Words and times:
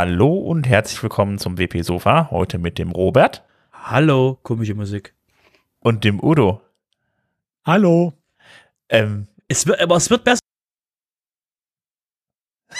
Hallo 0.00 0.32
und 0.32 0.68
herzlich 0.68 1.02
willkommen 1.02 1.38
zum 1.38 1.58
WP 1.58 1.82
Sofa. 1.82 2.30
Heute 2.30 2.58
mit 2.58 2.78
dem 2.78 2.92
Robert. 2.92 3.42
Hallo, 3.72 4.38
komische 4.44 4.76
Musik. 4.76 5.12
Und 5.80 6.04
dem 6.04 6.22
Udo. 6.22 6.62
Hallo. 7.66 8.12
Ähm, 8.88 9.26
es 9.48 9.66
wird, 9.66 9.80
aber 9.80 9.96
es 9.96 10.08
wird 10.08 10.22
besser. 10.22 10.38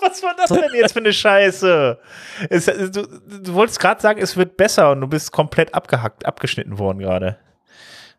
Was 0.00 0.22
war 0.22 0.36
das 0.36 0.50
denn 0.50 0.62
jetzt 0.74 0.92
für 0.92 1.00
eine 1.00 1.12
Scheiße? 1.12 1.98
Es, 2.48 2.66
du, 2.66 2.90
du 2.92 3.54
wolltest 3.54 3.80
gerade 3.80 4.00
sagen, 4.00 4.22
es 4.22 4.36
wird 4.36 4.56
besser 4.56 4.92
und 4.92 5.00
du 5.00 5.08
bist 5.08 5.32
komplett 5.32 5.74
abgehackt, 5.74 6.24
abgeschnitten 6.26 6.78
worden 6.78 7.00
gerade. 7.00 7.40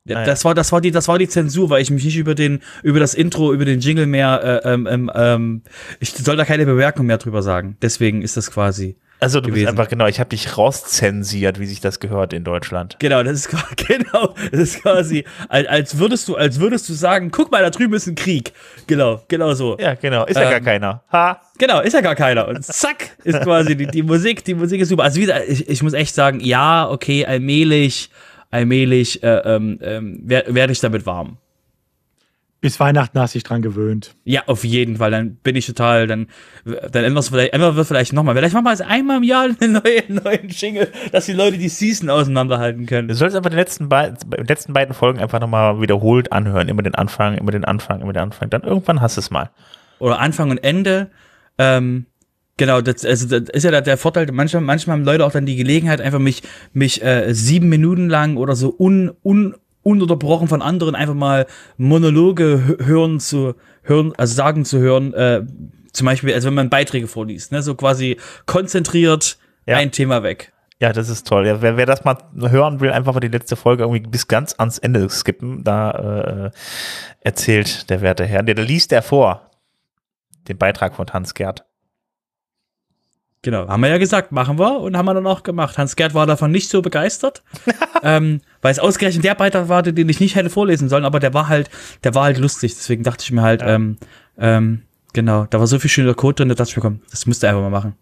Ja, 0.08 0.23
das 0.23 0.45
war, 0.45 0.54
das 0.54 0.72
war 0.72 0.82
die, 0.82 0.91
das 0.91 1.08
war 1.08 1.18
die 1.18 1.27
Zensur, 1.27 1.70
weil 1.72 1.82
ich 1.82 1.90
mich 1.90 2.05
nicht 2.05 2.18
über 2.18 2.36
den, 2.36 2.62
über 2.84 3.00
das 3.00 3.16
Intro, 3.16 3.52
über 3.54 3.66
den 3.66 3.80
Jingle 3.80 4.05
mehr, 4.05 4.62
äh, 4.64 4.73
ähm, 4.73 4.88
ähm, 4.90 5.12
ähm 5.16 5.62
ich 6.00 6.12
soll 6.12 6.38
da 6.38 6.45
keine 6.45 6.66
Bemerkung 6.66 7.08
mehr 7.08 7.18
drüber 7.18 7.41
sagen. 7.41 7.76
Deswegen 7.81 8.22
ist 8.22 8.38
das 8.38 8.52
quasi. 8.52 8.98
Also 9.20 9.40
du 9.40 9.48
gewesen. 9.48 9.66
bist 9.66 9.70
einfach 9.70 9.90
genau, 9.90 10.08
ich 10.08 10.20
habe 10.20 10.30
dich 10.30 10.58
rauszensiert, 10.58 11.59
wie 11.59 11.66
sich 11.66 11.80
das 11.80 12.00
gehört 12.00 12.34
in 12.34 12.44
Deutschland. 12.44 12.98
Genau, 13.00 13.23
das 13.23 13.34
ist 13.34 13.50
genau, 13.88 14.36
das 14.52 14.59
ist 14.59 14.81
quasi, 14.84 15.23
als, 15.48 15.68
als 15.68 15.98
würdest 15.98 16.28
du, 16.28 16.36
als 16.36 16.59
würdest 16.59 16.88
du 16.90 16.94
sagen, 16.94 17.31
guck 17.31 17.52
mal, 17.52 17.64
da 17.64 17.70
drüben 17.70 17.94
ist 17.94 18.08
ein 18.08 18.16
Krieg. 18.16 18.53
Genau, 18.86 19.23
genau 19.28 19.53
so. 19.53 19.78
Ja, 19.80 19.95
genau, 19.95 20.26
ist 20.26 20.36
ja 20.36 20.44
ähm, 20.44 20.52
gar 20.52 20.59
keiner. 20.59 21.03
Ha. 21.11 21.42
Genau, 21.58 21.80
ist 21.80 21.94
ja 21.94 22.02
gar 22.02 22.16
keiner. 22.16 22.48
Und 22.48 22.64
zack, 22.64 23.17
ist 23.23 23.42
quasi 23.42 23.76
die, 23.76 23.88
die 23.88 24.03
Musik, 24.03 24.44
die 24.44 24.53
Musik 24.53 24.81
ist 24.81 24.89
super. 24.89 25.03
Also 25.03 25.20
wieder, 25.20 25.48
ich, 25.48 25.70
ich 25.70 25.81
muss 25.81 25.94
echt 25.94 26.14
sagen, 26.14 26.42
ja, 26.42 26.88
okay, 26.88 27.26
allmählich 27.26 28.11
allmählich 28.56 29.22
äh, 29.22 29.56
ähm, 29.56 29.80
ähm 29.81 30.20
werde 30.23 30.56
werd 30.56 30.72
ich 30.72 30.80
damit 30.80 31.06
warm. 31.06 31.38
Bis 32.61 32.80
Weihnachten 32.80 33.20
hast 33.20 33.36
du 33.36 33.38
dich 33.38 33.44
dran 33.44 33.61
gewöhnt. 33.61 34.16
Ja, 34.23 34.44
auf 34.48 34.64
jeden 34.64 34.98
Fall. 34.98 35.11
Dann 35.11 35.36
bin 35.36 35.56
ich 35.56 35.67
total, 35.67 36.08
dann, 36.08 36.28
dann 36.64 37.03
ändern 37.03 37.14
wir 37.14 37.20
es 37.20 37.31
ändern 37.31 37.76
wir 37.76 37.86
vielleicht 37.86 38.14
nochmal. 38.14 38.33
Vielleicht 38.33 38.56
machen 38.56 38.64
wir 38.64 38.72
es 38.72 38.81
einmal 38.81 39.17
im 39.17 39.23
Jahr 39.23 39.44
einen 39.44 39.73
neuen, 39.73 40.16
neuen 40.23 40.50
Jingle, 40.50 40.92
dass 41.11 41.28
die 41.28 41.33
Leute 41.33 41.59
die 41.59 41.70
Season 41.70 42.09
auseinanderhalten 42.09 42.88
können. 42.88 43.08
Du 43.08 43.14
sollst 43.14 43.36
einfach 43.36 43.52
die 43.52 43.58
letzten, 43.58 43.89
be 43.89 44.16
letzten 44.48 44.73
beiden 44.73 44.95
Folgen 44.95 45.20
einfach 45.20 45.39
nochmal 45.39 45.80
wiederholt 45.80 46.31
anhören. 46.31 46.67
Immer 46.67 46.81
den 46.81 46.95
Anfang, 46.95 47.38
immer 47.38 47.52
den 47.52 47.66
Anfang, 47.66 48.02
immer 48.02 48.14
den 48.14 48.23
Anfang. 48.23 48.50
Dann 48.50 48.64
irgendwann 48.64 49.00
hast 49.00 49.17
du 49.17 49.22
es 49.22 49.30
mal. 49.30 49.52
Oder 50.00 50.20
Anfang 50.20 50.50
und 50.50 50.58
Ende. 50.58 51.11
Ähm, 51.59 52.08
Genau, 52.58 52.80
das, 52.80 53.03
also 53.03 53.28
das 53.39 53.50
ist 53.50 53.64
ja 53.64 53.81
der 53.81 53.98
Vorteil. 53.98 54.28
Manchmal, 54.31 54.61
manchmal 54.61 54.98
haben 54.98 55.03
Leute 55.03 55.25
auch 55.25 55.31
dann 55.31 55.45
die 55.45 55.58
Gelegenheit, 55.58 56.00
einfach 56.00 56.20
mich, 56.20 56.42
mich 56.72 57.03
äh, 57.03 57.34
sieben 57.34 57.67
Minuten 57.67 58.08
lang 58.08 58.38
oder 58.38 58.56
so 58.56 58.73
un, 58.78 59.11
un, 59.23 59.56
ununterbrochen 59.84 60.48
von 60.48 60.61
anderen 60.61 60.95
einfach 60.95 61.14
mal 61.14 61.48
Monologe 61.78 62.78
hören 62.80 63.20
zu 63.20 63.56
hören, 63.83 64.14
also 64.17 64.33
sagen 64.33 64.64
zu 64.64 64.80
hören. 64.80 65.14
Äh, 65.14 65.45
zum 65.92 66.06
Beispiel, 66.06 66.33
also 66.33 66.48
wenn 66.48 66.53
man 66.53 66.70
Beiträge 66.70 67.08
vorliest, 67.08 67.52
ne, 67.52 67.61
so 67.61 67.76
quasi 67.76 68.17
konzentriert 68.45 69.38
ja. 69.66 69.78
ein 69.78 69.92
Thema 69.92 70.23
weg. 70.23 70.53
Ja, 70.80 70.92
das 70.92 71.09
ist 71.09 71.28
toll. 71.28 71.48
Ja, 71.48 71.61
wer, 71.61 71.78
wer 71.78 71.86
das 71.86 72.03
mal 72.03 72.17
hören 72.38 72.80
will, 72.81 72.92
einfach 72.92 73.14
mal 73.14 73.22
die 73.22 73.30
letzte 73.30 73.56
Folge 73.56 73.83
irgendwie 73.83 74.02
bis 74.02 74.28
ganz 74.28 74.53
ans 74.58 74.78
Ende 74.78 75.09
skippen. 75.09 75.64
Da 75.64 76.52
äh, 76.52 76.52
erzählt 77.22 77.89
der 77.89 78.02
werte 78.02 78.26
Herr, 78.26 78.44
der, 78.44 78.56
der 78.56 78.66
liest 78.66 78.92
er 78.92 79.02
vor, 79.02 79.50
den 80.48 80.58
Beitrag 80.58 80.95
von 80.95 81.08
Hans 81.11 81.33
Gerd. 81.33 81.66
Genau, 83.46 83.68
haben 83.68 83.82
wir 83.82 83.90
ja 83.90 84.00
gesagt, 84.00 84.32
machen 84.32 84.58
wir 84.58 84.80
und 84.80 84.98
haben 84.98 85.06
wir 85.06 85.14
dann 85.14 85.28
auch 85.28 85.44
gemacht. 85.44 85.78
Hans-Gerd 85.78 86.16
war 86.16 86.26
davon 86.26 86.50
nicht 86.50 86.67
so 86.67 86.82
begeistert, 86.82 87.44
ähm, 88.02 88.42
weil 88.64 88.72
es 88.72 88.80
ausgerechnet 88.80 89.23
der 89.23 89.36
Beitrag 89.36 89.70
war, 89.70 89.83
den 89.83 90.10
ich 90.10 90.20
nicht 90.20 90.36
hätte 90.36 90.50
vorlesen 90.50 90.89
sollen, 90.89 91.06
aber 91.06 91.20
der 91.20 91.36
war 91.36 91.48
halt, 91.48 91.70
der 92.04 92.16
war 92.16 92.23
halt 92.23 92.39
lustig. 92.39 92.73
Deswegen 92.73 93.04
dachte 93.04 93.23
ich 93.23 93.32
mir 93.32 93.44
halt, 93.44 93.61
ja. 93.61 93.76
ähm, 93.76 93.98
ähm, 94.39 94.82
genau, 95.14 95.45
da 95.45 95.60
war 95.60 95.67
so 95.67 95.78
viel 95.78 95.92
schöner 95.92 96.16
Code 96.16 96.38
drin, 96.38 96.50
da 96.50 96.55
dachte 96.55 96.72
ich 96.72 96.76
mir, 96.76 96.82
komm, 96.82 97.02
das 97.11 97.28
müsst 97.28 97.44
ihr 97.44 97.50
einfach 97.50 97.61
mal 97.61 97.70
machen. 97.70 97.94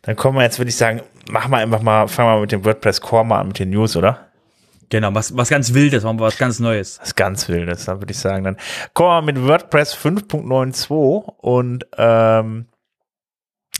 Dann 0.00 0.16
kommen 0.16 0.38
wir 0.38 0.42
jetzt, 0.42 0.58
würde 0.58 0.70
ich 0.70 0.76
sagen, 0.76 1.02
machen 1.28 1.50
wir 1.50 1.58
einfach 1.58 1.82
mal, 1.82 2.08
fangen 2.08 2.30
wir 2.30 2.40
mit 2.40 2.50
dem 2.50 2.64
WordPress 2.64 3.02
Core 3.02 3.26
mal 3.26 3.40
an 3.40 3.48
mit 3.48 3.58
den 3.58 3.68
News, 3.68 3.94
oder? 3.94 4.28
Genau, 4.88 5.14
was, 5.14 5.36
was 5.36 5.50
ganz 5.50 5.74
Wildes, 5.74 6.02
machen 6.02 6.18
wir 6.18 6.24
was 6.24 6.38
ganz 6.38 6.60
Neues. 6.60 6.98
Was 7.02 7.14
ganz 7.14 7.46
Wildes, 7.50 7.84
dann 7.84 8.00
würde 8.00 8.12
ich 8.12 8.18
sagen. 8.18 8.44
Dann 8.44 8.56
kommen 8.94 9.26
wir 9.26 9.34
mit 9.34 9.46
WordPress 9.46 9.94
5.92 9.94 10.88
und 11.42 11.86
ähm, 11.98 12.68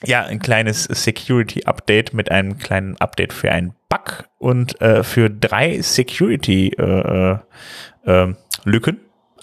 ja, 0.05 0.23
ein 0.23 0.39
kleines 0.39 0.85
Security-Update 0.85 2.15
mit 2.15 2.31
einem 2.31 2.59
kleinen 2.59 2.97
Update 3.01 3.33
für 3.33 3.51
einen 3.51 3.75
Bug 3.89 4.25
und 4.39 4.81
äh, 4.81 5.03
für 5.03 5.31
drei 5.31 5.81
Security-Lücken, 5.81 7.37
äh, 8.07 8.11
äh, 8.11 8.31
äh 8.31 8.35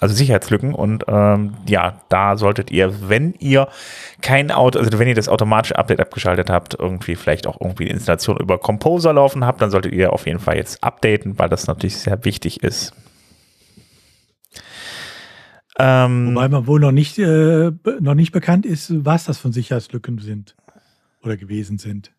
also 0.02 0.16
Sicherheitslücken. 0.16 0.74
Und 0.74 1.04
ähm, 1.06 1.54
ja, 1.68 2.00
da 2.08 2.36
solltet 2.36 2.70
ihr, 2.70 3.08
wenn 3.08 3.34
ihr 3.38 3.68
kein 4.20 4.50
Auto, 4.50 4.78
also 4.80 4.98
wenn 4.98 5.08
ihr 5.08 5.14
das 5.14 5.28
automatische 5.28 5.78
Update 5.78 6.00
abgeschaltet 6.00 6.50
habt, 6.50 6.74
irgendwie 6.78 7.14
vielleicht 7.14 7.46
auch 7.46 7.60
irgendwie 7.60 7.84
die 7.84 7.92
Installation 7.92 8.36
über 8.36 8.58
Composer 8.58 9.12
laufen 9.12 9.46
habt, 9.46 9.62
dann 9.62 9.70
solltet 9.70 9.92
ihr 9.92 10.12
auf 10.12 10.26
jeden 10.26 10.40
Fall 10.40 10.56
jetzt 10.56 10.82
updaten, 10.82 11.38
weil 11.38 11.48
das 11.48 11.68
natürlich 11.68 11.96
sehr 11.98 12.24
wichtig 12.24 12.62
ist. 12.64 12.92
Ähm, 15.78 16.34
Wobei 16.34 16.48
man 16.48 16.66
wohl 16.66 16.80
noch 16.80 16.92
nicht, 16.92 17.18
äh, 17.18 17.72
noch 18.00 18.14
nicht 18.14 18.32
bekannt 18.32 18.66
ist, 18.66 19.04
was 19.04 19.24
das 19.24 19.38
von 19.38 19.52
Sicherheitslücken 19.52 20.18
sind 20.18 20.54
oder 21.22 21.36
gewesen 21.36 21.78
sind. 21.78 22.12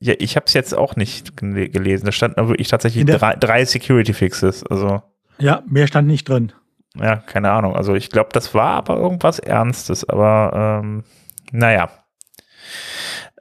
Ja, 0.00 0.14
ich 0.18 0.36
habe 0.36 0.46
es 0.46 0.54
jetzt 0.54 0.74
auch 0.74 0.96
nicht 0.96 1.36
gelesen. 1.36 2.06
Da 2.06 2.12
standen 2.12 2.48
wirklich 2.48 2.68
tatsächlich 2.68 3.04
drei, 3.04 3.36
drei 3.36 3.64
Security 3.64 4.12
Fixes. 4.12 4.64
Also 4.64 5.02
ja, 5.38 5.62
mehr 5.66 5.86
stand 5.86 6.08
nicht 6.08 6.28
drin. 6.28 6.52
Ja, 6.96 7.16
keine 7.16 7.50
Ahnung. 7.50 7.76
Also 7.76 7.94
ich 7.94 8.10
glaube, 8.10 8.30
das 8.32 8.54
war 8.54 8.74
aber 8.74 8.96
irgendwas 8.96 9.38
Ernstes. 9.38 10.08
Aber 10.08 10.80
ähm, 10.82 11.04
naja, 11.52 11.90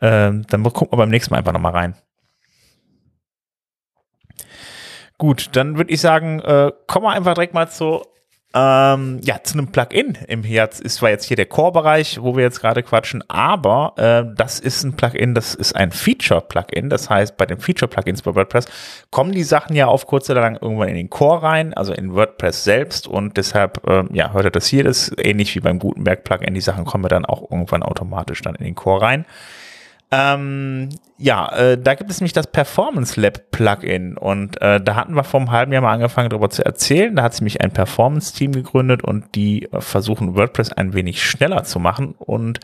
ähm, 0.02 0.46
dann 0.48 0.64
gucken 0.64 0.92
wir 0.92 0.98
beim 0.98 1.10
nächsten 1.10 1.34
Mal 1.34 1.40
einfach 1.40 1.54
nochmal 1.54 1.74
rein. 1.74 1.96
Gut, 5.18 5.50
dann 5.54 5.78
würde 5.78 5.92
ich 5.92 6.02
sagen, 6.02 6.40
äh, 6.40 6.72
kommen 6.88 7.06
wir 7.06 7.12
einfach 7.12 7.36
direkt 7.36 7.54
mal 7.54 7.70
zu 7.70 8.04
ähm, 8.54 9.20
ja, 9.24 9.42
zu 9.44 9.58
einem 9.58 9.68
Plugin 9.68 10.18
im 10.28 10.44
Herz 10.44 10.80
ist 10.80 10.96
zwar 10.96 11.10
jetzt 11.10 11.26
hier 11.26 11.38
der 11.38 11.46
Core-Bereich, 11.46 12.22
wo 12.22 12.36
wir 12.36 12.44
jetzt 12.44 12.60
gerade 12.60 12.84
quatschen, 12.84 13.24
aber 13.30 13.94
äh, 13.98 14.36
das 14.36 14.60
ist 14.60 14.84
ein 14.84 14.98
Plugin, 14.98 15.34
das 15.34 15.56
ist 15.56 15.74
ein 15.74 15.92
Feature-Plugin. 15.92 16.90
Das 16.90 17.10
heißt, 17.10 17.38
bei 17.38 17.46
den 17.46 17.60
Feature-Plugins 17.60 18.22
bei 18.24 18.36
WordPress 18.36 18.66
kommen 19.10 19.32
die 19.32 19.44
Sachen 19.44 19.76
ja 19.76 19.88
auf 19.88 20.06
kurz 20.06 20.30
oder 20.30 20.42
lang 20.42 20.58
irgendwann 20.60 20.90
in 20.90 20.96
den 20.96 21.10
Core 21.10 21.44
rein, 21.44 21.74
also 21.74 21.94
in 21.94 22.14
WordPress 22.14 22.64
selbst 22.66 23.08
und 23.08 23.38
deshalb, 23.38 23.88
äh, 23.88 24.04
ja, 24.12 24.34
hört 24.34 24.46
ihr 24.46 24.52
das 24.52 24.68
hier, 24.68 24.84
das 24.84 25.08
ist 25.08 25.26
ähnlich 25.26 25.56
wie 25.56 25.62
beim 25.62 25.80
Gutenberg-Plugin, 25.80 26.54
die 26.54 26.62
Sachen 26.62 26.84
kommen 26.84 27.08
dann 27.08 27.26
auch 27.26 27.50
irgendwann 27.50 27.84
automatisch 27.84 28.42
dann 28.42 28.56
in 28.56 28.66
den 28.66 28.76
Core 28.76 29.02
rein. 29.02 29.26
Ähm, 30.14 30.90
ja, 31.18 31.48
äh, 31.56 31.78
da 31.78 31.94
gibt 31.94 32.12
es 32.12 32.20
nämlich 32.20 32.34
das 32.34 32.48
Performance 32.48 33.20
Lab 33.22 33.52
Plugin 33.52 34.18
und 34.18 34.62
äh, 34.62 34.82
da 34.82 34.96
hatten 34.96 35.14
wir 35.14 35.24
vor 35.24 35.40
einem 35.40 35.52
halben 35.52 35.72
Jahr 35.72 35.82
mal 35.84 35.94
angefangen 35.94 36.30
darüber 36.30 36.50
zu 36.50 36.66
erzählen. 36.66 37.16
Da 37.16 37.24
hat 37.24 37.34
sich 37.34 37.42
nämlich 37.42 37.62
ein 37.62 37.72
Performance 37.72 38.34
Team 38.34 38.52
gegründet 38.52 39.04
und 39.04 39.36
die 39.36 39.72
äh, 39.72 39.80
versuchen 39.80 40.36
WordPress 40.36 40.74
ein 40.74 40.94
wenig 40.94 41.24
schneller 41.24 41.64
zu 41.64 41.80
machen 41.80 42.16
und 42.18 42.60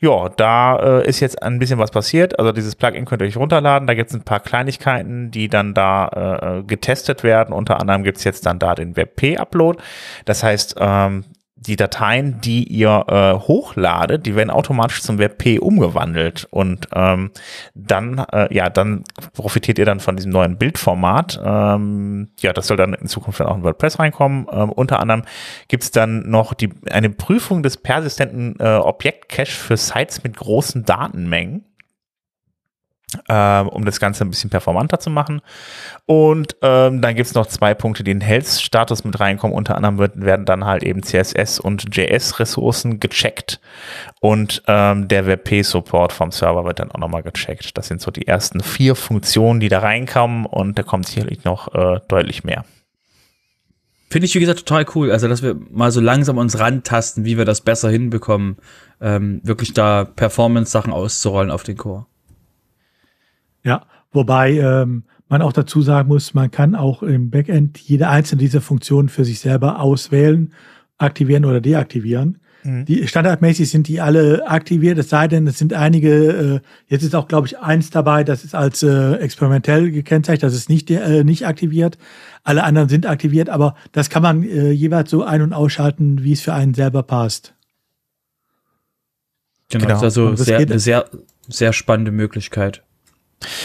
ja, 0.00 0.30
da 0.30 0.78
äh, 1.00 1.08
ist 1.08 1.20
jetzt 1.20 1.42
ein 1.42 1.60
bisschen 1.60 1.78
was 1.78 1.92
passiert. 1.92 2.38
Also 2.38 2.50
dieses 2.50 2.74
Plugin 2.74 3.04
könnt 3.04 3.22
ihr 3.22 3.28
euch 3.28 3.36
runterladen. 3.36 3.86
Da 3.86 3.94
gibt 3.94 4.10
es 4.10 4.16
ein 4.16 4.22
paar 4.22 4.40
Kleinigkeiten, 4.40 5.30
die 5.30 5.48
dann 5.48 5.74
da 5.74 6.08
äh, 6.58 6.62
getestet 6.64 7.22
werden. 7.22 7.52
Unter 7.54 7.78
anderem 7.78 8.02
gibt 8.02 8.18
es 8.18 8.24
jetzt 8.24 8.46
dann 8.46 8.58
da 8.58 8.74
den 8.74 8.96
WebP 8.96 9.36
Upload. 9.36 9.78
Das 10.24 10.42
heißt, 10.42 10.76
ähm, 10.80 11.24
die 11.60 11.76
Dateien, 11.76 12.40
die 12.40 12.64
ihr 12.64 13.04
äh, 13.08 13.34
hochladet, 13.46 14.24
die 14.24 14.34
werden 14.34 14.50
automatisch 14.50 15.02
zum 15.02 15.18
WebP 15.18 15.58
umgewandelt 15.58 16.48
und 16.50 16.88
ähm, 16.94 17.30
dann, 17.74 18.24
äh, 18.32 18.52
ja, 18.54 18.70
dann 18.70 19.04
profitiert 19.34 19.78
ihr 19.78 19.84
dann 19.84 20.00
von 20.00 20.16
diesem 20.16 20.32
neuen 20.32 20.56
Bildformat. 20.56 21.38
Ähm, 21.44 22.30
ja, 22.40 22.54
das 22.54 22.66
soll 22.66 22.78
dann 22.78 22.94
in 22.94 23.08
Zukunft 23.08 23.40
dann 23.40 23.46
auch 23.46 23.56
in 23.56 23.62
WordPress 23.62 23.98
reinkommen. 23.98 24.46
Ähm, 24.50 24.70
unter 24.70 25.00
anderem 25.00 25.22
gibt's 25.68 25.90
dann 25.90 26.30
noch 26.30 26.54
die, 26.54 26.70
eine 26.90 27.10
Prüfung 27.10 27.62
des 27.62 27.76
persistenten 27.76 28.56
äh, 28.58 28.76
Objektcache 28.76 29.52
für 29.52 29.76
Sites 29.76 30.24
mit 30.24 30.38
großen 30.38 30.86
Datenmengen 30.86 31.66
ähm, 33.28 33.68
um 33.68 33.84
das 33.84 34.00
Ganze 34.00 34.24
ein 34.24 34.30
bisschen 34.30 34.50
performanter 34.50 35.00
zu 35.00 35.10
machen. 35.10 35.40
Und 36.06 36.56
ähm, 36.62 37.00
dann 37.00 37.14
gibt's 37.14 37.34
noch 37.34 37.46
zwei 37.46 37.74
Punkte, 37.74 38.04
die 38.04 38.10
in 38.10 38.20
Health-Status 38.20 39.04
mit 39.04 39.18
reinkommen. 39.20 39.56
Unter 39.56 39.76
anderem 39.76 39.98
wird, 39.98 40.20
werden 40.20 40.46
dann 40.46 40.64
halt 40.64 40.82
eben 40.82 41.02
CSS 41.02 41.60
und 41.60 41.94
JS-Ressourcen 41.96 43.00
gecheckt 43.00 43.60
und 44.20 44.62
ähm, 44.66 45.08
der 45.08 45.26
WebP-Support 45.26 46.12
vom 46.12 46.30
Server 46.30 46.64
wird 46.64 46.78
dann 46.78 46.90
auch 46.92 46.98
nochmal 46.98 47.22
gecheckt. 47.22 47.76
Das 47.76 47.88
sind 47.88 48.00
so 48.00 48.10
die 48.10 48.26
ersten 48.26 48.60
vier 48.60 48.94
Funktionen, 48.94 49.60
die 49.60 49.68
da 49.68 49.80
reinkommen 49.80 50.46
und 50.46 50.78
da 50.78 50.82
kommt 50.82 51.06
sicherlich 51.06 51.44
noch 51.44 51.74
äh, 51.74 52.00
deutlich 52.08 52.44
mehr. 52.44 52.64
Finde 54.10 54.26
ich, 54.26 54.34
wie 54.34 54.40
gesagt, 54.40 54.66
total 54.66 54.84
cool. 54.94 55.12
Also, 55.12 55.28
dass 55.28 55.42
wir 55.42 55.56
mal 55.70 55.92
so 55.92 56.00
langsam 56.00 56.36
uns 56.36 56.58
rantasten, 56.58 57.24
wie 57.24 57.38
wir 57.38 57.44
das 57.44 57.60
besser 57.60 57.90
hinbekommen, 57.90 58.56
ähm, 59.00 59.40
wirklich 59.44 59.72
da 59.72 60.04
Performance-Sachen 60.04 60.92
auszurollen 60.92 61.52
auf 61.52 61.62
den 61.62 61.76
Core. 61.76 62.06
Ja, 63.64 63.86
wobei 64.12 64.58
ähm, 64.58 65.04
man 65.28 65.42
auch 65.42 65.52
dazu 65.52 65.82
sagen 65.82 66.08
muss, 66.08 66.34
man 66.34 66.50
kann 66.50 66.74
auch 66.74 67.02
im 67.02 67.30
Backend 67.30 67.78
jede 67.78 68.08
einzelne 68.08 68.40
dieser 68.40 68.60
Funktionen 68.60 69.08
für 69.08 69.24
sich 69.24 69.40
selber 69.40 69.80
auswählen, 69.80 70.52
aktivieren 70.98 71.44
oder 71.44 71.60
deaktivieren. 71.60 72.38
Mhm. 72.62 72.84
Die 72.84 73.06
standardmäßig 73.06 73.70
sind 73.70 73.88
die 73.88 74.00
alle 74.00 74.46
aktiviert, 74.46 74.98
es 74.98 75.08
sei 75.08 75.28
denn, 75.28 75.46
es 75.46 75.58
sind 75.58 75.72
einige, 75.72 76.12
äh, 76.56 76.60
jetzt 76.88 77.02
ist 77.02 77.14
auch, 77.14 77.28
glaube 77.28 77.46
ich, 77.46 77.58
eins 77.58 77.90
dabei, 77.90 78.24
das 78.24 78.44
ist 78.44 78.54
als 78.54 78.82
äh, 78.82 79.14
experimentell 79.14 79.90
gekennzeichnet, 79.90 80.42
das 80.42 80.54
ist 80.54 80.68
nicht, 80.68 80.90
äh, 80.90 81.24
nicht 81.24 81.46
aktiviert. 81.46 81.96
Alle 82.42 82.64
anderen 82.64 82.88
sind 82.88 83.06
aktiviert, 83.06 83.48
aber 83.48 83.76
das 83.92 84.10
kann 84.10 84.22
man 84.22 84.42
äh, 84.42 84.70
jeweils 84.72 85.10
so 85.10 85.22
ein- 85.22 85.42
und 85.42 85.52
ausschalten, 85.52 86.22
wie 86.22 86.32
es 86.32 86.40
für 86.40 86.52
einen 86.52 86.74
selber 86.74 87.02
passt. 87.02 87.54
Genau, 89.70 89.86
genau. 89.86 90.00
das 90.00 90.16
ist 90.16 90.18
also 90.18 90.34
sehr, 90.36 90.58
eine 90.58 90.78
sehr, 90.78 91.06
sehr 91.48 91.72
spannende 91.72 92.10
Möglichkeit. 92.10 92.82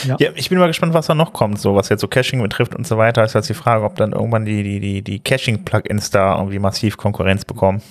Ja. 0.05 0.15
ja. 0.19 0.31
ich 0.35 0.49
bin 0.49 0.57
mal 0.57 0.67
gespannt, 0.67 0.93
was 0.93 1.07
da 1.07 1.15
noch 1.15 1.33
kommt, 1.33 1.59
so 1.59 1.75
was 1.75 1.89
jetzt 1.89 2.01
so 2.01 2.07
Caching 2.07 2.41
betrifft 2.41 2.75
und 2.75 2.87
so 2.87 2.97
weiter. 2.97 3.23
Ist 3.23 3.35
jetzt 3.35 3.49
die 3.49 3.53
Frage, 3.53 3.83
ob 3.83 3.95
dann 3.95 4.13
irgendwann 4.13 4.45
die, 4.45 4.63
die, 4.63 4.79
die, 4.79 5.01
die 5.01 5.19
Caching-Plugins 5.19 6.09
da 6.11 6.37
irgendwie 6.37 6.59
massiv 6.59 6.97
Konkurrenz 6.97 7.45
bekommen. 7.45 7.81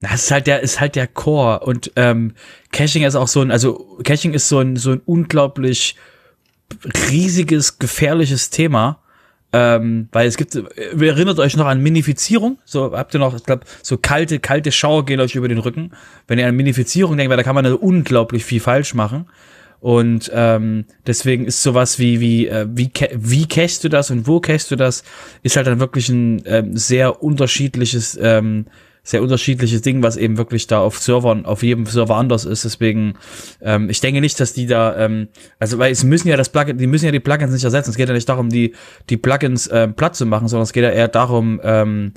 Das 0.00 0.14
ist 0.14 0.30
halt 0.30 0.46
der, 0.46 0.60
ist 0.60 0.80
halt 0.80 0.96
der 0.96 1.06
Core 1.06 1.60
und 1.60 1.92
ähm, 1.96 2.34
Caching 2.72 3.04
ist 3.04 3.16
auch 3.16 3.28
so 3.28 3.42
ein, 3.42 3.50
also 3.50 3.98
Caching 4.02 4.32
ist 4.32 4.48
so 4.48 4.60
ein, 4.60 4.76
so 4.76 4.92
ein 4.92 5.02
unglaublich 5.04 5.96
riesiges, 7.10 7.78
gefährliches 7.78 8.50
Thema. 8.50 8.98
Ähm, 9.52 10.08
weil 10.12 10.28
es 10.28 10.36
gibt, 10.36 10.54
ihr 10.54 10.68
erinnert 11.02 11.40
euch 11.40 11.56
noch 11.56 11.66
an 11.66 11.82
Minifizierung, 11.82 12.58
so 12.64 12.96
habt 12.96 13.14
ihr 13.14 13.18
noch, 13.18 13.34
ich 13.34 13.42
glaube, 13.42 13.64
so 13.82 13.98
kalte, 13.98 14.38
kalte 14.38 14.70
Schauer 14.70 15.04
gehen 15.04 15.18
euch 15.18 15.34
über 15.34 15.48
den 15.48 15.58
Rücken. 15.58 15.90
Wenn 16.28 16.38
ihr 16.38 16.46
an 16.46 16.54
Minifizierung 16.54 17.16
denkt, 17.16 17.30
weil 17.30 17.36
da 17.36 17.42
kann 17.42 17.56
man 17.56 17.64
also 17.64 17.76
unglaublich 17.76 18.44
viel 18.44 18.60
falsch 18.60 18.94
machen. 18.94 19.26
Und 19.80 20.30
ähm, 20.34 20.84
deswegen 21.06 21.46
ist 21.46 21.62
sowas 21.62 21.98
wie, 21.98 22.20
wie, 22.20 22.46
äh, 22.48 22.66
wie, 22.70 22.90
wie 23.14 23.48
cachst 23.48 23.82
du 23.82 23.88
das 23.88 24.10
und 24.10 24.26
wo 24.26 24.40
cachst 24.40 24.70
du 24.70 24.76
das, 24.76 25.02
ist 25.42 25.56
halt 25.56 25.66
dann 25.66 25.80
wirklich 25.80 26.08
ein 26.10 26.42
ähm, 26.44 26.76
sehr 26.76 27.22
unterschiedliches 27.22 28.18
ähm, 28.20 28.66
sehr 29.02 29.22
unterschiedliches 29.22 29.82
Ding, 29.82 30.02
was 30.02 30.16
eben 30.16 30.36
wirklich 30.36 30.66
da 30.66 30.80
auf 30.80 30.98
Servern, 30.98 31.46
auf 31.46 31.62
jedem 31.62 31.86
Server 31.86 32.16
anders 32.16 32.44
ist. 32.44 32.64
Deswegen, 32.64 33.14
ähm, 33.62 33.88
ich 33.90 34.00
denke 34.00 34.20
nicht, 34.20 34.38
dass 34.38 34.52
die 34.52 34.66
da, 34.66 34.96
ähm, 34.96 35.28
also 35.58 35.78
weil 35.78 35.90
es 35.90 36.04
müssen 36.04 36.28
ja 36.28 36.36
das 36.36 36.50
Plugin, 36.50 36.78
die 36.78 36.86
müssen 36.86 37.06
ja 37.06 37.12
die 37.12 37.20
Plugins 37.20 37.52
nicht 37.52 37.64
ersetzen. 37.64 37.90
Es 37.90 37.96
geht 37.96 38.08
ja 38.08 38.14
nicht 38.14 38.28
darum, 38.28 38.50
die 38.50 38.74
die 39.08 39.16
Plugins 39.16 39.66
äh, 39.68 39.88
platt 39.88 40.16
zu 40.16 40.26
machen, 40.26 40.48
sondern 40.48 40.64
es 40.64 40.72
geht 40.72 40.84
ja 40.84 40.90
eher 40.90 41.08
darum, 41.08 41.60
ähm, 41.64 42.12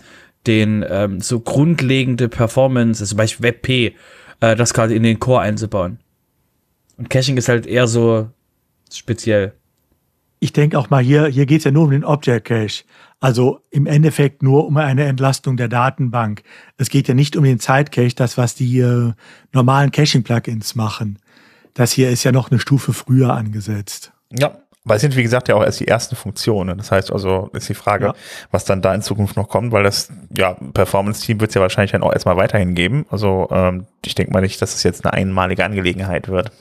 den 0.46 0.86
ähm, 0.88 1.22
so 1.22 1.40
grundlegende 1.40 2.28
Performance, 2.28 3.02
also 3.02 3.12
zum 3.12 3.18
Beispiel 3.18 3.44
WebP, 3.44 3.96
äh, 4.42 4.56
das 4.56 4.74
gerade 4.74 4.94
in 4.94 5.04
den 5.04 5.20
Core 5.20 5.42
einzubauen. 5.42 6.00
Und 6.98 7.10
Caching 7.10 7.38
ist 7.38 7.50
halt 7.50 7.66
eher 7.66 7.88
so 7.88 8.30
speziell. 8.92 9.54
Ich 10.40 10.54
denke 10.54 10.78
auch 10.78 10.90
mal 10.90 11.02
hier, 11.02 11.28
hier 11.28 11.46
geht's 11.46 11.64
ja 11.64 11.72
nur 11.72 11.86
um 11.86 11.92
den 11.92 12.04
Object 12.04 12.46
Cache. 12.46 12.84
Also 13.20 13.62
im 13.72 13.86
Endeffekt 13.86 14.44
nur 14.44 14.68
um 14.68 14.76
eine 14.76 15.06
Entlastung 15.06 15.56
der 15.56 15.70
Datenbank. 15.70 16.44
Es 16.78 16.90
geht 16.90 17.08
ja 17.08 17.14
nicht 17.14 17.38
um 17.38 17.46
den 17.46 17.60
Zeitcache, 17.60 18.16
das 18.16 18.38
was 18.38 18.54
die 18.54 18.80
äh, 18.80 19.14
normalen 19.54 19.92
Caching-Plugins 19.92 20.76
machen. 20.76 21.20
Das 21.74 21.94
hier 21.94 22.10
ist 22.10 22.26
ja 22.26 22.34
noch 22.34 22.52
eine 22.52 22.60
Stufe 22.60 22.92
früher 22.92 23.34
angesetzt. 23.34 24.12
Ja, 24.38 24.58
weil 24.84 24.98
es 24.98 25.02
sind, 25.02 25.16
wie 25.16 25.24
gesagt, 25.24 25.48
ja 25.48 25.56
auch 25.56 25.64
erst 25.64 25.80
die 25.80 25.88
ersten 25.88 26.18
Funktionen. 26.18 26.78
Das 26.78 26.92
heißt 26.92 27.14
also, 27.14 27.50
ist 27.54 27.70
die 27.70 27.74
Frage, 27.74 28.08
ja. 28.08 28.14
was 28.52 28.66
dann 28.66 28.82
da 28.82 28.94
in 28.94 29.02
Zukunft 29.02 29.38
noch 29.38 29.48
kommt, 29.48 29.72
weil 29.72 29.84
das, 29.84 30.10
ja, 30.38 30.56
Performance-Team 30.74 31.40
wird 31.40 31.52
es 31.52 31.56
ja 31.56 31.62
wahrscheinlich 31.62 31.94
dann 31.94 32.04
auch 32.04 32.12
erstmal 32.12 32.36
weiterhin 32.36 32.76
geben. 32.76 33.06
Also 33.10 33.48
ähm, 33.52 33.86
ich 34.06 34.16
denke 34.16 34.34
mal 34.34 34.42
nicht, 34.42 34.62
dass 34.62 34.76
es 34.76 34.84
jetzt 34.84 35.06
eine 35.06 35.14
einmalige 35.14 35.64
Angelegenheit 35.64 36.28
wird. 36.28 36.52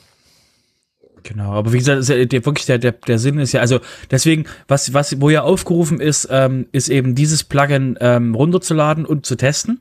Genau, 1.23 1.53
aber 1.53 1.71
wie 1.71 1.77
gesagt, 1.77 2.07
ja 2.09 2.25
der, 2.25 2.45
wirklich 2.45 2.65
der, 2.65 2.77
der, 2.77 2.91
der 2.91 3.17
Sinn 3.17 3.39
ist 3.39 3.53
ja, 3.53 3.61
also 3.61 3.79
deswegen, 4.11 4.45
was, 4.67 4.93
was, 4.93 5.19
wo 5.21 5.29
ja 5.29 5.43
aufgerufen 5.43 6.01
ist, 6.01 6.27
ähm, 6.29 6.67
ist 6.71 6.89
eben 6.89 7.15
dieses 7.15 7.43
Plugin 7.43 7.97
ähm, 8.01 8.35
runterzuladen 8.35 9.05
und 9.05 9.25
zu 9.25 9.35
testen. 9.35 9.79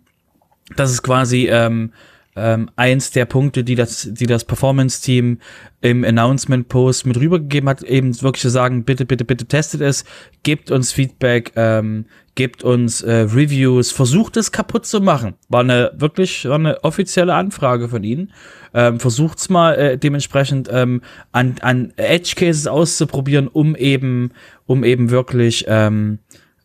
Das 0.76 0.92
ist 0.92 1.02
quasi 1.02 1.48
ähm, 1.50 1.92
ähm, 2.34 2.70
eins 2.76 3.10
der 3.10 3.26
Punkte, 3.26 3.64
die 3.64 3.74
das, 3.74 4.08
die 4.10 4.26
das 4.26 4.44
Performance-Team 4.44 5.38
im 5.82 6.04
Announcement-Post 6.04 7.06
mit 7.06 7.18
rübergegeben 7.18 7.68
hat, 7.68 7.82
eben 7.82 8.20
wirklich 8.22 8.42
zu 8.42 8.48
sagen, 8.48 8.84
bitte, 8.84 9.04
bitte, 9.04 9.24
bitte 9.24 9.44
testet 9.46 9.80
es, 9.80 10.04
gebt 10.42 10.70
uns 10.70 10.92
Feedback, 10.92 11.52
ähm, 11.56 12.06
gebt 12.34 12.64
uns 12.64 13.02
äh, 13.02 13.12
Reviews, 13.12 13.92
versucht 13.92 14.36
es 14.36 14.52
kaputt 14.52 14.86
zu 14.86 15.00
machen. 15.00 15.34
War 15.48 15.60
eine 15.60 15.92
wirklich 15.94 16.46
war 16.46 16.54
eine 16.54 16.82
offizielle 16.82 17.34
Anfrage 17.34 17.88
von 17.88 18.04
ihnen. 18.04 18.32
Ähm, 18.74 19.00
versucht's 19.00 19.50
mal 19.50 19.74
äh, 19.74 19.98
dementsprechend 19.98 20.68
ähm, 20.72 21.02
an, 21.30 21.56
an 21.60 21.92
Edge 21.96 22.34
Cases 22.36 22.66
auszuprobieren, 22.66 23.48
um 23.48 23.76
eben 23.76 24.32
um 24.66 24.82
eben 24.84 25.10
wirklich 25.10 25.66
ähm, 25.68 26.20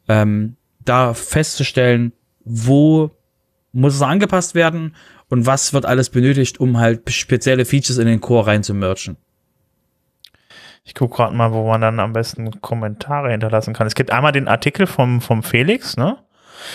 ähm, 0.08 0.56
da 0.86 1.14
festzustellen, 1.14 2.14
wo 2.46 3.12
muss 3.74 3.96
es 3.96 4.02
angepasst 4.02 4.56
werden 4.56 4.96
und 5.30 5.46
was 5.46 5.74
wird 5.74 5.86
alles 5.86 6.10
benötigt, 6.10 6.60
um 6.60 6.78
halt 6.78 7.12
spezielle 7.12 7.66
Features 7.66 7.98
in 7.98 8.08
den 8.08 8.22
Core 8.22 8.48
reinzumerchen. 8.48 9.18
Ich 10.88 10.96
gucke 10.96 11.18
gerade 11.18 11.36
mal, 11.36 11.52
wo 11.52 11.68
man 11.68 11.82
dann 11.82 12.00
am 12.00 12.14
besten 12.14 12.62
Kommentare 12.62 13.32
hinterlassen 13.32 13.74
kann. 13.74 13.88
Es 13.88 13.94
gibt 13.94 14.10
einmal 14.10 14.32
den 14.32 14.48
Artikel 14.48 14.88
vom, 14.88 15.20
vom 15.20 15.44
Felix, 15.44 15.98
ne? 15.98 16.18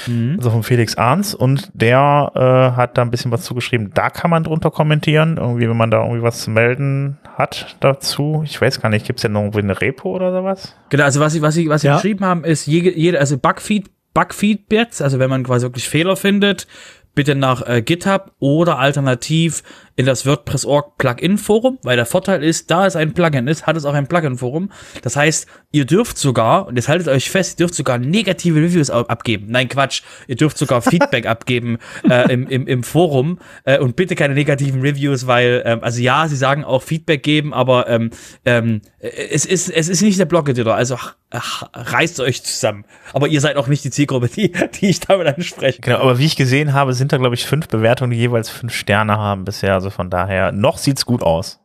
Mhm. 0.07 0.35
Also 0.37 0.51
von 0.51 0.63
Felix 0.63 0.97
Arns 0.97 1.35
und 1.35 1.71
der 1.73 2.31
äh, 2.35 2.77
hat 2.77 2.99
da 2.99 3.03
ein 3.03 3.11
bisschen 3.11 3.31
was 3.33 3.43
zugeschrieben. 3.43 3.91
Da 3.95 4.11
kann 4.11 4.31
man 4.31 4.45
drunter 4.45 4.71
kommentieren, 4.71 5.39
irgendwie, 5.39 5.69
wenn 5.69 5.77
man 5.77 5.91
da 5.91 6.03
irgendwie 6.03 6.23
was 6.23 6.43
zu 6.43 6.51
melden 6.51 7.19
hat 7.37 7.77
dazu. 7.81 8.43
Ich 8.45 8.61
weiß 8.61 8.81
gar 8.83 8.91
nicht, 8.91 9.07
gibt 9.07 9.19
es 9.19 9.23
denn 9.23 9.35
irgendwie 9.35 9.61
eine 9.61 9.81
Repo 9.81 10.15
oder 10.15 10.31
sowas? 10.31 10.77
Genau, 10.91 11.05
also 11.05 11.19
was 11.21 11.33
sie, 11.33 11.43
was 11.43 11.55
sie, 11.55 11.69
was 11.69 11.81
sie 11.81 11.89
ja. 11.89 11.97
geschrieben 11.97 12.25
haben, 12.25 12.45
ist 12.45 12.67
jede, 12.67 12.97
jede 12.97 13.19
also 13.19 13.39
Bugfeed, 13.39 13.91
Bugfeedbacks, 14.13 15.01
also 15.01 15.19
wenn 15.19 15.31
man 15.31 15.43
quasi 15.43 15.65
wirklich 15.65 15.89
Fehler 15.89 16.17
findet, 16.17 16.67
bitte 17.15 17.35
nach 17.35 17.67
äh, 17.67 17.83
GitHub 17.83 18.33
oder 18.39 18.79
alternativ 18.79 19.63
in 19.97 20.07
das 20.07 20.27
WordPress.org 20.27 20.97
Plugin-Forum, 20.99 21.79
weil 21.83 21.97
der 21.97 22.07
Vorteil 22.07 22.43
ist, 22.43 22.71
da 22.71 22.87
es 22.87 22.97
ein 22.97 23.13
Plugin 23.13 23.47
ist, 23.47 23.67
hat 23.67 23.77
es 23.77 23.85
auch 23.85 23.95
ein 23.95 24.07
Plugin-Forum. 24.07 24.71
Das 25.03 25.17
heißt, 25.17 25.47
ihr 25.71 25.85
dürft 25.85 26.19
sogar, 26.19 26.67
und 26.67 26.77
jetzt 26.77 26.89
haltet 26.89 27.09
euch 27.09 27.31
fest, 27.31 27.59
ihr 27.59 27.67
dürft 27.67 27.75
sogar 27.75 27.99
negative 27.99 28.59
Reviews 28.59 28.91
abgeben. 28.91 29.47
Nein, 29.49 29.69
Quatsch, 29.69 30.03
ihr 30.27 30.37
dürft 30.37 30.59
sogar 30.59 30.83
Feedback 30.83 31.27
abgeben 31.27 31.79
äh, 32.09 32.33
im, 32.33 32.47
im, 32.47 32.67
im 32.67 32.83
Forum 32.83 33.39
äh, 33.65 33.79
und 33.79 33.97
bitte 33.97 34.15
keine 34.15 34.35
negativen 34.35 34.81
Reviews, 34.81 35.27
weil, 35.27 35.63
ähm, 35.65 35.81
also 35.83 36.01
ja, 36.01 36.29
sie 36.29 36.37
sagen 36.37 36.65
auch 36.65 36.83
Feedback 36.83 37.23
geben, 37.23 37.53
aber 37.53 37.89
ähm, 37.89 38.11
ähm, 38.45 38.81
es, 38.99 39.45
ist, 39.45 39.69
es 39.69 39.89
ist 39.89 40.03
nicht 40.03 40.19
der 40.19 40.27
Blog-Editor, 40.27 40.75
also 40.75 40.97
ach, 41.33 41.65
reißt 41.75 42.21
euch 42.21 42.43
zusammen. 42.43 42.85
Aber 43.13 43.29
ihr 43.29 43.41
seid 43.41 43.57
auch 43.57 43.67
nicht 43.67 43.85
die 43.85 43.91
Zielgruppe, 43.91 44.29
die, 44.29 44.53
die 44.81 44.91
ich 44.91 45.01
damit 45.01 45.27
anspreche. 45.27 45.81
Genau, 45.81 45.99
aber 45.99 46.19
wie 46.19 46.27
ich 46.27 46.37
gesehen 46.37 46.73
habe, 46.73 46.95
sind 46.95 47.13
da, 47.13 47.17
glaube 47.17 47.35
ich, 47.35 47.47
fünf 47.47 47.69
Bewertungen, 47.69 48.13
die 48.13 48.19
jeweils 48.19 48.49
fünf 48.49 48.75
Sterne 48.75 49.17
haben 49.17 49.45
bisher. 49.45 49.81
Also 49.83 49.91
von 49.91 50.11
daher, 50.11 50.53
noch 50.53 50.79
sieht's 50.79 51.05
gut 51.05 51.25
aus. 51.25 51.59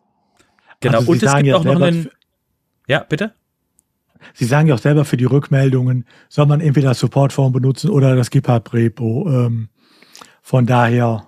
Genau, 0.79 0.97
also 0.97 1.11
und 1.11 1.21
es 1.21 1.35
gibt 1.35 1.53
auch 1.53 1.63
noch 1.63 1.79
einen. 1.79 2.09
Ja, 2.87 3.05
bitte? 3.07 3.33
Sie 4.33 4.45
sagen 4.45 4.67
ja 4.67 4.73
auch 4.73 4.79
selber 4.79 5.05
für 5.05 5.17
die 5.17 5.25
Rückmeldungen, 5.25 6.05
soll 6.29 6.47
man 6.47 6.59
entweder 6.59 6.89
das 6.89 6.99
Supportform 6.99 7.53
benutzen 7.53 7.91
oder 7.91 8.15
das 8.15 8.31
GitHub-Repo. 8.31 9.29
Ähm, 9.29 9.69
von 10.41 10.65
daher 10.65 11.27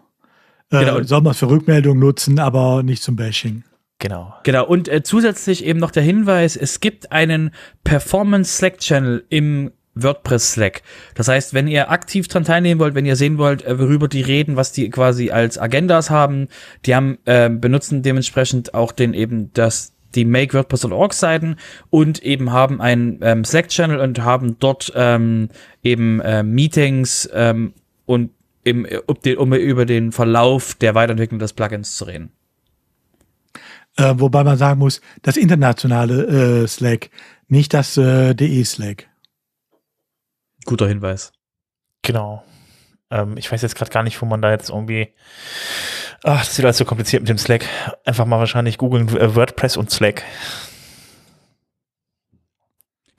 äh, 0.72 0.79
genau. 0.79 1.03
soll 1.03 1.22
man 1.22 1.31
es 1.31 1.38
für 1.38 1.50
Rückmeldungen 1.50 2.00
nutzen, 2.00 2.39
aber 2.39 2.81
nicht 2.81 3.03
zum 3.03 3.15
Bashing. 3.15 3.63
Genau. 4.00 4.34
Genau. 4.43 4.65
Und 4.65 4.88
äh, 4.88 5.03
zusätzlich 5.03 5.63
eben 5.63 5.79
noch 5.79 5.91
der 5.91 6.01
Hinweis, 6.01 6.55
es 6.55 6.79
gibt 6.79 7.12
einen 7.12 7.51
Performance 7.84 8.58
Slack 8.58 8.79
Channel 8.79 9.24
im 9.29 9.72
WordPress 10.03 10.53
Slack. 10.53 10.81
Das 11.15 11.27
heißt, 11.27 11.53
wenn 11.53 11.67
ihr 11.67 11.91
aktiv 11.91 12.27
dran 12.27 12.43
teilnehmen 12.43 12.79
wollt, 12.79 12.95
wenn 12.95 13.05
ihr 13.05 13.15
sehen 13.15 13.37
wollt, 13.37 13.65
äh, 13.65 13.79
worüber 13.79 14.07
die 14.07 14.21
reden, 14.21 14.55
was 14.55 14.71
die 14.71 14.89
quasi 14.89 15.31
als 15.31 15.57
Agendas 15.57 16.09
haben, 16.09 16.47
die 16.85 16.95
haben 16.95 17.17
äh, 17.25 17.49
benutzen 17.49 18.01
dementsprechend 18.03 18.73
auch 18.73 18.91
den 18.91 19.13
eben 19.13 19.51
das 19.53 19.93
die 20.15 20.25
Make 20.25 20.53
WordPress.org 20.53 21.13
Seiten 21.13 21.57
und 21.89 22.23
eben 22.23 22.51
haben 22.51 22.81
einen 22.81 23.19
ähm, 23.21 23.45
Slack 23.45 23.69
Channel 23.69 23.99
und 23.99 24.23
haben 24.23 24.57
dort 24.59 24.91
ähm, 24.95 25.49
eben 25.83 26.19
äh, 26.21 26.41
Meetings 26.41 27.29
ähm, 27.31 27.73
und 28.05 28.31
im, 28.63 28.87
um 29.37 29.53
über 29.53 29.85
den 29.85 30.11
Verlauf 30.11 30.75
der 30.75 30.95
Weiterentwicklung 30.95 31.39
des 31.39 31.53
Plugins 31.53 31.95
zu 31.95 32.05
reden. 32.05 32.31
Äh, 33.97 34.15
wobei 34.17 34.43
man 34.43 34.57
sagen 34.57 34.79
muss, 34.79 35.01
das 35.21 35.37
internationale 35.37 36.63
äh, 36.63 36.67
Slack, 36.67 37.09
nicht 37.47 37.73
das 37.73 37.97
äh, 37.97 38.33
DE 38.33 38.63
Slack. 38.63 39.07
Guter 40.69 40.88
Hinweis. 40.88 41.31
Genau. 42.03 42.43
Ähm, 43.09 43.38
ich 43.38 43.51
weiß 43.51 43.63
jetzt 43.63 43.75
gerade 43.75 43.89
gar 43.89 44.03
nicht, 44.03 44.21
wo 44.21 44.27
man 44.27 44.39
da 44.39 44.51
jetzt 44.51 44.69
irgendwie. 44.69 45.15
Ach, 46.23 46.38
das 46.45 46.59
ist 46.59 46.63
alles 46.63 46.77
so 46.77 46.85
kompliziert 46.85 47.23
mit 47.23 47.29
dem 47.29 47.39
Slack. 47.39 47.65
Einfach 48.05 48.27
mal 48.27 48.38
wahrscheinlich 48.38 48.77
googeln 48.77 49.09
äh, 49.17 49.35
WordPress 49.35 49.77
und 49.77 49.89
Slack. 49.89 50.23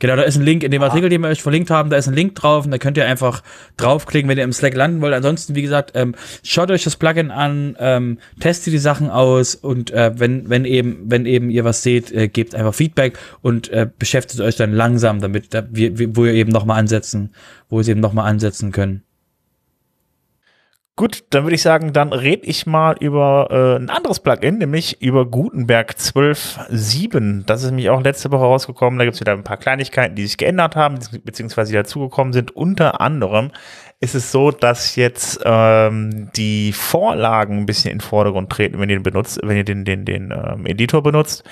Genau, 0.00 0.16
da 0.16 0.22
ist 0.22 0.36
ein 0.36 0.42
Link 0.42 0.64
in 0.64 0.70
dem 0.70 0.82
Artikel, 0.82 1.10
den 1.10 1.20
wir 1.20 1.28
euch 1.28 1.42
verlinkt 1.42 1.70
haben, 1.70 1.90
da 1.90 1.98
ist 1.98 2.08
ein 2.08 2.14
Link 2.14 2.34
drauf 2.34 2.64
und 2.64 2.70
da 2.70 2.78
könnt 2.78 2.96
ihr 2.96 3.06
einfach 3.06 3.42
draufklicken, 3.76 4.30
wenn 4.30 4.38
ihr 4.38 4.44
im 4.44 4.52
Slack 4.52 4.74
landen 4.74 5.02
wollt. 5.02 5.12
Ansonsten, 5.12 5.54
wie 5.54 5.62
gesagt, 5.62 5.92
ähm, 5.94 6.14
schaut 6.42 6.70
euch 6.70 6.84
das 6.84 6.96
Plugin 6.96 7.30
an, 7.30 7.76
ähm, 7.78 8.18
testet 8.40 8.72
die 8.72 8.78
Sachen 8.78 9.10
aus 9.10 9.54
und 9.54 9.90
äh, 9.90 10.12
wenn, 10.18 10.48
wenn 10.48 10.64
eben, 10.64 11.02
wenn 11.04 11.26
eben 11.26 11.50
ihr 11.50 11.64
was 11.64 11.82
seht, 11.82 12.12
äh, 12.12 12.28
gebt 12.28 12.54
einfach 12.54 12.74
Feedback 12.74 13.18
und 13.42 13.68
äh, 13.68 13.86
beschäftigt 13.98 14.40
euch 14.40 14.56
dann 14.56 14.72
langsam 14.72 15.20
damit, 15.20 15.52
da, 15.52 15.68
wie, 15.70 16.16
wo 16.16 16.24
ihr 16.24 16.32
eben 16.32 16.50
nochmal 16.50 16.78
ansetzen, 16.78 17.34
wo 17.68 17.76
ihr 17.76 17.82
es 17.82 17.88
eben 17.88 18.00
nochmal 18.00 18.26
ansetzen 18.26 18.72
können. 18.72 19.02
Gut, 21.00 21.24
dann 21.30 21.44
würde 21.44 21.54
ich 21.54 21.62
sagen, 21.62 21.94
dann 21.94 22.12
rede 22.12 22.44
ich 22.44 22.66
mal 22.66 22.94
über 23.00 23.48
äh, 23.50 23.82
ein 23.82 23.88
anderes 23.88 24.20
Plugin, 24.20 24.58
nämlich 24.58 25.00
über 25.00 25.24
Gutenberg 25.24 25.92
12.7. 25.92 27.46
Das 27.46 27.62
ist 27.62 27.70
nämlich 27.70 27.88
auch 27.88 28.02
letzte 28.02 28.30
Woche 28.30 28.44
rausgekommen. 28.44 28.98
Da 28.98 29.06
gibt 29.06 29.14
es 29.14 29.20
wieder 29.22 29.32
ein 29.32 29.42
paar 29.42 29.56
Kleinigkeiten, 29.56 30.14
die 30.14 30.26
sich 30.26 30.36
geändert 30.36 30.76
haben, 30.76 30.98
beziehungsweise 31.24 31.72
die 31.72 31.78
dazugekommen 31.78 32.34
sind. 32.34 32.54
Unter 32.54 33.00
anderem 33.00 33.50
ist 33.98 34.14
es 34.14 34.30
so, 34.30 34.50
dass 34.50 34.94
jetzt 34.96 35.40
ähm, 35.42 36.28
die 36.36 36.70
Vorlagen 36.74 37.60
ein 37.60 37.64
bisschen 37.64 37.92
in 37.92 37.96
den 37.96 38.04
Vordergrund 38.04 38.50
treten, 38.50 38.78
wenn 38.78 38.90
ihr 38.90 38.98
den 38.98 39.02
benutzt, 39.02 39.40
wenn 39.42 39.56
ihr 39.56 39.64
den, 39.64 39.86
den, 39.86 40.04
den 40.04 40.30
ähm, 40.32 40.66
Editor 40.66 41.02
benutzt, 41.02 41.44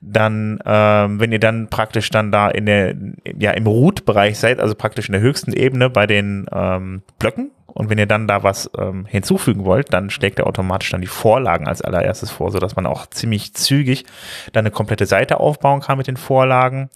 dann, 0.00 0.58
ähm, 0.66 1.20
wenn 1.20 1.30
ihr 1.30 1.38
dann 1.38 1.68
praktisch 1.68 2.10
dann 2.10 2.32
da 2.32 2.48
in 2.48 2.66
der, 2.66 2.96
ja, 3.38 3.52
im 3.52 3.68
Root-Bereich 3.68 4.36
seid, 4.36 4.58
also 4.58 4.74
praktisch 4.74 5.08
in 5.08 5.12
der 5.12 5.20
höchsten 5.20 5.52
Ebene 5.52 5.90
bei 5.90 6.08
den 6.08 6.46
ähm, 6.52 7.02
Blöcken, 7.20 7.52
und 7.76 7.90
wenn 7.90 7.98
ihr 7.98 8.06
dann 8.06 8.26
da 8.26 8.42
was 8.42 8.70
ähm, 8.78 9.04
hinzufügen 9.04 9.66
wollt, 9.66 9.92
dann 9.92 10.08
schlägt 10.08 10.38
er 10.38 10.46
automatisch 10.46 10.90
dann 10.90 11.02
die 11.02 11.06
Vorlagen 11.06 11.68
als 11.68 11.82
allererstes 11.82 12.30
vor, 12.30 12.50
so 12.50 12.58
dass 12.58 12.74
man 12.74 12.86
auch 12.86 13.04
ziemlich 13.06 13.52
zügig 13.52 14.06
dann 14.52 14.62
eine 14.62 14.70
komplette 14.70 15.04
Seite 15.04 15.40
aufbauen 15.40 15.80
kann 15.80 15.98
mit 15.98 16.06
den 16.06 16.16
Vorlagen. 16.16 16.88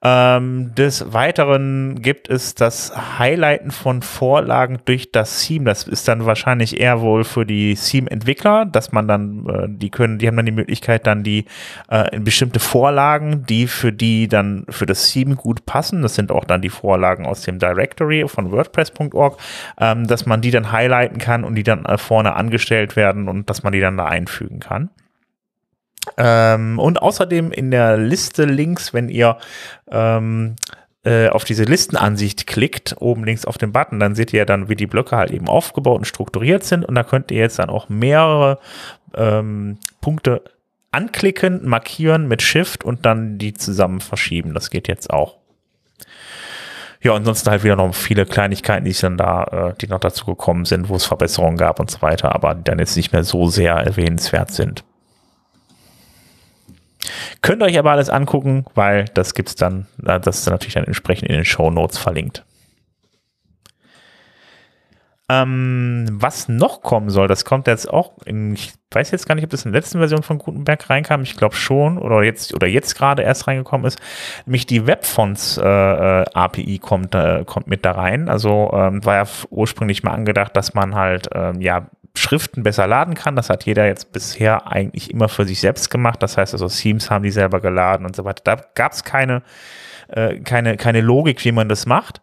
Ähm, 0.00 0.76
des 0.76 1.12
Weiteren 1.12 2.00
gibt 2.02 2.30
es 2.30 2.54
das 2.54 2.92
Highlighten 3.18 3.72
von 3.72 4.02
Vorlagen 4.02 4.78
durch 4.84 5.10
das 5.10 5.44
Theme. 5.44 5.64
Das 5.64 5.88
ist 5.88 6.06
dann 6.06 6.24
wahrscheinlich 6.24 6.80
eher 6.80 7.00
wohl 7.00 7.24
für 7.24 7.44
die 7.44 7.74
Theme-Entwickler, 7.74 8.64
dass 8.64 8.92
man 8.92 9.08
dann, 9.08 9.46
äh, 9.48 9.66
die 9.68 9.90
können, 9.90 10.18
die 10.18 10.28
haben 10.28 10.36
dann 10.36 10.46
die 10.46 10.52
Möglichkeit, 10.52 11.04
dann 11.08 11.24
die 11.24 11.46
äh, 11.90 12.14
in 12.14 12.22
bestimmte 12.22 12.60
Vorlagen, 12.60 13.44
die 13.48 13.66
für 13.66 13.92
die 13.92 14.28
dann 14.28 14.66
für 14.68 14.86
das 14.86 15.10
Theme 15.10 15.34
gut 15.34 15.66
passen, 15.66 16.02
das 16.02 16.14
sind 16.14 16.30
auch 16.30 16.44
dann 16.44 16.62
die 16.62 16.68
Vorlagen 16.68 17.26
aus 17.26 17.40
dem 17.42 17.58
Directory 17.58 18.28
von 18.28 18.52
WordPress.org, 18.52 19.36
ähm, 19.80 20.06
dass 20.06 20.26
man 20.26 20.40
die 20.40 20.52
dann 20.52 20.70
highlighten 20.70 21.18
kann 21.18 21.42
und 21.42 21.56
die 21.56 21.64
dann 21.64 21.84
äh, 21.86 21.98
vorne 21.98 22.36
angestellt 22.36 22.94
werden 22.94 23.26
und 23.26 23.50
dass 23.50 23.64
man 23.64 23.72
die 23.72 23.80
dann 23.80 23.96
da 23.96 24.04
einfügen 24.04 24.60
kann. 24.60 24.90
Ähm, 26.16 26.78
und 26.78 27.02
außerdem 27.02 27.52
in 27.52 27.70
der 27.70 27.96
Liste 27.96 28.44
links, 28.44 28.94
wenn 28.94 29.08
ihr 29.08 29.38
ähm, 29.90 30.56
äh, 31.04 31.28
auf 31.28 31.44
diese 31.44 31.64
Listenansicht 31.64 32.46
klickt, 32.46 32.96
oben 32.98 33.24
links 33.24 33.44
auf 33.44 33.58
den 33.58 33.72
Button, 33.72 34.00
dann 34.00 34.14
seht 34.14 34.32
ihr 34.32 34.44
dann, 34.44 34.68
wie 34.68 34.76
die 34.76 34.86
Blöcke 34.86 35.16
halt 35.16 35.30
eben 35.30 35.48
aufgebaut 35.48 35.98
und 35.98 36.04
strukturiert 36.06 36.64
sind. 36.64 36.84
Und 36.84 36.94
da 36.94 37.02
könnt 37.02 37.30
ihr 37.30 37.38
jetzt 37.38 37.58
dann 37.58 37.70
auch 37.70 37.88
mehrere 37.88 38.58
ähm, 39.14 39.78
Punkte 40.00 40.42
anklicken, 40.90 41.68
markieren 41.68 42.28
mit 42.28 42.42
Shift 42.42 42.84
und 42.84 43.06
dann 43.06 43.38
die 43.38 43.54
zusammen 43.54 44.00
verschieben. 44.00 44.54
Das 44.54 44.70
geht 44.70 44.88
jetzt 44.88 45.10
auch. 45.10 45.36
Ja, 47.00 47.14
ansonsten 47.14 47.50
halt 47.50 47.62
wieder 47.62 47.76
noch 47.76 47.94
viele 47.94 48.26
Kleinigkeiten, 48.26 48.84
die 48.84 48.92
dann 48.92 49.16
da, 49.16 49.44
äh, 49.44 49.74
die 49.80 49.86
noch 49.86 50.00
dazu 50.00 50.24
gekommen 50.26 50.64
sind, 50.64 50.88
wo 50.88 50.96
es 50.96 51.04
Verbesserungen 51.04 51.56
gab 51.56 51.78
und 51.78 51.90
so 51.90 52.02
weiter, 52.02 52.34
aber 52.34 52.54
die 52.54 52.64
dann 52.64 52.80
jetzt 52.80 52.96
nicht 52.96 53.12
mehr 53.12 53.22
so 53.22 53.48
sehr 53.48 53.74
erwähnenswert 53.74 54.50
sind. 54.50 54.84
Könnt 57.42 57.62
ihr 57.62 57.66
euch 57.66 57.78
aber 57.78 57.92
alles 57.92 58.10
angucken, 58.10 58.64
weil 58.74 59.06
das 59.14 59.34
gibt's 59.34 59.54
dann, 59.54 59.86
das 59.98 60.38
ist 60.38 60.46
dann 60.46 60.54
natürlich 60.54 60.74
dann 60.74 60.84
entsprechend 60.84 61.28
in 61.28 61.36
den 61.36 61.44
Show 61.44 61.70
Notes 61.70 61.98
verlinkt. 61.98 62.44
Ähm, 65.30 66.06
was 66.10 66.48
noch 66.48 66.80
kommen 66.80 67.10
soll, 67.10 67.28
das 67.28 67.44
kommt 67.44 67.66
jetzt 67.66 67.90
auch 67.92 68.12
in, 68.24 68.54
ich 68.54 68.72
weiß 68.92 69.10
jetzt 69.10 69.28
gar 69.28 69.34
nicht, 69.34 69.44
ob 69.44 69.50
das 69.50 69.66
in 69.66 69.72
der 69.72 69.80
letzten 69.82 69.98
Version 69.98 70.22
von 70.22 70.38
Gutenberg 70.38 70.88
reinkam, 70.88 71.20
ich 71.20 71.36
glaube 71.36 71.54
schon, 71.54 71.98
oder 71.98 72.22
jetzt, 72.22 72.54
oder 72.54 72.66
jetzt 72.66 72.94
gerade 72.94 73.24
erst 73.24 73.46
reingekommen 73.46 73.86
ist, 73.86 74.00
nämlich 74.46 74.64
die 74.64 74.86
Webfonts 74.86 75.58
äh, 75.58 75.62
äh 75.62 76.24
API 76.32 76.78
kommt, 76.78 77.14
äh, 77.14 77.44
kommt 77.44 77.66
mit 77.66 77.84
da 77.84 77.92
rein. 77.92 78.30
Also 78.30 78.70
ähm, 78.72 79.04
war 79.04 79.16
ja 79.16 79.24
ursprünglich 79.50 80.02
mal 80.02 80.12
angedacht, 80.12 80.56
dass 80.56 80.72
man 80.72 80.94
halt 80.94 81.28
ähm, 81.34 81.60
ja 81.60 81.88
Schriften 82.18 82.62
besser 82.62 82.86
laden 82.86 83.14
kann. 83.14 83.36
Das 83.36 83.50
hat 83.50 83.64
jeder 83.64 83.86
jetzt 83.86 84.12
bisher 84.12 84.70
eigentlich 84.70 85.10
immer 85.10 85.28
für 85.28 85.44
sich 85.44 85.60
selbst 85.60 85.90
gemacht. 85.90 86.22
Das 86.22 86.36
heißt 86.36 86.52
also, 86.52 86.68
Themes 86.68 87.10
haben 87.10 87.22
die 87.22 87.30
selber 87.30 87.60
geladen 87.60 88.06
und 88.06 88.16
so 88.16 88.24
weiter. 88.24 88.42
Da 88.44 88.62
gab 88.74 88.92
es 88.92 89.04
keine, 89.04 89.42
äh, 90.08 90.38
keine, 90.40 90.76
keine 90.76 91.00
Logik, 91.00 91.44
wie 91.44 91.52
man 91.52 91.68
das 91.68 91.86
macht. 91.86 92.20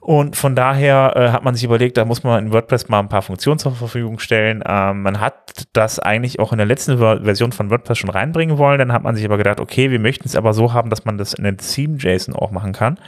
Und 0.00 0.34
von 0.34 0.56
daher 0.56 1.12
äh, 1.14 1.28
hat 1.28 1.44
man 1.44 1.54
sich 1.54 1.64
überlegt, 1.64 1.98
da 1.98 2.06
muss 2.06 2.24
man 2.24 2.46
in 2.46 2.52
WordPress 2.52 2.88
mal 2.88 3.00
ein 3.00 3.10
paar 3.10 3.20
Funktionen 3.20 3.58
zur 3.58 3.72
Verfügung 3.72 4.18
stellen. 4.18 4.64
Ähm, 4.66 5.02
man 5.02 5.20
hat 5.20 5.68
das 5.74 5.98
eigentlich 5.98 6.40
auch 6.40 6.52
in 6.52 6.58
der 6.58 6.66
letzten 6.66 6.98
Version 6.98 7.52
von 7.52 7.70
WordPress 7.70 7.98
schon 7.98 8.10
reinbringen 8.10 8.56
wollen. 8.56 8.78
Dann 8.78 8.92
hat 8.92 9.02
man 9.02 9.14
sich 9.14 9.26
aber 9.26 9.36
gedacht, 9.36 9.60
okay, 9.60 9.90
wir 9.90 10.00
möchten 10.00 10.26
es 10.26 10.36
aber 10.36 10.54
so 10.54 10.72
haben, 10.72 10.88
dass 10.88 11.04
man 11.04 11.18
das 11.18 11.34
in 11.34 11.44
den 11.44 11.58
Theme-JSON 11.58 12.34
auch 12.34 12.50
machen 12.50 12.72
kann. 12.72 12.98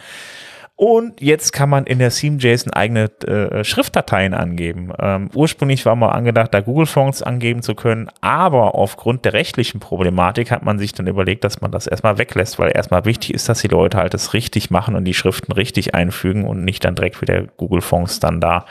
Und 0.82 1.20
jetzt 1.20 1.52
kann 1.52 1.70
man 1.70 1.84
in 1.84 2.00
der 2.00 2.10
Theme.json 2.10 2.72
eigene 2.72 3.04
äh, 3.24 3.62
Schriftdateien 3.62 4.34
angeben. 4.34 4.92
Ähm, 4.98 5.30
ursprünglich 5.32 5.86
war 5.86 5.94
mal 5.94 6.08
angedacht, 6.08 6.52
da 6.52 6.60
Google 6.60 6.86
Fonts 6.86 7.22
angeben 7.22 7.62
zu 7.62 7.76
können, 7.76 8.10
aber 8.20 8.74
aufgrund 8.74 9.24
der 9.24 9.32
rechtlichen 9.32 9.78
Problematik 9.78 10.50
hat 10.50 10.64
man 10.64 10.80
sich 10.80 10.92
dann 10.92 11.06
überlegt, 11.06 11.44
dass 11.44 11.60
man 11.60 11.70
das 11.70 11.86
erstmal 11.86 12.18
weglässt, 12.18 12.58
weil 12.58 12.72
erstmal 12.74 13.04
wichtig 13.04 13.32
ist, 13.32 13.48
dass 13.48 13.60
die 13.60 13.68
Leute 13.68 13.98
halt 13.98 14.12
das 14.12 14.34
richtig 14.34 14.72
machen 14.72 14.96
und 14.96 15.04
die 15.04 15.14
Schriften 15.14 15.52
richtig 15.52 15.94
einfügen 15.94 16.42
und 16.48 16.64
nicht 16.64 16.84
dann 16.84 16.96
direkt 16.96 17.22
wieder 17.22 17.42
Google 17.42 17.80
Fonts 17.80 18.18
dann 18.18 18.40
da 18.40 18.66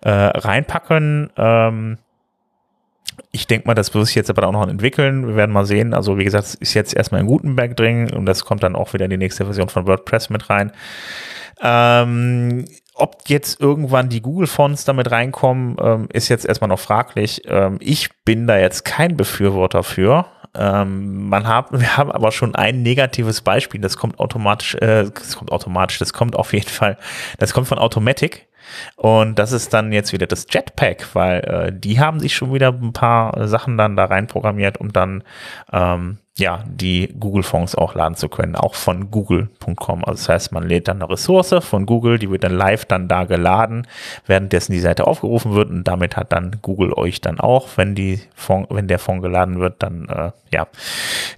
äh, 0.00 0.08
reinpacken. 0.08 1.28
Ähm, 1.36 1.98
ich 3.32 3.46
denke 3.46 3.68
mal, 3.68 3.74
das 3.74 3.92
wird 3.92 4.06
sich 4.06 4.14
jetzt 4.14 4.30
aber 4.30 4.48
auch 4.48 4.52
noch 4.52 4.66
entwickeln. 4.66 5.26
Wir 5.26 5.36
werden 5.36 5.52
mal 5.52 5.66
sehen. 5.66 5.92
Also 5.92 6.16
wie 6.16 6.24
gesagt, 6.24 6.46
es 6.46 6.54
ist 6.54 6.72
jetzt 6.72 6.96
erstmal 6.96 7.20
in 7.20 7.26
Gutenberg 7.26 7.76
drin 7.76 8.10
und 8.14 8.24
das 8.24 8.46
kommt 8.46 8.62
dann 8.62 8.74
auch 8.74 8.94
wieder 8.94 9.04
in 9.04 9.10
die 9.10 9.18
nächste 9.18 9.44
Version 9.44 9.68
von 9.68 9.86
WordPress 9.86 10.30
mit 10.30 10.48
rein. 10.48 10.72
Ähm, 11.62 12.64
ob 12.94 13.22
jetzt 13.28 13.60
irgendwann 13.60 14.08
die 14.08 14.20
Google-Fonts 14.20 14.84
damit 14.84 15.10
reinkommen, 15.10 15.76
ähm, 15.80 16.08
ist 16.12 16.28
jetzt 16.28 16.44
erstmal 16.44 16.68
noch 16.68 16.78
fraglich. 16.78 17.42
Ähm, 17.46 17.78
ich 17.80 18.10
bin 18.24 18.46
da 18.46 18.58
jetzt 18.58 18.84
kein 18.84 19.16
Befürworter 19.16 19.82
für. 19.82 20.26
Ähm, 20.54 21.28
man 21.28 21.46
hat, 21.46 21.66
wir 21.72 21.96
haben 21.96 22.10
aber 22.10 22.32
schon 22.32 22.54
ein 22.54 22.82
negatives 22.82 23.40
Beispiel. 23.40 23.80
Das 23.80 23.96
kommt 23.96 24.18
automatisch, 24.18 24.74
äh, 24.76 25.10
das 25.10 25.36
kommt 25.36 25.52
automatisch, 25.52 25.98
das 25.98 26.12
kommt 26.12 26.36
auf 26.36 26.52
jeden 26.52 26.68
Fall, 26.68 26.98
das 27.38 27.52
kommt 27.52 27.68
von 27.68 27.78
Automatic. 27.78 28.48
Und 28.96 29.38
das 29.38 29.52
ist 29.52 29.72
dann 29.72 29.92
jetzt 29.92 30.12
wieder 30.12 30.26
das 30.26 30.46
Jetpack, 30.50 31.14
weil 31.14 31.40
äh, 31.40 31.72
die 31.72 32.00
haben 32.00 32.20
sich 32.20 32.34
schon 32.34 32.52
wieder 32.52 32.68
ein 32.68 32.92
paar 32.92 33.48
Sachen 33.48 33.76
dann 33.76 33.96
da 33.96 34.06
rein 34.06 34.26
programmiert, 34.26 34.78
um 34.78 34.92
dann 34.92 35.22
ähm, 35.72 36.18
ja 36.40 36.64
die 36.66 37.14
Google-Fonds 37.18 37.76
auch 37.76 37.94
laden 37.94 38.16
zu 38.16 38.28
können, 38.28 38.56
auch 38.56 38.74
von 38.74 39.10
google.com. 39.10 40.04
Also 40.04 40.18
das 40.18 40.28
heißt, 40.28 40.52
man 40.52 40.66
lädt 40.66 40.88
dann 40.88 41.00
eine 41.00 41.10
Ressource 41.10 41.54
von 41.60 41.86
Google, 41.86 42.18
die 42.18 42.30
wird 42.30 42.42
dann 42.42 42.54
live 42.54 42.84
dann 42.86 43.06
da 43.06 43.24
geladen, 43.24 43.86
währenddessen 44.26 44.72
die 44.72 44.80
Seite 44.80 45.06
aufgerufen 45.06 45.54
wird 45.54 45.70
und 45.70 45.84
damit 45.84 46.16
hat 46.16 46.32
dann 46.32 46.56
Google 46.62 46.92
euch 46.94 47.20
dann 47.20 47.38
auch, 47.38 47.68
wenn 47.76 47.94
die 47.94 48.20
Fond, 48.34 48.66
wenn 48.70 48.88
der 48.88 48.98
Fonds 48.98 49.22
geladen 49.22 49.60
wird, 49.60 49.82
dann 49.82 50.08
äh, 50.08 50.32
ja 50.52 50.66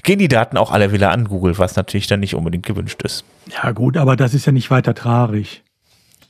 gehen 0.02 0.18
die 0.18 0.28
Daten 0.28 0.56
auch 0.56 0.70
alle 0.70 0.92
wieder 0.92 1.10
an 1.10 1.24
Google, 1.24 1.58
was 1.58 1.76
natürlich 1.76 2.06
dann 2.06 2.20
nicht 2.20 2.34
unbedingt 2.34 2.66
gewünscht 2.66 3.02
ist. 3.02 3.24
Ja 3.62 3.72
gut, 3.72 3.96
aber 3.96 4.16
das 4.16 4.34
ist 4.34 4.46
ja 4.46 4.52
nicht 4.52 4.70
weiter 4.70 4.94
traurig. 4.94 5.62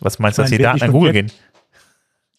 Was 0.02 0.18
meinst 0.18 0.38
du, 0.38 0.42
dass 0.42 0.50
die 0.50 0.58
Daten 0.58 0.82
an 0.82 0.92
Google 0.92 1.12
gehen? 1.12 1.32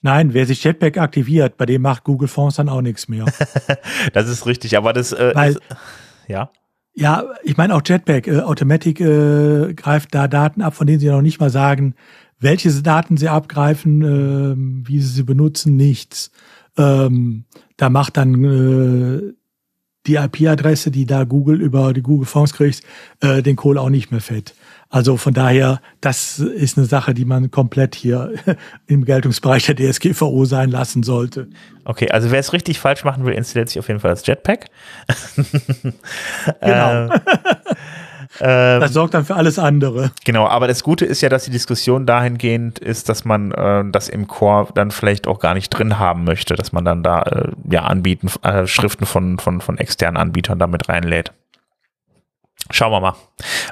Nein, 0.02 0.34
wer 0.34 0.46
sich 0.46 0.64
Jetpack 0.64 0.98
aktiviert, 0.98 1.56
bei 1.56 1.66
dem 1.66 1.82
macht 1.82 2.04
Google 2.04 2.28
Fonds 2.28 2.58
dann 2.58 2.68
auch 2.68 2.82
nichts 2.82 3.08
mehr. 3.08 3.26
das 4.14 4.28
ist 4.28 4.46
richtig, 4.46 4.78
aber 4.78 4.92
das, 4.92 5.14
äh, 5.14 5.32
Weil, 5.34 5.54
das 5.54 5.78
ja. 6.28 6.52
Ja, 6.96 7.24
ich 7.42 7.58
meine 7.58 7.74
auch 7.74 7.82
Jetpack, 7.84 8.28
äh, 8.28 8.42
Automatic 8.42 9.00
äh, 9.00 9.74
greift 9.74 10.14
da 10.14 10.28
Daten 10.28 10.62
ab, 10.62 10.76
von 10.76 10.86
denen 10.86 11.00
sie 11.00 11.08
noch 11.08 11.22
nicht 11.22 11.40
mal 11.40 11.50
sagen, 11.50 11.96
welche 12.40 12.70
Daten 12.82 13.18
sie 13.18 13.30
abgreifen, 13.30 14.02
äh, 14.02 14.88
wie 14.88 15.00
sie 15.00 15.08
sie 15.08 15.24
benutzen, 15.24 15.78
nichts. 15.78 16.32
Ähm, 16.78 17.46
da 17.78 17.90
macht 17.90 18.18
dann 18.18 18.44
äh, 18.44 19.34
die 20.06 20.16
IP-Adresse, 20.16 20.92
die 20.92 21.06
da 21.06 21.24
Google 21.24 21.62
über 21.62 21.94
die 21.94 22.02
Google 22.02 22.28
Fonds 22.28 22.54
kriegt, 22.54 22.82
äh, 23.22 23.42
den 23.42 23.56
Kohl 23.56 23.78
auch 23.78 23.90
nicht 23.90 24.12
mehr 24.12 24.22
fett. 24.22 24.54
Also 24.94 25.18
von 25.18 25.34
daher, 25.34 25.82
das 26.02 26.38
ist 26.38 26.78
eine 26.78 26.86
Sache, 26.86 27.16
die 27.16 27.26
man 27.26 27.50
komplett 27.50 27.96
hier 27.96 28.32
im 28.86 29.06
Geltungsbereich 29.06 29.66
der 29.66 29.76
DSGVO 29.76 30.46
sein 30.46 30.70
lassen 30.70 31.02
sollte. 31.02 31.48
Okay, 31.84 32.12
also 32.12 32.30
wer 32.30 32.40
es 32.40 32.54
richtig 32.54 32.80
falsch 32.80 33.04
machen 33.04 33.26
will, 33.26 33.34
installiert 33.34 33.70
sich 33.70 33.80
auf 33.80 33.88
jeden 33.88 34.00
Fall 34.00 34.12
das 34.12 34.24
Jetpack. 34.28 34.68
genau. 36.62 37.10
Ähm, 38.40 38.80
das 38.82 38.94
sorgt 38.94 39.14
dann 39.14 39.26
für 39.26 39.36
alles 39.36 39.60
andere. 39.60 40.12
Genau, 40.26 40.48
aber 40.48 40.68
das 40.68 40.82
Gute 40.82 41.06
ist 41.06 41.22
ja, 41.22 41.30
dass 41.30 41.46
die 41.46 41.52
Diskussion 41.52 42.08
dahingehend 42.08 42.80
ist, 42.80 43.08
dass 43.08 43.26
man 43.26 43.52
äh, 43.52 43.84
das 43.92 44.10
im 44.10 44.26
Core 44.26 44.70
dann 44.74 44.90
vielleicht 44.90 45.28
auch 45.28 45.38
gar 45.38 45.54
nicht 45.54 45.70
drin 45.70 46.00
haben 46.00 46.24
möchte, 46.24 46.56
dass 46.56 46.72
man 46.72 46.84
dann 46.84 47.04
da 47.04 47.22
äh, 47.22 47.52
ja 47.70 47.84
anbieten, 47.84 48.32
äh, 48.42 48.66
Schriften 48.66 49.06
von, 49.06 49.38
von, 49.38 49.62
von 49.62 49.78
externen 49.78 50.18
Anbietern 50.18 50.58
damit 50.58 50.90
reinlädt. 50.90 51.32
Schauen 52.72 52.92
wir 52.92 53.02
mal. 53.02 53.16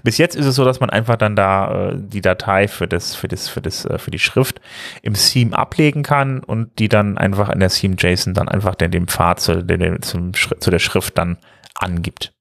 Bis 0.03 0.17
jetzt 0.17 0.36
ist 0.36 0.45
es 0.45 0.55
so, 0.55 0.65
dass 0.65 0.79
man 0.79 0.89
einfach 0.89 1.15
dann 1.15 1.36
da 1.36 1.89
äh, 1.89 1.95
die 1.98 2.21
Datei 2.21 2.67
für 2.67 2.88
das, 2.88 3.15
für 3.15 3.27
das, 3.27 3.48
für 3.48 3.62
das, 3.62 3.86
äh, 3.86 3.98
für 3.98 4.12
die 4.12 4.19
Schrift 4.19 4.60
im 5.01 5.13
Theme 5.13 5.57
ablegen 5.57 6.03
kann 6.03 6.43
und 6.43 6.77
die 6.77 6.89
dann 6.89 7.17
einfach 7.17 7.50
in 7.50 7.60
der 7.60 7.69
Theme 7.69 7.95
JSON 7.98 8.33
dann 8.33 8.50
einfach 8.50 8.75
den, 8.75 8.91
den 8.91 9.07
Pfad 9.07 9.39
zu, 9.39 9.63
den, 9.63 10.01
zum, 10.01 10.33
zu 10.33 10.71
der 10.71 10.79
Schrift 10.79 11.17
dann 11.17 11.38
angibt. 11.75 12.33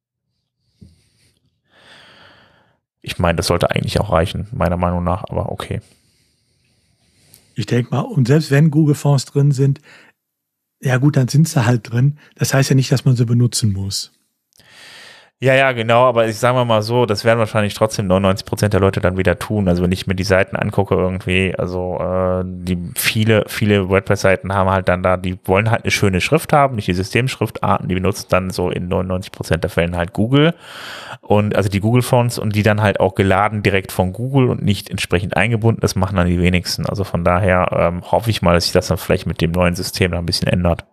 Ich 3.00 3.18
meine, 3.18 3.36
das 3.36 3.46
sollte 3.46 3.70
eigentlich 3.70 4.00
auch 4.00 4.10
reichen, 4.10 4.48
meiner 4.52 4.76
Meinung 4.76 5.04
nach, 5.04 5.24
aber 5.28 5.52
okay. 5.52 5.80
Ich 7.54 7.66
denke 7.66 7.94
mal, 7.94 8.00
und 8.00 8.26
selbst 8.26 8.50
wenn 8.50 8.70
Google-Fonds 8.70 9.26
drin 9.26 9.52
sind, 9.52 9.80
ja 10.82 10.96
gut, 10.96 11.16
dann 11.16 11.28
sind 11.28 11.48
sie 11.48 11.64
halt 11.64 11.90
drin. 11.90 12.18
Das 12.36 12.54
heißt 12.54 12.70
ja 12.70 12.76
nicht, 12.76 12.90
dass 12.90 13.04
man 13.04 13.16
sie 13.16 13.26
benutzen 13.26 13.72
muss. 13.72 14.12
Ja, 15.42 15.54
ja, 15.54 15.72
genau, 15.72 16.04
aber 16.04 16.28
ich 16.28 16.36
sage 16.36 16.62
mal 16.66 16.82
so, 16.82 17.06
das 17.06 17.24
werden 17.24 17.38
wahrscheinlich 17.38 17.72
trotzdem 17.72 18.06
99 18.06 18.44
Prozent 18.44 18.74
der 18.74 18.80
Leute 18.80 19.00
dann 19.00 19.16
wieder 19.16 19.38
tun. 19.38 19.68
Also 19.68 19.82
wenn 19.82 19.90
ich 19.90 20.06
mir 20.06 20.14
die 20.14 20.22
Seiten 20.22 20.54
angucke 20.54 20.94
irgendwie, 20.94 21.54
also 21.56 21.96
äh, 21.98 22.42
die 22.44 22.76
viele, 22.94 23.44
viele 23.46 23.88
WordPress-Seiten 23.88 24.52
haben 24.52 24.68
halt 24.68 24.90
dann 24.90 25.02
da, 25.02 25.16
die 25.16 25.38
wollen 25.46 25.70
halt 25.70 25.84
eine 25.84 25.90
schöne 25.92 26.20
Schrift 26.20 26.52
haben, 26.52 26.76
nicht 26.76 26.88
die 26.88 26.92
Systemschriftarten, 26.92 27.88
die 27.88 27.94
benutzen 27.94 28.26
dann 28.28 28.50
so 28.50 28.68
in 28.68 28.88
99 28.88 29.32
Prozent 29.32 29.64
der 29.64 29.70
Fällen 29.70 29.96
halt 29.96 30.12
Google 30.12 30.52
und 31.22 31.56
also 31.56 31.70
die 31.70 31.80
Google-Fonts 31.80 32.38
und 32.38 32.54
die 32.54 32.62
dann 32.62 32.82
halt 32.82 33.00
auch 33.00 33.14
geladen 33.14 33.62
direkt 33.62 33.92
von 33.92 34.12
Google 34.12 34.50
und 34.50 34.62
nicht 34.62 34.90
entsprechend 34.90 35.38
eingebunden. 35.38 35.80
Das 35.80 35.96
machen 35.96 36.16
dann 36.16 36.26
die 36.26 36.38
wenigsten. 36.42 36.84
Also 36.84 37.04
von 37.04 37.24
daher 37.24 37.70
ähm, 37.72 38.02
hoffe 38.12 38.28
ich 38.28 38.42
mal, 38.42 38.52
dass 38.52 38.64
sich 38.64 38.74
das 38.74 38.88
dann 38.88 38.98
vielleicht 38.98 39.26
mit 39.26 39.40
dem 39.40 39.52
neuen 39.52 39.74
System 39.74 40.10
da 40.12 40.18
ein 40.18 40.26
bisschen 40.26 40.48
ändert. 40.48 40.84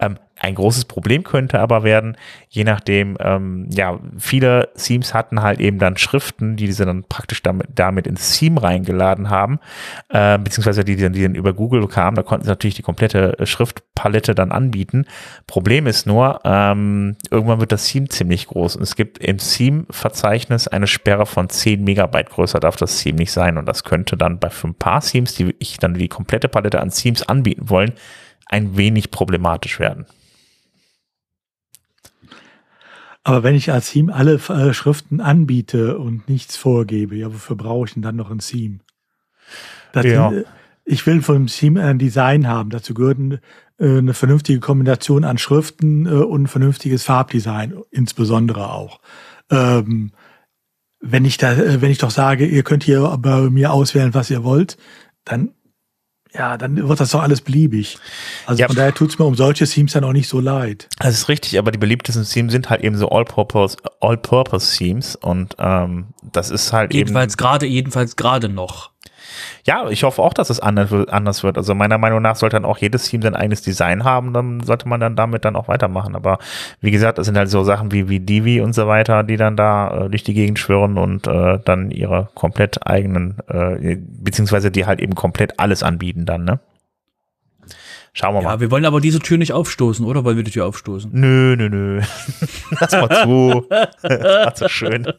Ähm, 0.00 0.18
ein 0.42 0.56
großes 0.56 0.86
Problem 0.86 1.22
könnte 1.22 1.60
aber 1.60 1.84
werden, 1.84 2.16
je 2.48 2.64
nachdem, 2.64 3.16
ähm, 3.20 3.68
ja, 3.70 4.00
viele 4.18 4.70
Themes 4.76 5.14
hatten 5.14 5.40
halt 5.40 5.60
eben 5.60 5.78
dann 5.78 5.96
Schriften, 5.96 6.56
die 6.56 6.72
sie 6.72 6.84
dann 6.84 7.04
praktisch 7.04 7.42
damit, 7.42 7.68
damit 7.76 8.08
ins 8.08 8.36
Theme 8.36 8.60
reingeladen 8.60 9.30
haben, 9.30 9.60
äh, 10.08 10.38
beziehungsweise 10.38 10.82
die, 10.84 10.96
die 10.96 11.22
dann 11.22 11.36
über 11.36 11.52
Google 11.52 11.86
kamen, 11.86 12.16
da 12.16 12.24
konnten 12.24 12.44
sie 12.44 12.50
natürlich 12.50 12.74
die 12.74 12.82
komplette 12.82 13.36
Schriftpalette 13.46 14.34
dann 14.34 14.50
anbieten. 14.50 15.06
Problem 15.46 15.86
ist 15.86 16.08
nur, 16.08 16.40
ähm, 16.44 17.14
irgendwann 17.30 17.60
wird 17.60 17.70
das 17.70 17.86
Theme 17.86 18.08
ziemlich 18.08 18.48
groß 18.48 18.74
und 18.74 18.82
es 18.82 18.96
gibt 18.96 19.18
im 19.18 19.38
Theme-Verzeichnis 19.38 20.66
eine 20.66 20.88
Sperre 20.88 21.26
von 21.26 21.50
10 21.50 21.84
Megabyte 21.84 22.30
größer 22.30 22.58
darf 22.58 22.74
das 22.74 23.00
Theme 23.00 23.18
nicht 23.18 23.30
sein 23.30 23.58
und 23.58 23.66
das 23.66 23.84
könnte 23.84 24.16
dann 24.16 24.40
bei 24.40 24.50
für 24.50 24.66
ein 24.66 24.74
paar 24.74 25.02
Themes, 25.02 25.36
die 25.36 25.54
ich 25.60 25.78
dann 25.78 25.94
die 25.94 26.08
komplette 26.08 26.48
Palette 26.48 26.80
an 26.80 26.90
Themes 26.90 27.22
anbieten 27.22 27.70
wollen, 27.70 27.92
ein 28.46 28.76
wenig 28.76 29.12
problematisch 29.12 29.78
werden. 29.78 30.04
Aber 33.24 33.42
wenn 33.42 33.54
ich 33.54 33.70
als 33.70 33.90
Theme 33.90 34.12
alle 34.12 34.34
äh, 34.34 34.72
Schriften 34.74 35.20
anbiete 35.20 35.98
und 35.98 36.28
nichts 36.28 36.56
vorgebe, 36.56 37.16
ja, 37.16 37.32
wofür 37.32 37.56
brauche 37.56 37.86
ich 37.86 37.94
denn 37.94 38.02
dann 38.02 38.16
noch 38.16 38.30
ein 38.30 38.40
Theme? 38.40 38.80
Das, 39.92 40.04
ja. 40.06 40.32
Äh, 40.32 40.44
ich 40.84 41.06
will 41.06 41.22
vom 41.22 41.46
Theme 41.46 41.82
ein 41.84 41.98
Design 41.98 42.48
haben. 42.48 42.70
Dazu 42.70 42.94
gehört 42.94 43.18
äh, 43.78 43.98
eine 43.98 44.14
vernünftige 44.14 44.60
Kombination 44.60 45.24
an 45.24 45.38
Schriften 45.38 46.06
äh, 46.06 46.10
und 46.10 46.42
ein 46.42 46.46
vernünftiges 46.48 47.04
Farbdesign, 47.04 47.74
insbesondere 47.90 48.72
auch. 48.72 49.00
Ähm, 49.50 50.12
wenn 51.00 51.24
ich 51.24 51.36
da, 51.36 51.52
äh, 51.52 51.80
wenn 51.80 51.90
ich 51.90 51.98
doch 51.98 52.10
sage, 52.10 52.46
ihr 52.46 52.64
könnt 52.64 52.84
hier 52.84 53.16
bei 53.20 53.50
mir 53.50 53.72
auswählen, 53.72 54.14
was 54.14 54.30
ihr 54.30 54.42
wollt, 54.42 54.76
dann 55.24 55.54
ja, 56.34 56.56
dann 56.56 56.88
wird 56.88 57.00
das 57.00 57.10
doch 57.10 57.22
alles 57.22 57.40
beliebig. 57.40 57.98
Also 58.46 58.60
ja. 58.60 58.66
von 58.66 58.76
daher 58.76 58.94
tut's 58.94 59.18
mir 59.18 59.24
um 59.24 59.34
solche 59.34 59.66
Themes 59.66 59.92
dann 59.92 60.04
auch 60.04 60.12
nicht 60.12 60.28
so 60.28 60.40
leid. 60.40 60.88
Das 60.98 61.14
ist 61.14 61.28
richtig, 61.28 61.58
aber 61.58 61.72
die 61.72 61.78
beliebtesten 61.78 62.24
Themes 62.24 62.52
sind 62.52 62.70
halt 62.70 62.82
eben 62.82 62.96
so 62.96 63.08
All-Purpose 63.08 63.76
All 64.00 64.16
-Purpose 64.16 64.78
Themes 64.78 65.16
und 65.16 65.56
ähm, 65.58 66.06
das 66.32 66.50
ist 66.50 66.72
halt 66.72 66.94
jedenfalls 66.94 67.36
gerade 67.36 67.66
jedenfalls 67.66 68.16
gerade 68.16 68.48
noch. 68.48 68.91
Ja, 69.64 69.88
ich 69.88 70.02
hoffe 70.04 70.22
auch, 70.22 70.34
dass 70.34 70.50
es 70.50 70.60
anders 70.60 71.42
wird. 71.42 71.56
Also 71.56 71.74
meiner 71.74 71.98
Meinung 71.98 72.22
nach 72.22 72.36
sollte 72.36 72.56
dann 72.56 72.64
auch 72.64 72.78
jedes 72.78 73.04
Team 73.04 73.22
sein 73.22 73.34
eigenes 73.34 73.62
Design 73.62 74.04
haben, 74.04 74.32
dann 74.32 74.60
sollte 74.60 74.88
man 74.88 75.00
dann 75.00 75.16
damit 75.16 75.44
dann 75.44 75.56
auch 75.56 75.68
weitermachen. 75.68 76.14
Aber 76.16 76.38
wie 76.80 76.90
gesagt, 76.90 77.18
das 77.18 77.26
sind 77.26 77.36
halt 77.36 77.50
so 77.50 77.64
Sachen 77.64 77.92
wie, 77.92 78.08
wie 78.08 78.20
Divi 78.20 78.60
und 78.60 78.74
so 78.74 78.86
weiter, 78.86 79.22
die 79.22 79.36
dann 79.36 79.56
da 79.56 80.06
äh, 80.06 80.10
durch 80.10 80.24
die 80.24 80.34
Gegend 80.34 80.58
schwirren 80.58 80.98
und 80.98 81.26
äh, 81.26 81.58
dann 81.64 81.90
ihre 81.90 82.28
komplett 82.34 82.86
eigenen, 82.86 83.38
äh, 83.48 83.96
beziehungsweise 83.98 84.70
die 84.70 84.86
halt 84.86 85.00
eben 85.00 85.14
komplett 85.14 85.58
alles 85.58 85.82
anbieten 85.82 86.26
dann, 86.26 86.44
ne? 86.44 86.60
Schauen 88.14 88.34
wir 88.34 88.40
ja, 88.40 88.48
mal. 88.48 88.54
Ja, 88.54 88.60
wir 88.60 88.70
wollen 88.70 88.84
aber 88.84 89.00
diese 89.00 89.20
Tür 89.20 89.38
nicht 89.38 89.52
aufstoßen, 89.52 90.04
oder? 90.04 90.24
Wollen 90.24 90.36
wir 90.36 90.44
die 90.44 90.50
Tür 90.50 90.66
aufstoßen? 90.66 91.10
Nö, 91.12 91.56
nö, 91.56 91.70
nö. 91.70 92.02
Lass 92.80 92.92
mal 92.92 93.08
zu. 93.22 93.66
das 94.02 94.20
war 94.20 94.56
so 94.56 94.68
schön. 94.68 95.06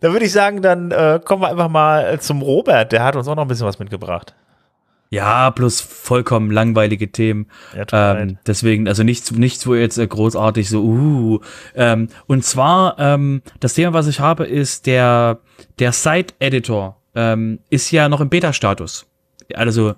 Dann 0.00 0.12
würde 0.12 0.24
ich 0.24 0.32
sagen, 0.32 0.62
dann 0.62 0.90
äh, 0.90 1.20
kommen 1.24 1.42
wir 1.42 1.48
einfach 1.48 1.68
mal 1.68 2.18
zum 2.20 2.42
Robert. 2.42 2.90
Der 2.90 3.04
hat 3.04 3.14
uns 3.14 3.28
auch 3.28 3.36
noch 3.36 3.42
ein 3.42 3.48
bisschen 3.48 3.68
was 3.68 3.78
mitgebracht. 3.78 4.34
Ja, 5.10 5.52
plus 5.52 5.80
vollkommen 5.80 6.50
langweilige 6.50 7.12
Themen. 7.12 7.46
Ja, 7.76 8.16
ähm, 8.16 8.38
deswegen, 8.46 8.88
also 8.88 9.04
nichts, 9.04 9.30
nichts, 9.30 9.64
wo 9.66 9.76
jetzt 9.76 9.98
äh, 9.98 10.06
großartig 10.06 10.68
so, 10.68 10.82
uh. 10.82 11.40
Ähm, 11.76 12.08
und 12.26 12.44
zwar, 12.44 12.98
ähm, 12.98 13.42
das 13.60 13.74
Thema, 13.74 13.92
was 13.92 14.08
ich 14.08 14.18
habe, 14.18 14.44
ist 14.44 14.86
der, 14.86 15.38
der 15.78 15.92
Site-Editor 15.92 16.96
ähm, 17.14 17.60
ist 17.70 17.92
ja 17.92 18.08
noch 18.08 18.20
im 18.20 18.28
Beta-Status. 18.28 19.06
Also, 19.54 19.94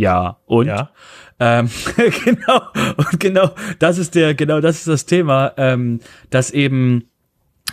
ja, 0.00 0.38
und? 0.46 0.66
Ja. 0.66 0.90
Ähm, 1.38 1.68
genau, 2.24 2.62
und 2.96 3.20
genau, 3.20 3.50
das 3.78 3.98
ist 3.98 4.14
der, 4.14 4.34
genau, 4.34 4.60
das 4.60 4.78
ist 4.78 4.88
das 4.88 5.06
Thema, 5.06 5.52
ähm, 5.58 6.00
dass 6.30 6.50
eben 6.50 7.04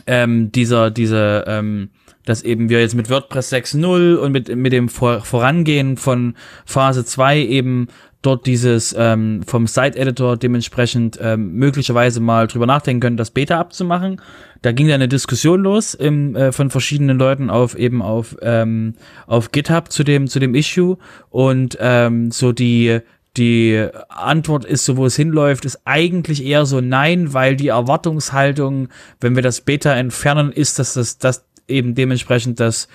ähm, 0.07 0.51
dieser, 0.51 0.91
diese, 0.91 1.45
ähm, 1.47 1.89
dass 2.25 2.43
eben 2.43 2.69
wir 2.69 2.81
jetzt 2.81 2.95
mit 2.95 3.09
WordPress 3.09 3.53
6.0 3.53 4.15
und 4.15 4.31
mit, 4.33 4.53
mit 4.53 4.73
dem 4.73 4.89
Vor 4.89 5.21
Vorangehen 5.21 5.95
von 5.95 6.35
Phase 6.65 7.05
2 7.05 7.39
eben 7.39 7.87
dort 8.21 8.45
dieses 8.45 8.93
ähm, 8.97 9.43
vom 9.47 9.67
Site-Editor 9.67 10.35
dementsprechend 10.35 11.17
ähm, 11.21 11.53
möglicherweise 11.53 12.19
mal 12.19 12.47
drüber 12.47 12.65
nachdenken 12.65 12.99
können, 12.99 13.17
das 13.17 13.31
Beta 13.31 13.57
abzumachen. 13.57 14.21
Da 14.61 14.71
ging 14.71 14.87
dann 14.87 14.95
eine 14.95 15.07
Diskussion 15.07 15.61
los 15.61 15.93
im, 15.93 16.35
äh, 16.35 16.51
von 16.51 16.69
verschiedenen 16.69 17.17
Leuten 17.17 17.49
auf 17.49 17.77
eben 17.77 18.01
auf 18.01 18.37
ähm, 18.41 18.95
auf 19.25 19.51
GitHub 19.51 19.91
zu 19.91 20.03
dem 20.03 20.27
zu 20.27 20.39
dem 20.39 20.55
Issue 20.55 20.97
und 21.29 21.77
ähm, 21.79 22.31
so 22.31 22.51
die 22.51 23.01
die 23.37 23.87
Antwort 24.09 24.65
ist, 24.65 24.85
so 24.85 24.97
wo 24.97 25.05
es 25.05 25.15
hinläuft, 25.15 25.65
ist 25.65 25.81
eigentlich 25.85 26.43
eher 26.43 26.65
so 26.65 26.81
nein, 26.81 27.33
weil 27.33 27.55
die 27.55 27.67
Erwartungshaltung, 27.67 28.89
wenn 29.21 29.35
wir 29.35 29.43
das 29.43 29.61
Beta 29.61 29.93
entfernen, 29.93 30.51
ist, 30.51 30.79
dass 30.79 30.93
das, 30.93 31.19
das 31.19 31.45
eben 31.67 31.95
dementsprechend 31.95 32.59
das 32.59 32.87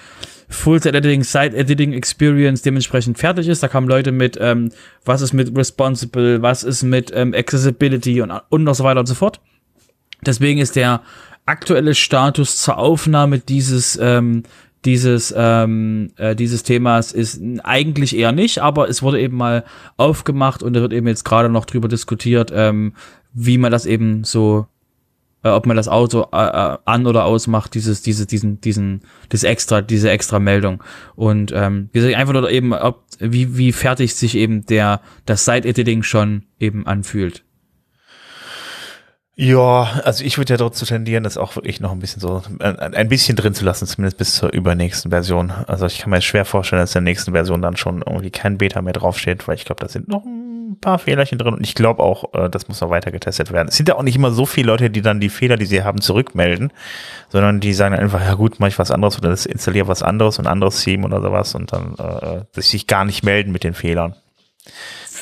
Full-Editing, 0.48 1.22
Side-Editing 1.22 1.92
Experience 1.92 2.62
dementsprechend 2.62 3.18
fertig 3.18 3.48
ist. 3.48 3.62
Da 3.62 3.68
kamen 3.68 3.88
Leute 3.88 4.12
mit, 4.12 4.36
ähm, 4.40 4.70
was 5.04 5.22
ist 5.22 5.32
mit 5.32 5.56
Responsible, 5.56 6.42
was 6.42 6.64
ist 6.64 6.82
mit 6.82 7.12
ähm, 7.14 7.34
Accessibility 7.34 8.20
und, 8.20 8.32
und 8.48 8.74
so 8.74 8.84
weiter 8.84 9.00
und 9.00 9.06
so 9.06 9.14
fort. 9.14 9.40
Deswegen 10.24 10.60
ist 10.60 10.76
der 10.76 11.02
aktuelle 11.46 11.94
Status 11.94 12.56
zur 12.56 12.78
Aufnahme 12.78 13.38
dieses 13.38 13.98
ähm, 14.00 14.44
dieses, 14.84 15.32
ähm, 15.36 16.10
äh, 16.16 16.34
dieses 16.34 16.62
Themas 16.64 17.12
ist 17.12 17.40
eigentlich 17.62 18.16
eher 18.16 18.32
nicht, 18.32 18.58
aber 18.58 18.88
es 18.88 19.02
wurde 19.02 19.20
eben 19.20 19.36
mal 19.36 19.64
aufgemacht 19.96 20.62
und 20.62 20.74
da 20.74 20.80
wird 20.80 20.92
eben 20.92 21.06
jetzt 21.06 21.24
gerade 21.24 21.48
noch 21.48 21.64
drüber 21.64 21.88
diskutiert, 21.88 22.50
ähm, 22.54 22.94
wie 23.32 23.58
man 23.58 23.70
das 23.70 23.86
eben 23.86 24.24
so, 24.24 24.66
äh, 25.44 25.50
ob 25.50 25.66
man 25.66 25.76
das 25.76 25.88
Auto 25.88 26.26
äh, 26.32 26.46
äh 26.46 26.78
an 26.84 27.06
oder 27.06 27.24
ausmacht, 27.24 27.74
dieses, 27.74 28.02
diese, 28.02 28.26
diesen, 28.26 28.60
diesen, 28.60 29.02
das 29.28 29.44
extra, 29.44 29.82
diese 29.82 30.10
extra 30.10 30.40
Meldung. 30.40 30.82
Und 31.14 31.52
ähm, 31.54 31.88
wie 31.92 32.00
gesagt, 32.00 32.16
einfach 32.16 32.32
nur 32.32 32.50
eben, 32.50 32.72
ob, 32.72 33.04
wie, 33.20 33.56
wie 33.56 33.70
fertig 33.70 34.16
sich 34.16 34.36
eben 34.36 34.66
der, 34.66 35.00
das 35.26 35.44
Side-Editing 35.44 36.02
schon 36.02 36.42
eben 36.58 36.86
anfühlt. 36.88 37.44
Ja, 39.34 40.02
also 40.04 40.24
ich 40.24 40.36
würde 40.36 40.52
ja 40.52 40.56
dazu 40.58 40.84
tendieren, 40.84 41.24
das 41.24 41.38
auch 41.38 41.56
wirklich 41.56 41.80
noch 41.80 41.90
ein 41.92 42.00
bisschen 42.00 42.20
so, 42.20 42.42
ein 42.58 43.08
bisschen 43.08 43.34
drin 43.34 43.54
zu 43.54 43.64
lassen, 43.64 43.86
zumindest 43.86 44.18
bis 44.18 44.34
zur 44.34 44.52
übernächsten 44.52 45.10
Version. 45.10 45.50
Also 45.50 45.86
ich 45.86 46.00
kann 46.00 46.10
mir 46.10 46.20
schwer 46.20 46.44
vorstellen, 46.44 46.82
dass 46.82 46.94
in 46.94 47.02
der 47.02 47.10
nächsten 47.10 47.32
Version 47.32 47.62
dann 47.62 47.78
schon 47.78 48.02
irgendwie 48.06 48.30
kein 48.30 48.58
Beta 48.58 48.82
mehr 48.82 48.92
draufsteht, 48.92 49.48
weil 49.48 49.54
ich 49.54 49.64
glaube, 49.64 49.80
da 49.80 49.88
sind 49.88 50.08
noch 50.08 50.26
ein 50.26 50.76
paar 50.82 50.98
Fehlerchen 50.98 51.38
drin 51.38 51.54
und 51.54 51.66
ich 51.66 51.74
glaube 51.74 52.02
auch, 52.02 52.34
äh, 52.34 52.50
das 52.50 52.68
muss 52.68 52.82
noch 52.82 52.90
weiter 52.90 53.10
getestet 53.10 53.52
werden. 53.52 53.68
Es 53.68 53.76
sind 53.76 53.88
ja 53.88 53.96
auch 53.96 54.02
nicht 54.02 54.16
immer 54.16 54.32
so 54.32 54.44
viele 54.44 54.66
Leute, 54.66 54.90
die 54.90 55.00
dann 55.00 55.18
die 55.18 55.30
Fehler, 55.30 55.56
die 55.56 55.66
sie 55.66 55.82
haben, 55.82 56.02
zurückmelden, 56.02 56.70
sondern 57.30 57.60
die 57.60 57.72
sagen 57.72 57.94
einfach, 57.94 58.20
ja 58.20 58.34
gut, 58.34 58.56
mach 58.58 58.68
ich 58.68 58.78
was 58.78 58.90
anderes 58.90 59.16
oder 59.16 59.30
installiere 59.30 59.88
was 59.88 60.02
anderes 60.02 60.38
und 60.40 60.46
anderes 60.46 60.82
Theme 60.82 61.06
oder 61.06 61.22
sowas 61.22 61.54
und 61.54 61.72
dann 61.72 61.94
äh, 61.96 62.60
sich 62.60 62.86
gar 62.86 63.06
nicht 63.06 63.22
melden 63.22 63.50
mit 63.50 63.64
den 63.64 63.72
Fehlern. 63.72 64.14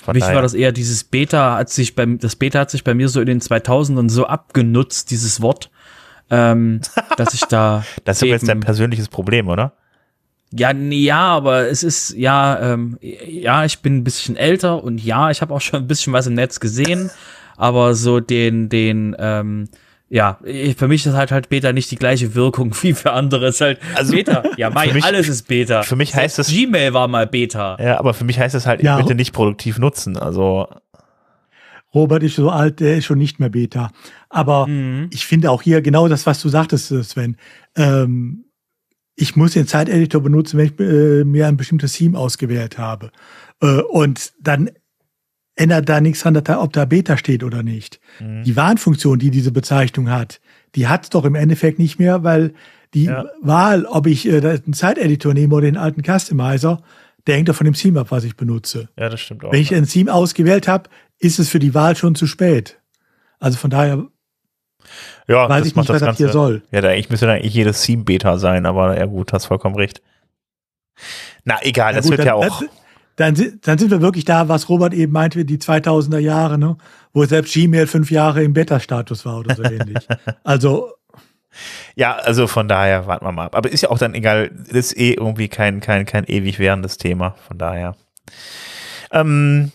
Von 0.02 0.14
Mich 0.14 0.22
daher. 0.22 0.36
war 0.36 0.42
das 0.42 0.54
eher 0.54 0.72
dieses 0.72 1.04
Beta 1.04 1.56
hat 1.56 1.70
sich 1.70 1.94
beim, 1.94 2.18
das 2.18 2.36
Beta 2.36 2.60
hat 2.60 2.70
sich 2.70 2.84
bei 2.84 2.94
mir 2.94 3.08
so 3.08 3.20
in 3.20 3.26
den 3.26 3.40
2000ern 3.40 4.08
so 4.08 4.26
abgenutzt, 4.26 5.10
dieses 5.10 5.42
Wort, 5.42 5.70
ähm, 6.30 6.80
dass 7.16 7.34
ich 7.34 7.42
da. 7.42 7.84
das 8.04 8.18
ist 8.18 8.22
aber 8.22 8.30
jetzt 8.30 8.48
dein 8.48 8.60
persönliches 8.60 9.08
Problem, 9.08 9.48
oder? 9.48 9.74
Ja, 10.52 10.72
ja, 10.72 11.20
aber 11.20 11.68
es 11.68 11.84
ist 11.84 12.14
ja, 12.16 12.72
ähm, 12.72 12.98
ja, 13.00 13.64
ich 13.64 13.80
bin 13.80 13.98
ein 13.98 14.04
bisschen 14.04 14.36
älter 14.36 14.82
und 14.82 15.02
ja, 15.02 15.30
ich 15.30 15.42
habe 15.42 15.54
auch 15.54 15.60
schon 15.60 15.82
ein 15.82 15.86
bisschen 15.86 16.12
was 16.12 16.26
im 16.26 16.34
Netz 16.34 16.58
gesehen, 16.58 17.10
aber 17.56 17.94
so 17.94 18.18
den, 18.18 18.68
den, 18.68 19.14
ähm, 19.18 19.68
ja, 20.12 20.40
für 20.76 20.88
mich 20.88 21.06
ist 21.06 21.14
halt 21.14 21.30
halt 21.30 21.48
Beta 21.48 21.72
nicht 21.72 21.88
die 21.92 21.96
gleiche 21.96 22.34
Wirkung 22.34 22.74
wie 22.82 22.92
für 22.92 23.12
andere. 23.12 23.46
Es 23.46 23.54
ist 23.56 23.60
halt 23.60 23.78
also, 23.94 24.12
Beta. 24.12 24.42
Ja, 24.56 24.68
mein, 24.68 24.92
mich, 24.92 25.04
alles 25.04 25.28
ist 25.28 25.46
Beta. 25.46 25.84
Für 25.84 25.96
mich 25.96 26.14
heißt 26.14 26.40
es. 26.40 26.48
Gmail 26.48 26.92
war 26.92 27.06
mal 27.06 27.28
Beta. 27.28 27.78
Ja, 27.80 27.98
aber 27.98 28.12
für 28.12 28.24
mich 28.24 28.38
heißt 28.38 28.56
es 28.56 28.66
halt, 28.66 28.82
ja, 28.82 29.00
bitte 29.00 29.14
nicht 29.14 29.32
produktiv 29.32 29.78
nutzen. 29.78 30.16
Also. 30.16 30.68
Robert 31.94 32.24
ist 32.24 32.36
so 32.36 32.50
alt, 32.50 32.80
der 32.80 32.98
ist 32.98 33.04
schon 33.04 33.18
nicht 33.18 33.38
mehr 33.38 33.50
Beta. 33.50 33.92
Aber 34.28 34.66
mhm. 34.66 35.08
ich 35.12 35.26
finde 35.26 35.50
auch 35.50 35.62
hier 35.62 35.80
genau 35.80 36.08
das, 36.08 36.26
was 36.26 36.40
du 36.42 36.48
sagtest, 36.48 36.88
Sven. 36.88 37.36
Ähm, 37.76 38.46
ich 39.14 39.36
muss 39.36 39.52
den 39.52 39.66
Zeiteditor 39.66 40.22
benutzen, 40.22 40.58
wenn 40.58 40.66
ich 40.66 40.80
äh, 40.80 41.24
mir 41.24 41.46
ein 41.46 41.56
bestimmtes 41.56 41.92
Theme 41.92 42.18
ausgewählt 42.18 42.78
habe. 42.78 43.12
Äh, 43.62 43.82
und 43.82 44.32
dann 44.40 44.70
ändert 45.60 45.88
da 45.88 46.00
nichts 46.00 46.22
dran, 46.22 46.36
ob 46.36 46.72
da 46.72 46.84
Beta 46.86 47.18
steht 47.18 47.44
oder 47.44 47.62
nicht. 47.62 48.00
Mhm. 48.18 48.44
Die 48.44 48.56
Warnfunktion, 48.56 49.18
die 49.18 49.30
diese 49.30 49.52
Bezeichnung 49.52 50.10
hat, 50.10 50.40
die 50.74 50.88
hat 50.88 51.04
es 51.04 51.10
doch 51.10 51.24
im 51.24 51.34
Endeffekt 51.34 51.78
nicht 51.78 51.98
mehr, 51.98 52.24
weil 52.24 52.54
die 52.94 53.04
ja. 53.04 53.26
Wahl, 53.42 53.84
ob 53.84 54.06
ich 54.06 54.26
äh, 54.26 54.38
einen 54.38 54.72
Zeiteditor 54.72 55.34
nehme 55.34 55.54
oder 55.54 55.66
den 55.66 55.76
alten 55.76 56.02
Customizer, 56.02 56.82
der 57.26 57.36
hängt 57.36 57.50
doch 57.50 57.54
von 57.54 57.66
dem 57.66 57.74
Theme 57.74 58.00
ab, 58.00 58.06
was 58.10 58.24
ich 58.24 58.36
benutze. 58.36 58.88
Ja, 58.98 59.10
das 59.10 59.20
stimmt 59.20 59.44
auch. 59.44 59.52
Wenn 59.52 59.60
ich 59.60 59.74
ein 59.74 59.86
Theme 59.86 60.12
ausgewählt 60.12 60.66
habe, 60.66 60.88
ist 61.18 61.38
es 61.38 61.50
für 61.50 61.58
die 61.58 61.74
Wahl 61.74 61.94
schon 61.94 62.14
zu 62.14 62.26
spät. 62.26 62.80
Also 63.38 63.58
von 63.58 63.70
daher 63.70 64.06
ja, 65.28 65.48
weiß 65.48 65.66
ich 65.66 65.76
nicht, 65.76 65.88
was 65.90 66.00
das 66.00 66.16
hier 66.16 66.30
soll. 66.30 66.62
Ja, 66.72 66.80
da, 66.80 66.94
ich 66.94 67.10
müsste 67.10 67.26
da 67.26 67.34
eigentlich 67.34 67.54
jedes 67.54 67.82
Theme 67.82 68.04
Beta 68.04 68.38
sein, 68.38 68.64
aber 68.64 68.98
ja 68.98 69.04
gut, 69.04 69.34
hast 69.34 69.44
vollkommen 69.44 69.76
recht. 69.76 70.00
Na, 71.44 71.58
egal, 71.62 71.92
ja, 71.92 71.96
das 71.98 72.06
gut, 72.06 72.12
wird 72.12 72.20
dann, 72.20 72.26
ja 72.28 72.34
auch. 72.34 72.62
Dann, 73.20 73.34
dann 73.60 73.76
sind 73.76 73.90
wir 73.90 74.00
wirklich 74.00 74.24
da, 74.24 74.48
was 74.48 74.70
Robert 74.70 74.94
eben 74.94 75.12
meinte, 75.12 75.44
die 75.44 75.58
2000er 75.58 76.18
Jahre, 76.18 76.56
ne? 76.56 76.78
wo 77.12 77.22
selbst 77.26 77.52
Gmail 77.52 77.86
fünf 77.86 78.10
Jahre 78.10 78.42
im 78.42 78.54
Beta-Status 78.54 79.26
war 79.26 79.40
oder 79.40 79.54
so 79.54 79.62
ähnlich. 79.62 79.98
Also 80.42 80.92
ja, 81.96 82.14
also 82.14 82.46
von 82.46 82.66
daher 82.66 83.06
warten 83.06 83.26
wir 83.26 83.32
mal 83.32 83.46
ab. 83.46 83.56
Aber 83.56 83.70
ist 83.70 83.82
ja 83.82 83.90
auch 83.90 83.98
dann 83.98 84.14
egal, 84.14 84.50
das 84.50 84.92
ist 84.92 84.96
eh 84.96 85.12
irgendwie 85.12 85.48
kein, 85.48 85.80
kein, 85.80 86.06
kein 86.06 86.24
ewig 86.24 86.58
währendes 86.58 86.96
Thema. 86.96 87.34
Von 87.46 87.58
daher. 87.58 87.94
Ähm, 89.12 89.72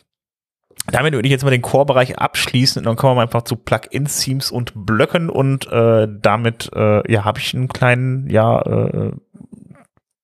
damit 0.88 1.14
würde 1.14 1.28
ich 1.28 1.32
jetzt 1.32 1.44
mal 1.44 1.52
den 1.52 1.62
Core-Bereich 1.62 2.18
abschließen 2.18 2.80
und 2.80 2.86
dann 2.86 2.96
kommen 2.96 3.18
wir 3.18 3.22
einfach 3.22 3.44
zu 3.44 3.58
Plugins, 3.58 4.22
Themes 4.22 4.50
und 4.50 4.72
Blöcken 4.74 5.30
und 5.30 5.68
äh, 5.68 6.08
damit 6.10 6.72
äh, 6.74 7.12
ja 7.12 7.26
habe 7.26 7.40
ich 7.40 7.54
einen 7.54 7.68
kleinen 7.68 8.28
ja 8.30 8.62
äh, 8.62 9.12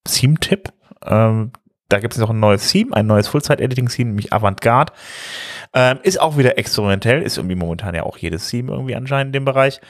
Theme-Tipp. 0.04 0.72
Ähm, 1.04 1.52
da 1.92 2.00
gibt 2.00 2.14
es 2.14 2.20
noch 2.20 2.30
ein 2.30 2.40
neues 2.40 2.70
Theme, 2.70 2.96
ein 2.96 3.06
neues 3.06 3.28
Full-Site-Editing-Theme, 3.28 4.08
nämlich 4.08 4.32
Avantgarde. 4.32 4.92
Ähm, 5.74 5.98
ist 6.02 6.20
auch 6.20 6.36
wieder 6.36 6.58
experimentell, 6.58 7.22
ist 7.22 7.38
irgendwie 7.38 7.56
momentan 7.56 7.94
ja 7.94 8.02
auch 8.02 8.18
jedes 8.18 8.48
Theme 8.48 8.72
irgendwie 8.72 8.94
anscheinend 8.94 9.28
in 9.28 9.40
dem 9.40 9.44
Bereich. 9.46 9.80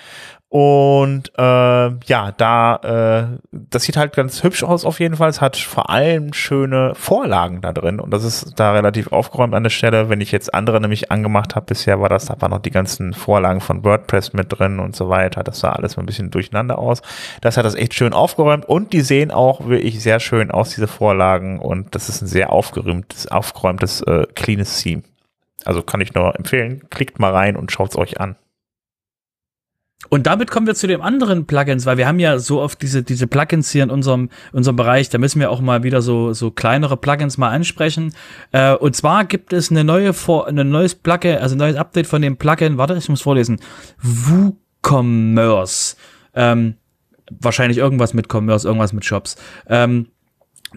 Und 0.53 1.33
äh, 1.39 1.43
ja, 1.43 2.33
da 2.37 2.77
äh, 2.77 3.39
das 3.53 3.85
sieht 3.85 3.97
halt 3.97 4.15
ganz 4.15 4.43
hübsch 4.43 4.63
aus 4.65 4.85
auf 4.85 5.01
jeden 5.01 5.17
Fall. 5.17 5.31
Es 5.31 5.41
hat 5.41 5.57
vor 5.57 5.89
allem 5.89 6.35
schöne 6.35 6.95
Vorlagen 6.95 7.63
da 7.63 7.73
drin 7.73 7.99
und 8.01 8.11
das 8.11 8.23
ist 8.23 8.61
da 8.61 8.73
relativ 8.73 9.13
aufgeräumt 9.13 9.55
an 9.55 9.63
der 9.63 9.71
Stelle. 9.71 10.11
Wenn 10.11 10.21
ich 10.21 10.31
jetzt 10.31 10.53
andere 10.53 10.79
nämlich 10.79 11.11
angemacht 11.11 11.57
habe, 11.57 11.65
bisher 11.65 12.03
war 12.03 12.11
das, 12.11 12.27
da 12.27 12.39
waren 12.39 12.51
noch 12.51 12.61
die 12.61 12.71
ganzen 12.71 13.15
Vorlagen 13.15 13.63
von 13.63 13.83
WordPress 13.83 14.35
mit 14.35 14.53
drin 14.53 14.79
und 14.79 14.95
so 14.95 15.09
weiter. 15.09 15.43
Das 15.43 15.59
sah 15.61 15.73
alles 15.73 15.97
mal 15.97 16.03
ein 16.03 16.07
bisschen 16.07 16.31
durcheinander 16.31 16.79
aus. 16.79 17.01
Das 17.41 17.57
hat 17.57 17.65
das 17.65 17.75
echt 17.75 17.95
schön 17.95 18.13
aufgeräumt 18.13 18.67
und 18.67 18.93
die 18.93 19.01
sehen 19.01 19.31
auch 19.31 19.67
wirklich 19.67 20.03
sehr 20.03 20.21
schön 20.21 20.51
aus, 20.51 20.75
diese 20.75 20.87
Vorlagen. 20.87 21.61
Und 21.61 21.95
das 21.95 22.11
ist 22.11 22.21
ein 22.21 22.27
sehr 22.27 22.53
aufgeräumtes, 22.53 23.27
aufgeräumtes, 23.27 24.03
äh, 24.03 24.27
cleanes 24.35 24.83
Theme. 24.83 25.03
Also 25.65 25.83
kann 25.83 26.01
ich 26.01 26.15
nur 26.15 26.37
empfehlen, 26.37 26.83
klickt 26.91 27.19
mal 27.19 27.33
rein 27.33 27.57
und 27.57 27.73
schaut's 27.73 27.97
euch 27.97 28.21
an. 28.21 28.37
Und 30.09 30.27
damit 30.27 30.51
kommen 30.51 30.67
wir 30.67 30.75
zu 30.75 30.87
den 30.87 31.01
anderen 31.01 31.47
Plugins, 31.47 31.87
weil 31.87 31.97
wir 31.97 32.07
haben 32.07 32.19
ja 32.19 32.39
so 32.39 32.61
oft 32.61 32.83
diese, 32.83 33.03
diese 33.03 33.27
Plugins 33.27 33.71
hier 33.71 33.85
in 33.85 33.91
unserem, 33.91 34.31
unserem 34.53 34.77
Bereich, 34.77 35.09
da 35.11 35.19
müssen 35.19 35.41
wir 35.41 35.51
auch 35.51 35.61
mal 35.61 35.85
wieder 35.85 36.03
so, 36.03 36.33
so 36.33 36.51
kleinere 36.51 36.97
Plugins 36.97 37.39
mal 37.39 37.51
ansprechen. 37.51 38.13
Äh, 38.51 38.75
und 38.75 38.97
zwar 38.97 39.25
gibt 39.25 39.53
es 39.53 39.71
eine 39.71 39.85
neue, 39.85 40.13
ein 40.47 40.71
neues 40.71 40.97
Plugin, 40.97 41.39
also 41.39 41.55
ein 41.55 41.59
neues 41.59 41.77
Update 41.77 42.07
von 42.07 42.21
dem 42.21 42.37
Plugin, 42.37 42.79
warte, 42.79 42.95
ich 42.97 43.09
muss 43.09 43.23
vorlesen, 43.23 43.61
WooCommerce. 44.03 45.97
Ähm, 46.35 46.75
wahrscheinlich 47.41 47.79
irgendwas 47.79 48.13
mit 48.13 48.31
Commerce, 48.31 48.67
irgendwas 48.67 48.93
mit 48.93 49.05
Shops. 49.05 49.37
Ähm, 49.69 50.09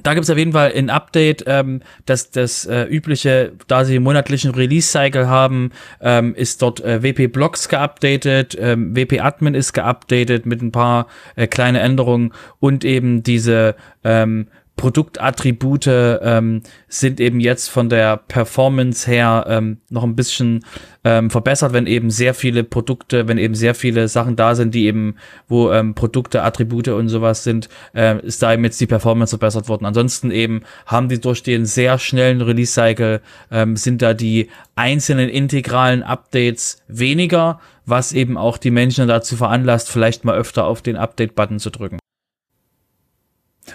da 0.03 0.13
gibt 0.13 0.23
es 0.25 0.29
auf 0.29 0.37
jeden 0.37 0.53
Fall 0.53 0.73
ein 0.75 0.89
Update, 0.89 1.43
ähm, 1.47 1.81
dass 2.05 2.31
das 2.31 2.65
äh, 2.65 2.83
übliche, 2.83 3.53
da 3.67 3.85
sie 3.85 3.99
monatlichen 3.99 4.51
Release-Cycle 4.51 5.27
haben, 5.27 5.71
ähm, 6.01 6.35
ist 6.35 6.61
dort 6.61 6.81
äh, 6.81 7.01
WP 7.03 7.31
Blocks 7.31 7.69
geupdatet, 7.69 8.57
ähm, 8.59 8.95
WP 8.95 9.21
Admin 9.21 9.53
ist 9.53 9.73
geupdatet 9.73 10.45
mit 10.45 10.61
ein 10.61 10.71
paar 10.71 11.07
äh, 11.35 11.47
kleine 11.47 11.79
Änderungen 11.79 12.33
und 12.59 12.85
eben 12.85 13.23
diese 13.23 13.75
ähm, 14.03 14.47
Produktattribute 14.75 15.87
ähm, 15.87 16.61
sind 16.87 17.19
eben 17.19 17.39
jetzt 17.39 17.69
von 17.69 17.89
der 17.89 18.17
Performance 18.17 19.09
her 19.09 19.45
ähm, 19.47 19.77
noch 19.89 20.03
ein 20.03 20.15
bisschen 20.15 20.65
ähm, 21.05 21.29
verbessert, 21.29 21.71
wenn 21.71 21.87
eben 21.87 22.09
sehr 22.11 22.33
viele 22.33 22.63
Produkte, 22.63 23.27
wenn 23.27 23.37
eben 23.37 23.55
sehr 23.55 23.73
viele 23.73 24.07
Sachen 24.09 24.35
da 24.35 24.53
sind, 24.53 24.75
die 24.75 24.85
eben, 24.85 25.15
wo 25.47 25.71
ähm, 25.71 25.95
Produkte, 25.95 26.43
Attribute 26.43 26.89
und 26.89 27.07
sowas 27.07 27.43
sind, 27.43 27.69
äh, 27.93 28.19
ist 28.25 28.41
da 28.41 28.53
eben 28.53 28.63
jetzt 28.65 28.81
die 28.81 28.87
Performance 28.87 29.31
verbessert 29.31 29.69
worden. 29.69 29.85
Ansonsten 29.85 30.29
eben 30.31 30.61
haben 30.85 31.07
die 31.07 31.21
durch 31.21 31.41
den 31.41 31.65
sehr 31.65 31.97
schnellen 31.97 32.41
Release-Cycle, 32.41 33.21
ähm, 33.51 33.77
sind 33.77 34.01
da 34.01 34.13
die 34.13 34.49
einzelnen 34.75 35.29
integralen 35.29 36.03
Updates 36.03 36.83
weniger, 36.87 37.61
was 37.85 38.11
eben 38.11 38.37
auch 38.37 38.57
die 38.57 38.71
Menschen 38.71 39.07
dazu 39.07 39.37
veranlasst, 39.37 39.89
vielleicht 39.89 40.25
mal 40.25 40.35
öfter 40.35 40.65
auf 40.65 40.81
den 40.81 40.97
Update-Button 40.97 41.59
zu 41.59 41.69
drücken. 41.69 41.99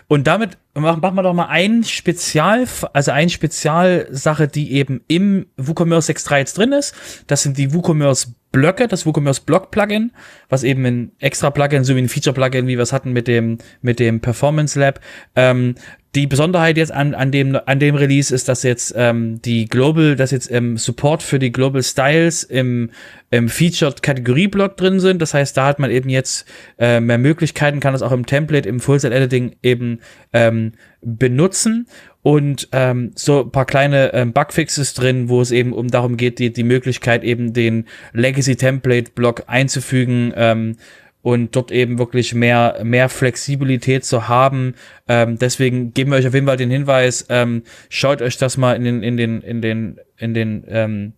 Und 0.08 0.26
damit 0.26 0.58
machen, 0.74 1.00
machen 1.00 1.16
wir 1.16 1.22
doch 1.22 1.34
mal 1.34 1.46
ein 1.46 1.84
Spezial, 1.84 2.66
also 2.92 3.10
eine 3.10 3.30
Spezialsache, 3.30 4.48
die 4.48 4.72
eben 4.72 5.02
im 5.08 5.46
WooCommerce 5.56 6.12
6.3 6.12 6.38
jetzt 6.38 6.58
drin 6.58 6.72
ist. 6.72 6.94
Das 7.26 7.42
sind 7.42 7.58
die 7.58 7.74
WooCommerce 7.74 8.34
Blöcke, 8.52 8.88
das 8.88 9.06
WooCommerce 9.06 9.42
Block 9.42 9.70
Plugin, 9.70 10.12
was 10.48 10.64
eben 10.64 10.84
ein 10.84 11.12
extra 11.18 11.50
Plugin, 11.50 11.84
so 11.84 11.94
wie 11.94 12.00
ein 12.00 12.08
Feature 12.08 12.34
Plugin, 12.34 12.66
wie 12.66 12.76
wir 12.76 12.82
es 12.82 12.92
hatten 12.92 13.12
mit 13.12 13.28
dem, 13.28 13.58
mit 13.80 14.00
dem 14.00 14.20
Performance 14.20 14.78
Lab, 14.78 15.00
ähm, 15.36 15.76
die 16.14 16.26
Besonderheit 16.26 16.76
jetzt 16.76 16.90
an, 16.90 17.14
an, 17.14 17.30
dem, 17.30 17.56
an 17.66 17.78
dem 17.78 17.94
Release 17.94 18.34
ist, 18.34 18.48
dass 18.48 18.64
jetzt 18.64 18.92
ähm, 18.96 19.40
die 19.42 19.66
Global, 19.66 20.16
dass 20.16 20.32
jetzt 20.32 20.50
ähm, 20.50 20.76
Support 20.76 21.22
für 21.22 21.38
die 21.38 21.52
Global 21.52 21.82
Styles 21.82 22.42
im, 22.42 22.90
im 23.30 23.48
Featured 23.48 24.02
Kategorie-Block 24.02 24.76
drin 24.76 24.98
sind. 24.98 25.22
Das 25.22 25.34
heißt, 25.34 25.56
da 25.56 25.66
hat 25.66 25.78
man 25.78 25.90
eben 25.92 26.08
jetzt 26.08 26.46
äh, 26.78 26.98
mehr 26.98 27.18
Möglichkeiten, 27.18 27.78
kann 27.78 27.92
das 27.92 28.02
auch 28.02 28.10
im 28.10 28.26
Template, 28.26 28.68
im 28.68 28.80
Full-Set-Editing 28.80 29.56
eben 29.62 30.00
ähm, 30.32 30.72
benutzen 31.00 31.86
und 32.22 32.68
ähm, 32.72 33.12
so 33.14 33.44
ein 33.44 33.52
paar 33.52 33.64
kleine 33.64 34.12
ähm, 34.12 34.32
Bugfixes 34.32 34.94
drin, 34.94 35.28
wo 35.28 35.40
es 35.40 35.52
eben 35.52 35.72
um 35.72 35.88
darum 35.88 36.16
geht, 36.16 36.38
die, 36.38 36.52
die 36.52 36.64
Möglichkeit 36.64 37.22
eben 37.22 37.52
den 37.52 37.86
Legacy 38.12 38.56
Template 38.56 39.12
Block 39.14 39.44
einzufügen, 39.46 40.32
ähm, 40.36 40.76
und 41.22 41.54
dort 41.54 41.70
eben 41.70 41.98
wirklich 41.98 42.34
mehr, 42.34 42.80
mehr 42.82 43.08
Flexibilität 43.08 44.04
zu 44.04 44.28
haben. 44.28 44.74
Ähm, 45.08 45.38
deswegen 45.38 45.92
geben 45.92 46.10
wir 46.10 46.18
euch 46.18 46.26
auf 46.26 46.34
jeden 46.34 46.46
Fall 46.46 46.56
den 46.56 46.70
Hinweis, 46.70 47.26
ähm, 47.28 47.62
schaut 47.88 48.22
euch 48.22 48.38
das 48.38 48.56
mal 48.56 48.74
in 48.74 48.84
den, 48.84 49.02
in 49.02 49.16
den, 49.16 49.42
in 49.42 49.60
den, 49.60 50.00
in 50.16 50.34
den, 50.34 50.64
ähm, 50.68 51.12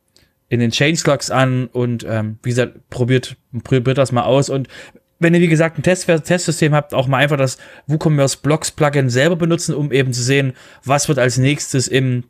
in 0.48 0.60
den 0.60 0.70
Changelogs 0.70 1.30
an 1.30 1.66
und 1.66 2.04
ähm, 2.08 2.38
wie 2.42 2.50
gesagt, 2.50 2.90
probiert, 2.90 3.36
probiert 3.64 3.98
das 3.98 4.12
mal 4.12 4.24
aus 4.24 4.50
und 4.50 4.68
wenn 5.22 5.34
ihr 5.34 5.40
wie 5.40 5.48
gesagt 5.48 5.78
ein 5.78 5.82
Test 5.82 6.06
Testsystem 6.06 6.74
habt, 6.74 6.94
auch 6.94 7.06
mal 7.06 7.18
einfach 7.18 7.36
das 7.36 7.56
WooCommerce 7.86 8.38
Blocks 8.38 8.72
Plugin 8.72 9.08
selber 9.08 9.36
benutzen, 9.36 9.74
um 9.74 9.92
eben 9.92 10.12
zu 10.12 10.22
sehen, 10.22 10.52
was 10.84 11.08
wird 11.08 11.18
als 11.18 11.38
nächstes 11.38 11.86
im 11.86 12.24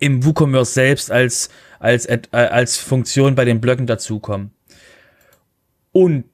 im 0.00 0.24
WooCommerce 0.24 0.74
selbst 0.74 1.12
als 1.12 1.50
als 1.78 2.06
äh, 2.06 2.18
als 2.32 2.78
Funktion 2.78 3.36
bei 3.36 3.44
den 3.44 3.60
Blöcken 3.60 3.86
dazukommen. 3.86 4.50
Und 5.92 6.24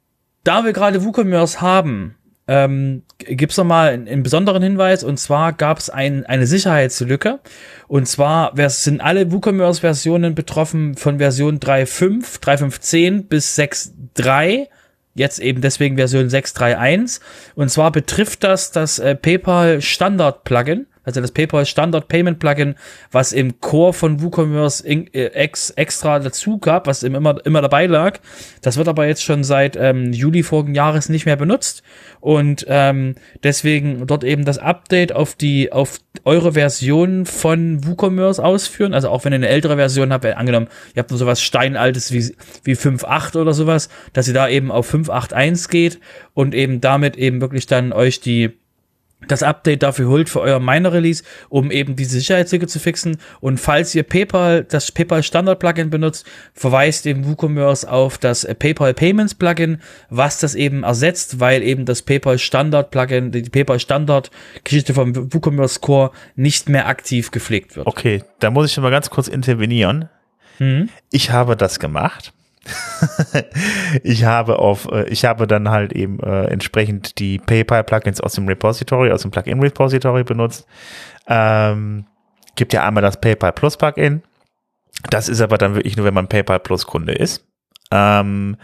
da 0.48 0.64
wir 0.64 0.72
gerade 0.72 1.04
WooCommerce 1.04 1.61
haben, 1.61 2.14
ähm, 2.46 3.02
gibt 3.18 3.52
es 3.52 3.58
nochmal 3.58 3.90
einen, 3.90 4.08
einen 4.08 4.22
besonderen 4.22 4.62
Hinweis. 4.62 5.04
Und 5.04 5.18
zwar 5.18 5.52
gab 5.52 5.78
es 5.78 5.90
ein, 5.90 6.24
eine 6.24 6.46
Sicherheitslücke. 6.46 7.40
Und 7.87 8.08
zwar 8.08 8.52
sind 8.70 9.02
alle 9.02 9.30
WooCommerce-Versionen 9.30 10.34
betroffen 10.34 10.96
von 10.96 11.18
Version 11.18 11.61
3.5, 11.61 12.40
3.5.10 12.40 13.28
bis 13.28 13.58
6.3 13.58 14.68
jetzt 15.14 15.40
eben 15.40 15.61
deswegen 15.61 15.96
Version 15.96 16.28
6.3.1 16.28 17.20
und 17.56 17.68
zwar 17.70 17.90
betrifft 17.90 18.44
das 18.44 18.70
das 18.70 19.00
äh, 19.00 19.16
PayPal 19.16 19.82
Standard 19.82 20.44
Plugin 20.44 20.87
also 21.08 21.22
das 21.22 21.32
PayPal 21.32 21.64
Standard 21.64 22.08
Payment 22.08 22.38
Plugin, 22.38 22.74
was 23.10 23.32
im 23.32 23.60
Core 23.60 23.94
von 23.94 24.20
WooCommerce 24.20 24.82
in, 24.82 25.06
äh, 25.14 25.28
ex, 25.28 25.70
extra 25.70 26.18
dazu 26.18 26.58
gab, 26.58 26.86
was 26.86 27.02
immer, 27.02 27.44
immer 27.46 27.62
dabei 27.62 27.86
lag. 27.86 28.20
Das 28.60 28.76
wird 28.76 28.88
aber 28.88 29.06
jetzt 29.06 29.24
schon 29.24 29.42
seit 29.42 29.74
ähm, 29.76 30.12
Juli 30.12 30.42
vorigen 30.42 30.74
Jahres 30.74 31.08
nicht 31.08 31.24
mehr 31.24 31.36
benutzt 31.36 31.82
und 32.20 32.66
ähm, 32.68 33.14
deswegen 33.42 34.06
dort 34.06 34.22
eben 34.22 34.44
das 34.44 34.58
Update 34.58 35.14
auf 35.14 35.34
die 35.34 35.72
auf 35.72 35.98
eure 36.24 36.52
Version 36.52 37.24
von 37.24 37.86
WooCommerce 37.86 38.44
ausführen. 38.44 38.92
Also 38.92 39.08
auch 39.08 39.24
wenn 39.24 39.32
ihr 39.32 39.36
eine 39.36 39.48
ältere 39.48 39.76
Version 39.76 40.12
habt, 40.12 40.26
angenommen, 40.26 40.68
ihr 40.94 41.00
habt 41.00 41.10
nur 41.10 41.18
sowas 41.18 41.40
steinaltes 41.40 42.12
wie 42.12 42.36
wie 42.64 42.74
5.8 42.74 43.40
oder 43.40 43.54
sowas, 43.54 43.88
dass 44.12 44.28
ihr 44.28 44.34
da 44.34 44.46
eben 44.46 44.70
auf 44.70 44.92
5.8.1 44.92 45.70
geht 45.70 46.00
und 46.34 46.54
eben 46.54 46.82
damit 46.82 47.16
eben 47.16 47.40
wirklich 47.40 47.66
dann 47.66 47.94
euch 47.94 48.20
die 48.20 48.58
das 49.26 49.42
Update 49.42 49.83
dafür 49.83 50.09
holt 50.09 50.28
für 50.28 50.40
euer 50.40 50.61
Miner 50.61 50.92
Release, 50.92 51.24
um 51.48 51.70
eben 51.70 51.96
diese 51.96 52.18
Sicherheitslücke 52.18 52.68
zu 52.68 52.78
fixen. 52.78 53.18
Und 53.40 53.59
falls 53.59 53.94
ihr 53.94 54.04
PayPal, 54.04 54.64
das 54.64 54.92
PayPal 54.92 55.22
Standard 55.22 55.59
Plugin 55.59 55.90
benutzt, 55.90 56.24
verweist 56.54 57.04
eben 57.07 57.26
WooCommerce 57.26 57.90
auf 57.90 58.18
das 58.18 58.46
PayPal 58.59 58.94
Payments 58.94 59.35
Plugin, 59.35 59.81
was 60.09 60.38
das 60.38 60.54
eben 60.54 60.85
ersetzt, 60.85 61.40
weil 61.40 61.62
eben 61.62 61.85
das 61.85 62.02
PayPal 62.02 62.38
Standard 62.38 62.90
Plugin, 62.90 63.33
die 63.33 63.42
PayPal 63.42 63.81
Standard 63.81 64.31
Geschichte 64.62 64.94
vom 64.94 65.33
WooCommerce 65.35 65.81
Core 65.81 66.12
nicht 66.37 66.68
mehr 66.68 66.87
aktiv 66.87 67.31
gepflegt 67.33 67.76
wird. 67.76 67.87
Okay, 67.87 68.22
da 68.38 68.50
muss 68.50 68.66
ich 68.66 68.72
schon 68.72 68.85
mal 68.85 68.90
ganz 68.90 69.11
kurz 69.11 69.26
intervenieren. 69.26 70.09
Mhm. 70.61 70.90
Ich 71.11 71.31
habe 71.31 71.57
das 71.57 71.81
gemacht. 71.81 72.33
ich 74.02 74.24
habe 74.24 74.58
auf, 74.58 74.90
äh, 74.90 75.08
ich 75.08 75.24
habe 75.24 75.46
dann 75.46 75.70
halt 75.70 75.92
eben 75.92 76.20
äh, 76.20 76.44
entsprechend 76.46 77.18
die 77.18 77.38
PayPal-Plugins 77.38 78.20
aus 78.20 78.34
dem 78.34 78.46
Repository, 78.48 79.10
aus 79.12 79.22
dem 79.22 79.30
Plugin-Repository 79.30 80.24
benutzt. 80.24 80.66
Ähm, 81.26 82.06
gibt 82.56 82.72
ja 82.72 82.86
einmal 82.86 83.02
das 83.02 83.20
PayPal 83.20 83.52
Plus 83.52 83.76
Plugin. 83.76 84.22
Das 85.10 85.28
ist 85.28 85.40
aber 85.40 85.58
dann 85.58 85.74
wirklich 85.74 85.96
nur, 85.96 86.06
wenn 86.06 86.14
man 86.14 86.28
PayPal 86.28 86.60
Plus 86.60 86.86
Kunde 86.86 87.12
ist. 87.12 87.46
Ähm, 87.90 88.56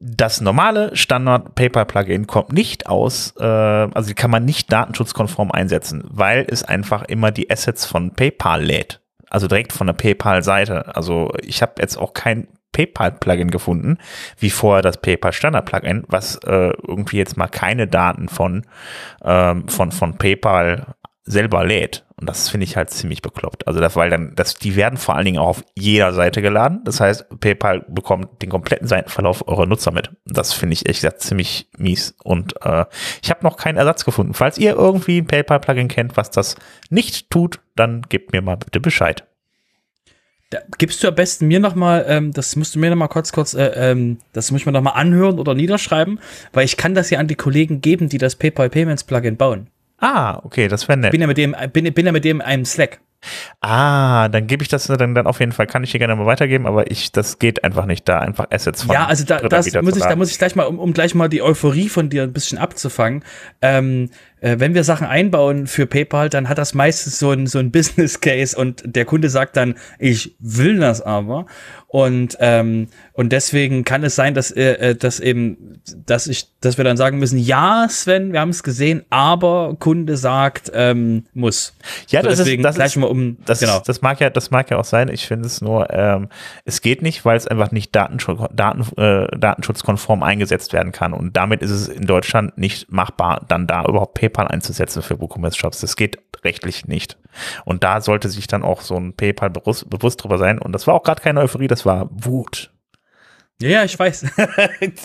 das 0.00 0.40
normale 0.40 0.94
Standard 0.96 1.54
PayPal 1.54 1.86
Plugin 1.86 2.26
kommt 2.26 2.52
nicht 2.52 2.86
aus, 2.86 3.34
äh, 3.38 3.44
also 3.44 4.12
kann 4.14 4.30
man 4.30 4.44
nicht 4.44 4.70
datenschutzkonform 4.70 5.50
einsetzen, 5.50 6.04
weil 6.08 6.44
es 6.48 6.62
einfach 6.62 7.04
immer 7.04 7.30
die 7.30 7.50
Assets 7.50 7.86
von 7.86 8.10
PayPal 8.10 8.62
lädt. 8.62 9.00
Also 9.30 9.46
direkt 9.46 9.72
von 9.72 9.86
der 9.86 9.94
PayPal-Seite. 9.94 10.94
Also 10.94 11.32
ich 11.42 11.62
habe 11.62 11.74
jetzt 11.78 11.96
auch 11.96 12.12
kein 12.12 12.48
PayPal-Plugin 12.74 13.50
gefunden, 13.50 13.96
wie 14.38 14.50
vorher 14.50 14.82
das 14.82 15.00
PayPal-Standard-Plugin, 15.00 16.04
was 16.08 16.36
äh, 16.44 16.72
irgendwie 16.86 17.16
jetzt 17.16 17.38
mal 17.38 17.48
keine 17.48 17.86
Daten 17.86 18.28
von, 18.28 18.66
ähm, 19.24 19.68
von, 19.68 19.92
von 19.92 20.18
PayPal 20.18 20.94
selber 21.24 21.64
lädt. 21.64 22.04
Und 22.16 22.28
das 22.28 22.48
finde 22.48 22.64
ich 22.64 22.76
halt 22.76 22.90
ziemlich 22.90 23.22
bekloppt. 23.22 23.66
Also 23.66 23.80
das, 23.80 23.96
weil 23.96 24.10
dann, 24.10 24.34
das, 24.34 24.54
die 24.54 24.76
werden 24.76 24.98
vor 24.98 25.16
allen 25.16 25.24
Dingen 25.24 25.38
auch 25.38 25.48
auf 25.48 25.64
jeder 25.74 26.12
Seite 26.12 26.42
geladen. 26.42 26.80
Das 26.84 27.00
heißt, 27.00 27.40
PayPal 27.40 27.84
bekommt 27.88 28.42
den 28.42 28.50
kompletten 28.50 28.86
Seitenverlauf 28.86 29.46
eurer 29.48 29.66
Nutzer 29.66 29.90
mit. 29.90 30.10
Das 30.26 30.52
finde 30.52 30.74
ich 30.74 30.86
ehrlich 30.86 30.98
gesagt 30.98 31.22
ziemlich 31.22 31.68
mies. 31.76 32.14
Und 32.22 32.54
äh, 32.64 32.84
ich 33.22 33.30
habe 33.30 33.42
noch 33.42 33.56
keinen 33.56 33.78
Ersatz 33.78 34.04
gefunden. 34.04 34.34
Falls 34.34 34.58
ihr 34.58 34.74
irgendwie 34.74 35.18
ein 35.18 35.26
PayPal-Plugin 35.26 35.88
kennt, 35.88 36.16
was 36.16 36.30
das 36.30 36.56
nicht 36.90 37.30
tut, 37.30 37.60
dann 37.74 38.02
gebt 38.02 38.32
mir 38.32 38.42
mal 38.42 38.56
bitte 38.56 38.80
Bescheid. 38.80 39.26
Da 40.54 40.60
gibst 40.78 41.02
du 41.02 41.08
am 41.08 41.16
besten 41.16 41.48
mir 41.48 41.58
noch 41.58 41.74
mal, 41.74 42.04
ähm, 42.06 42.32
das 42.32 42.54
musst 42.54 42.76
du 42.76 42.78
mir 42.78 42.88
noch 42.88 42.96
mal 42.96 43.08
kurz, 43.08 43.32
kurz, 43.32 43.54
äh, 43.54 43.72
ähm, 43.74 44.18
das 44.32 44.52
muss 44.52 44.60
ich 44.60 44.66
mir 44.66 44.70
noch 44.70 44.82
mal 44.82 44.92
anhören 44.92 45.40
oder 45.40 45.52
niederschreiben, 45.52 46.20
weil 46.52 46.64
ich 46.64 46.76
kann 46.76 46.94
das 46.94 47.10
ja 47.10 47.18
an 47.18 47.26
die 47.26 47.34
Kollegen 47.34 47.80
geben, 47.80 48.08
die 48.08 48.18
das 48.18 48.36
PayPal 48.36 48.70
Payments 48.70 49.02
Plugin 49.02 49.36
bauen. 49.36 49.66
Ah, 49.98 50.38
okay, 50.44 50.68
das 50.68 50.86
wäre 50.86 50.96
nett. 50.96 51.10
Bin 51.10 51.20
ja 51.20 51.26
mit 51.26 51.38
dem, 51.38 51.56
bin, 51.72 51.92
bin 51.92 52.06
ja 52.06 52.12
mit 52.12 52.24
dem 52.24 52.36
in 52.36 52.42
einem 52.46 52.64
Slack. 52.66 53.00
Ah, 53.60 54.28
dann 54.28 54.46
gebe 54.46 54.62
ich 54.62 54.68
das 54.68 54.86
dann, 54.86 55.14
dann 55.14 55.26
auf 55.26 55.40
jeden 55.40 55.52
Fall, 55.52 55.66
kann 55.66 55.82
ich 55.82 55.90
dir 55.90 55.98
gerne 55.98 56.14
mal 56.14 56.26
weitergeben, 56.26 56.66
aber 56.66 56.90
ich, 56.90 57.10
das 57.10 57.38
geht 57.38 57.64
einfach 57.64 57.86
nicht, 57.86 58.08
da 58.08 58.18
einfach 58.18 58.46
Assets 58.50 58.84
von 58.84 58.94
Ja, 58.94 59.06
also 59.06 59.24
da, 59.24 59.40
das 59.40 59.72
muss 59.82 59.96
ich, 59.96 60.02
da 60.02 60.14
muss 60.14 60.30
ich 60.30 60.38
gleich 60.38 60.54
mal, 60.54 60.64
um, 60.64 60.78
um 60.78 60.92
gleich 60.92 61.14
mal 61.14 61.28
die 61.28 61.42
Euphorie 61.42 61.88
von 61.88 62.10
dir 62.10 62.22
ein 62.22 62.32
bisschen 62.32 62.58
abzufangen. 62.58 63.24
Ähm, 63.62 64.10
äh, 64.44 64.60
wenn 64.60 64.74
wir 64.74 64.84
Sachen 64.84 65.06
einbauen 65.06 65.66
für 65.66 65.86
PayPal, 65.86 66.28
dann 66.28 66.50
hat 66.50 66.58
das 66.58 66.74
meistens 66.74 67.18
so 67.18 67.30
ein, 67.30 67.46
so 67.46 67.58
ein 67.58 67.70
Business 67.72 68.20
Case 68.20 68.56
und 68.56 68.82
der 68.84 69.06
Kunde 69.06 69.30
sagt 69.30 69.56
dann, 69.56 69.74
ich 69.98 70.36
will 70.38 70.78
das 70.78 71.00
aber. 71.00 71.46
Und, 71.94 72.36
ähm, 72.40 72.88
und 73.12 73.30
deswegen 73.30 73.84
kann 73.84 74.02
es 74.02 74.16
sein, 74.16 74.34
dass, 74.34 74.50
äh, 74.50 74.72
äh, 74.72 74.96
dass 74.96 75.20
eben, 75.20 75.80
dass 76.04 76.26
ich, 76.26 76.48
dass 76.60 76.76
wir 76.76 76.84
dann 76.84 76.96
sagen 76.96 77.20
müssen, 77.20 77.38
ja, 77.38 77.86
Sven, 77.88 78.32
wir 78.32 78.40
haben 78.40 78.48
es 78.48 78.64
gesehen, 78.64 79.04
aber 79.10 79.76
Kunde 79.78 80.16
sagt, 80.16 80.72
ähm, 80.74 81.26
muss. 81.34 81.76
Ja, 82.08 82.22
so, 82.22 82.30
das 82.30 82.38
deswegen 82.38 82.62
ist, 82.62 82.64
das 82.64 82.74
gleich 82.74 82.86
ist, 82.88 82.96
mal 82.96 83.06
um, 83.06 83.36
das, 83.46 83.60
genau. 83.60 83.80
das 83.86 84.02
mag 84.02 84.18
ja, 84.18 84.28
das 84.28 84.50
mag 84.50 84.68
ja 84.70 84.78
auch 84.78 84.84
sein. 84.84 85.08
Ich 85.08 85.28
finde 85.28 85.46
es 85.46 85.60
nur, 85.60 85.88
ähm, 85.94 86.30
es 86.64 86.80
geht 86.80 87.00
nicht, 87.00 87.24
weil 87.24 87.36
es 87.36 87.46
einfach 87.46 87.70
nicht 87.70 87.94
Datenschutz, 87.94 88.40
Daten, 88.52 88.84
äh, 89.00 89.28
datenschutzkonform 89.38 90.24
eingesetzt 90.24 90.72
werden 90.72 90.90
kann. 90.90 91.12
Und 91.12 91.36
damit 91.36 91.62
ist 91.62 91.70
es 91.70 91.86
in 91.86 92.08
Deutschland 92.08 92.58
nicht 92.58 92.90
machbar, 92.90 93.44
dann 93.46 93.68
da 93.68 93.84
überhaupt 93.84 94.14
PayPal 94.14 94.33
einzusetzen 94.42 95.02
für 95.02 95.20
WooCommerce 95.20 95.56
Shops. 95.56 95.80
Das 95.80 95.96
geht 95.96 96.18
rechtlich 96.44 96.86
nicht. 96.86 97.16
Und 97.64 97.84
da 97.84 98.00
sollte 98.00 98.28
sich 98.28 98.46
dann 98.46 98.62
auch 98.62 98.80
so 98.82 98.96
ein 98.96 99.14
PayPal 99.14 99.50
bewusst, 99.50 99.88
bewusst 99.88 100.22
drüber 100.22 100.38
sein. 100.38 100.58
Und 100.58 100.72
das 100.72 100.86
war 100.86 100.94
auch 100.94 101.02
gerade 101.02 101.22
keine 101.22 101.40
Euphorie, 101.40 101.68
das 101.68 101.86
war 101.86 102.08
Wut. 102.12 102.70
Ja, 103.62 103.68
ja, 103.68 103.84
ich 103.84 103.96
weiß. 103.96 104.26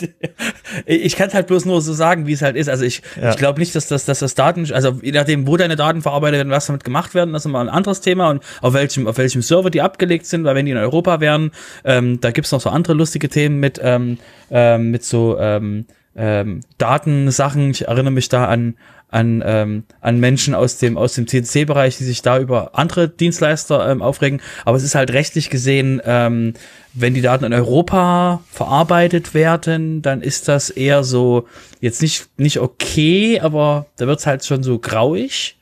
ich 0.86 1.16
kann 1.16 1.32
halt 1.32 1.46
bloß 1.46 1.64
nur 1.66 1.80
so 1.80 1.92
sagen, 1.92 2.26
wie 2.26 2.32
es 2.32 2.42
halt 2.42 2.56
ist. 2.56 2.68
Also 2.68 2.84
ich, 2.84 3.00
Ja. 3.20 3.30
ich 3.30 3.36
glaube 3.36 3.60
nicht, 3.60 3.74
dass 3.74 3.86
das, 3.86 4.04
dass 4.04 4.18
das 4.18 4.34
Daten, 4.34 4.70
also 4.72 4.98
je 5.02 5.12
nachdem, 5.12 5.46
wo 5.46 5.56
deine 5.56 5.76
Daten 5.76 6.02
verarbeitet 6.02 6.38
werden, 6.38 6.50
was 6.50 6.66
damit 6.66 6.82
gemacht 6.82 7.14
werden, 7.14 7.32
das 7.32 7.42
ist 7.42 7.46
immer 7.46 7.60
ein 7.60 7.68
anderes 7.68 8.00
Thema 8.00 8.28
und 8.30 8.42
auf 8.60 8.74
welchem, 8.74 9.06
auf 9.06 9.18
welchem 9.18 9.42
Server 9.42 9.70
die 9.70 9.82
abgelegt 9.82 10.26
sind, 10.26 10.44
weil 10.44 10.56
wenn 10.56 10.66
die 10.66 10.72
in 10.72 10.78
Europa 10.78 11.20
wären, 11.20 11.52
ähm, 11.84 12.20
da 12.20 12.32
gibt's 12.32 12.50
noch 12.50 12.60
so 12.60 12.70
andere 12.70 12.94
lustige 12.94 13.28
Themen 13.28 13.60
mit, 13.60 13.80
ähm, 13.82 14.18
ähm, 14.50 14.90
mit 14.90 15.04
so 15.04 15.38
ähm, 15.38 15.86
ähm, 16.16 16.60
Datensachen. 16.76 17.70
Ich 17.70 17.86
erinnere 17.86 18.12
mich 18.12 18.28
da 18.28 18.46
an 18.46 18.74
an, 19.10 19.42
ähm, 19.44 19.84
an 20.00 20.20
Menschen 20.20 20.54
aus 20.54 20.78
dem, 20.78 20.96
aus 20.96 21.14
dem 21.14 21.26
CNC-Bereich, 21.26 21.98
die 21.98 22.04
sich 22.04 22.22
da 22.22 22.38
über 22.38 22.78
andere 22.78 23.08
Dienstleister 23.08 23.90
ähm, 23.90 24.02
aufregen. 24.02 24.40
Aber 24.64 24.76
es 24.76 24.82
ist 24.82 24.94
halt 24.94 25.12
rechtlich 25.12 25.50
gesehen, 25.50 26.00
ähm, 26.04 26.54
wenn 26.92 27.14
die 27.14 27.22
Daten 27.22 27.44
in 27.44 27.52
Europa 27.52 28.42
verarbeitet 28.50 29.34
werden, 29.34 30.02
dann 30.02 30.22
ist 30.22 30.48
das 30.48 30.70
eher 30.70 31.04
so, 31.04 31.46
jetzt 31.80 32.02
nicht, 32.02 32.28
nicht 32.36 32.60
okay, 32.60 33.40
aber 33.40 33.86
da 33.96 34.06
wird's 34.06 34.26
halt 34.26 34.44
schon 34.44 34.62
so 34.62 34.78
grauig. 34.78 35.56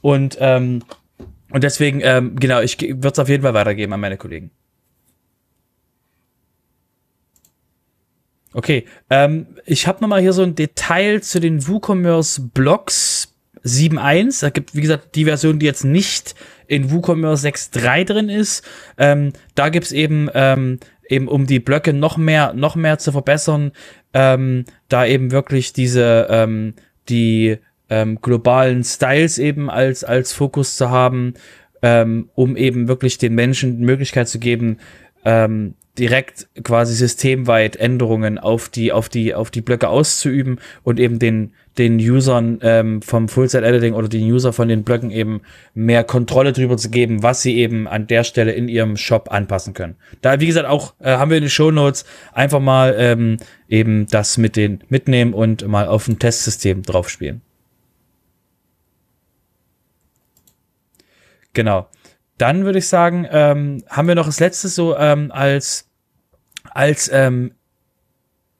Und, 0.00 0.36
ähm, 0.40 0.82
und 1.50 1.64
deswegen, 1.64 2.00
ähm, 2.02 2.36
genau, 2.36 2.60
ich 2.60 2.80
würde 2.80 3.08
es 3.08 3.18
auf 3.18 3.28
jeden 3.28 3.42
Fall 3.42 3.54
weitergeben 3.54 3.92
an 3.92 4.00
meine 4.00 4.16
Kollegen. 4.16 4.50
Okay, 8.52 8.84
ähm, 9.10 9.46
ich 9.64 9.86
habe 9.86 10.00
nochmal 10.00 10.20
hier 10.20 10.32
so 10.32 10.42
ein 10.42 10.54
Detail 10.56 11.20
zu 11.22 11.40
den 11.40 11.66
WooCommerce 11.68 12.50
Blogs 12.52 13.32
7.1. 13.64 14.40
Da 14.40 14.50
gibt, 14.50 14.74
wie 14.74 14.80
gesagt, 14.80 15.14
die 15.14 15.24
Version, 15.24 15.58
die 15.58 15.66
jetzt 15.66 15.84
nicht 15.84 16.34
in 16.66 16.90
WooCommerce 16.90 17.46
6.3 17.46 18.04
drin 18.04 18.28
ist. 18.28 18.64
Ähm, 18.98 19.32
da 19.54 19.68
gibt's 19.68 19.92
eben, 19.92 20.28
ähm, 20.34 20.80
eben 21.08 21.28
um 21.28 21.46
die 21.46 21.60
Blöcke 21.60 21.92
noch 21.92 22.16
mehr, 22.16 22.52
noch 22.52 22.74
mehr 22.74 22.98
zu 22.98 23.12
verbessern, 23.12 23.72
ähm, 24.14 24.64
da 24.88 25.06
eben 25.06 25.30
wirklich 25.30 25.72
diese, 25.72 26.26
ähm, 26.30 26.74
die 27.08 27.58
ähm, 27.88 28.20
globalen 28.20 28.82
Styles 28.84 29.38
eben 29.38 29.70
als, 29.70 30.04
als 30.04 30.32
Fokus 30.32 30.76
zu 30.76 30.90
haben, 30.90 31.34
ähm, 31.82 32.30
um 32.34 32.56
eben 32.56 32.88
wirklich 32.88 33.18
den 33.18 33.34
Menschen 33.34 33.78
die 33.78 33.84
Möglichkeit 33.84 34.28
zu 34.28 34.38
geben, 34.38 34.78
ähm, 35.24 35.74
direkt 35.98 36.48
quasi 36.64 36.94
systemweit 36.94 37.76
Änderungen 37.76 38.38
auf 38.38 38.68
die 38.68 38.92
auf 38.92 39.08
die 39.08 39.34
auf 39.34 39.50
die 39.50 39.60
Blöcke 39.60 39.88
auszuüben 39.88 40.58
und 40.82 40.98
eben 40.98 41.18
den 41.18 41.52
den 41.78 41.98
Usern 41.98 42.58
ähm, 42.62 43.02
vom 43.02 43.28
Full-Set 43.28 43.64
Editing 43.64 43.94
oder 43.94 44.08
den 44.08 44.22
User 44.22 44.52
von 44.52 44.68
den 44.68 44.82
Blöcken 44.82 45.10
eben 45.10 45.42
mehr 45.74 46.04
Kontrolle 46.04 46.52
drüber 46.52 46.76
zu 46.76 46.90
geben, 46.90 47.22
was 47.22 47.42
sie 47.42 47.56
eben 47.56 47.86
an 47.86 48.06
der 48.06 48.24
Stelle 48.24 48.52
in 48.52 48.68
ihrem 48.68 48.96
Shop 48.96 49.30
anpassen 49.30 49.74
können. 49.74 49.96
Da 50.20 50.40
wie 50.40 50.46
gesagt 50.46 50.66
auch 50.66 50.94
äh, 51.00 51.16
haben 51.16 51.30
wir 51.30 51.36
in 51.36 51.44
den 51.44 51.50
Show 51.50 51.70
Notes 51.70 52.04
einfach 52.32 52.60
mal 52.60 52.94
ähm, 52.96 53.36
eben 53.68 54.06
das 54.06 54.38
mit 54.38 54.56
den 54.56 54.82
mitnehmen 54.88 55.34
und 55.34 55.66
mal 55.66 55.86
auf 55.86 56.08
ein 56.08 56.18
Testsystem 56.18 56.82
draufspielen. 56.82 57.42
Genau. 61.52 61.88
Dann 62.40 62.64
würde 62.64 62.78
ich 62.78 62.88
sagen, 62.88 63.26
ähm, 63.30 63.84
haben 63.88 64.08
wir 64.08 64.14
noch 64.14 64.24
das 64.24 64.40
letzte 64.40 64.68
so 64.68 64.96
ähm, 64.96 65.30
als 65.30 65.90
als 66.70 67.10
ähm, 67.12 67.52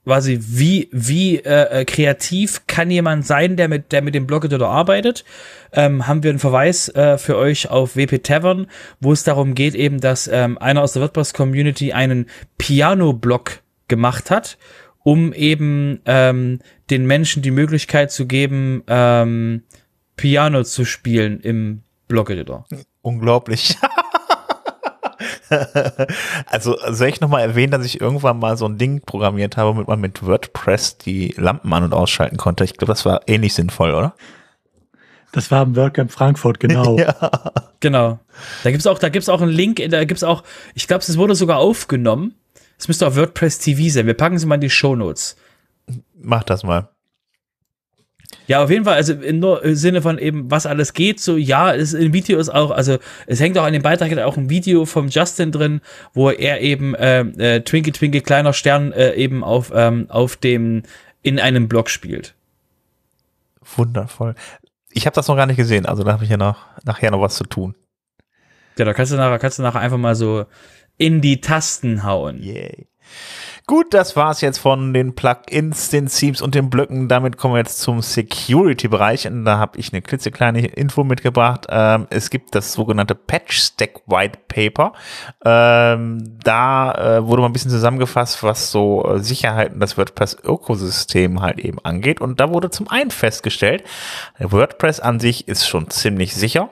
quasi 0.04 0.38
wie 0.42 0.88
wie 0.92 1.36
äh, 1.36 1.80
äh, 1.80 1.84
kreativ 1.86 2.66
kann 2.66 2.90
jemand 2.90 3.26
sein, 3.26 3.56
der 3.56 3.68
mit 3.68 3.92
der 3.92 4.02
mit 4.02 4.14
dem 4.14 4.26
Blog-Editor 4.26 4.68
arbeitet? 4.68 5.24
Ähm, 5.72 6.06
haben 6.06 6.22
wir 6.22 6.28
einen 6.28 6.38
Verweis 6.38 6.90
äh, 6.90 7.16
für 7.16 7.38
euch 7.38 7.70
auf 7.70 7.96
WP 7.96 8.22
Tavern, 8.22 8.66
wo 9.00 9.12
es 9.12 9.24
darum 9.24 9.54
geht 9.54 9.74
eben, 9.74 9.98
dass 9.98 10.28
ähm, 10.28 10.58
einer 10.58 10.82
aus 10.82 10.92
der 10.92 11.02
WordPress 11.02 11.32
Community 11.32 11.94
einen 11.94 12.26
Piano-Blog 12.58 13.62
gemacht 13.88 14.30
hat, 14.30 14.58
um 15.04 15.32
eben 15.32 16.00
ähm, 16.04 16.58
den 16.90 17.06
Menschen 17.06 17.42
die 17.42 17.50
Möglichkeit 17.50 18.10
zu 18.10 18.26
geben, 18.26 18.82
ähm, 18.88 19.62
Piano 20.16 20.64
zu 20.64 20.84
spielen 20.84 21.40
im 21.40 21.82
Blog-Editor. 22.08 22.66
Unglaublich. 23.02 23.76
also 26.46 26.76
soll 26.90 27.08
ich 27.08 27.20
nochmal 27.20 27.42
erwähnen, 27.42 27.72
dass 27.72 27.84
ich 27.84 28.00
irgendwann 28.00 28.38
mal 28.38 28.56
so 28.56 28.66
ein 28.66 28.78
Ding 28.78 29.00
programmiert 29.00 29.56
habe, 29.56 29.70
womit 29.70 29.88
man 29.88 30.00
mit 30.00 30.24
WordPress 30.24 30.98
die 30.98 31.34
Lampen 31.36 31.72
an- 31.72 31.84
und 31.84 31.94
ausschalten 31.94 32.36
konnte. 32.36 32.64
Ich 32.64 32.74
glaube, 32.76 32.92
das 32.92 33.04
war 33.04 33.22
ähnlich 33.26 33.54
sinnvoll, 33.54 33.94
oder? 33.94 34.14
Das 35.32 35.50
war 35.50 35.62
im 35.62 35.76
WordCamp 35.76 36.10
Frankfurt, 36.10 36.60
genau. 36.60 36.98
Ja. 36.98 37.30
Genau. 37.80 38.18
Da 38.62 38.70
gibt's 38.70 38.86
auch, 38.86 38.98
da 38.98 39.08
gibt's 39.08 39.28
auch 39.28 39.40
einen 39.40 39.50
Link, 39.50 39.82
da 39.88 40.04
gibt's 40.04 40.22
auch, 40.22 40.44
ich 40.74 40.86
glaube, 40.86 41.02
es 41.02 41.16
wurde 41.16 41.34
sogar 41.34 41.58
aufgenommen. 41.58 42.34
Es 42.78 42.88
müsste 42.88 43.06
auf 43.06 43.16
WordPress 43.16 43.58
TV 43.58 43.90
sein. 43.90 44.06
Wir 44.06 44.14
packen 44.14 44.38
sie 44.38 44.46
mal 44.46 44.56
in 44.56 44.60
die 44.60 44.70
Show 44.70 44.96
Notes. 44.96 45.36
Mach 46.14 46.42
das 46.42 46.62
mal. 46.62 46.88
Ja, 48.46 48.62
auf 48.62 48.70
jeden 48.70 48.84
Fall, 48.84 48.94
also 48.94 49.12
im 49.12 49.42
Sinne 49.74 50.02
von 50.02 50.18
eben, 50.18 50.50
was 50.50 50.66
alles 50.66 50.92
geht, 50.92 51.20
so 51.20 51.36
ja, 51.36 51.72
es, 51.74 51.94
im 51.94 52.12
Video 52.12 52.38
ist 52.38 52.48
auch, 52.48 52.70
also 52.70 52.98
es 53.26 53.40
hängt 53.40 53.56
auch 53.58 53.64
an 53.64 53.72
dem 53.72 53.82
Beitrag 53.82 54.16
auch 54.18 54.36
ein 54.36 54.50
Video 54.50 54.86
vom 54.86 55.08
Justin 55.08 55.52
drin, 55.52 55.80
wo 56.14 56.30
er 56.30 56.60
eben 56.60 56.94
äh, 56.94 57.20
äh, 57.20 57.60
Twinkle 57.60 57.92
Twinkle 57.92 58.20
kleiner 58.20 58.52
Stern 58.52 58.92
äh, 58.92 59.14
eben 59.14 59.44
auf, 59.44 59.72
ähm, 59.74 60.06
auf 60.08 60.36
dem, 60.36 60.82
in 61.22 61.38
einem 61.38 61.68
Blog 61.68 61.90
spielt. 61.90 62.34
Wundervoll. 63.76 64.34
Ich 64.90 65.06
habe 65.06 65.14
das 65.14 65.28
noch 65.28 65.36
gar 65.36 65.46
nicht 65.46 65.56
gesehen, 65.56 65.86
also 65.86 66.02
da 66.02 66.12
habe 66.12 66.24
ich 66.24 66.30
ja 66.30 66.36
noch, 66.36 66.58
nachher 66.84 67.10
noch 67.10 67.20
was 67.20 67.36
zu 67.36 67.44
tun. 67.44 67.74
Ja, 68.78 68.84
da 68.84 68.94
kannst 68.94 69.12
du 69.12 69.16
nachher, 69.16 69.38
kannst 69.38 69.58
du 69.58 69.62
nachher 69.62 69.80
einfach 69.80 69.98
mal 69.98 70.14
so 70.14 70.46
in 70.96 71.20
die 71.20 71.40
Tasten 71.40 72.02
hauen. 72.02 72.42
Yay. 72.42 72.88
Gut, 73.70 73.94
das 73.94 74.16
war's 74.16 74.40
jetzt 74.40 74.58
von 74.58 74.92
den 74.92 75.14
Plugins, 75.14 75.90
den 75.90 76.08
Themes 76.08 76.42
und 76.42 76.56
den 76.56 76.70
Blöcken. 76.70 77.06
Damit 77.06 77.36
kommen 77.36 77.54
wir 77.54 77.58
jetzt 77.58 77.78
zum 77.78 78.02
Security-Bereich 78.02 79.28
und 79.28 79.44
da 79.44 79.58
habe 79.58 79.78
ich 79.78 79.92
eine 79.92 80.02
klitzekleine 80.02 80.66
Info 80.66 81.04
mitgebracht. 81.04 81.68
Ähm, 81.70 82.08
es 82.10 82.30
gibt 82.30 82.56
das 82.56 82.72
sogenannte 82.72 83.14
Patch 83.14 83.60
Stack 83.60 84.00
White 84.08 84.40
Paper. 84.48 84.92
Ähm, 85.44 86.36
da 86.42 87.18
äh, 87.18 87.24
wurde 87.24 87.42
mal 87.42 87.48
ein 87.48 87.52
bisschen 87.52 87.70
zusammengefasst, 87.70 88.42
was 88.42 88.72
so 88.72 89.04
äh, 89.04 89.20
Sicherheiten 89.20 89.78
das 89.78 89.96
WordPress-Ökosystem 89.96 91.40
halt 91.40 91.60
eben 91.60 91.78
angeht. 91.84 92.20
Und 92.20 92.40
da 92.40 92.50
wurde 92.50 92.70
zum 92.70 92.88
einen 92.88 93.12
festgestellt, 93.12 93.84
WordPress 94.40 94.98
an 94.98 95.20
sich 95.20 95.46
ist 95.46 95.68
schon 95.68 95.90
ziemlich 95.90 96.34
sicher 96.34 96.70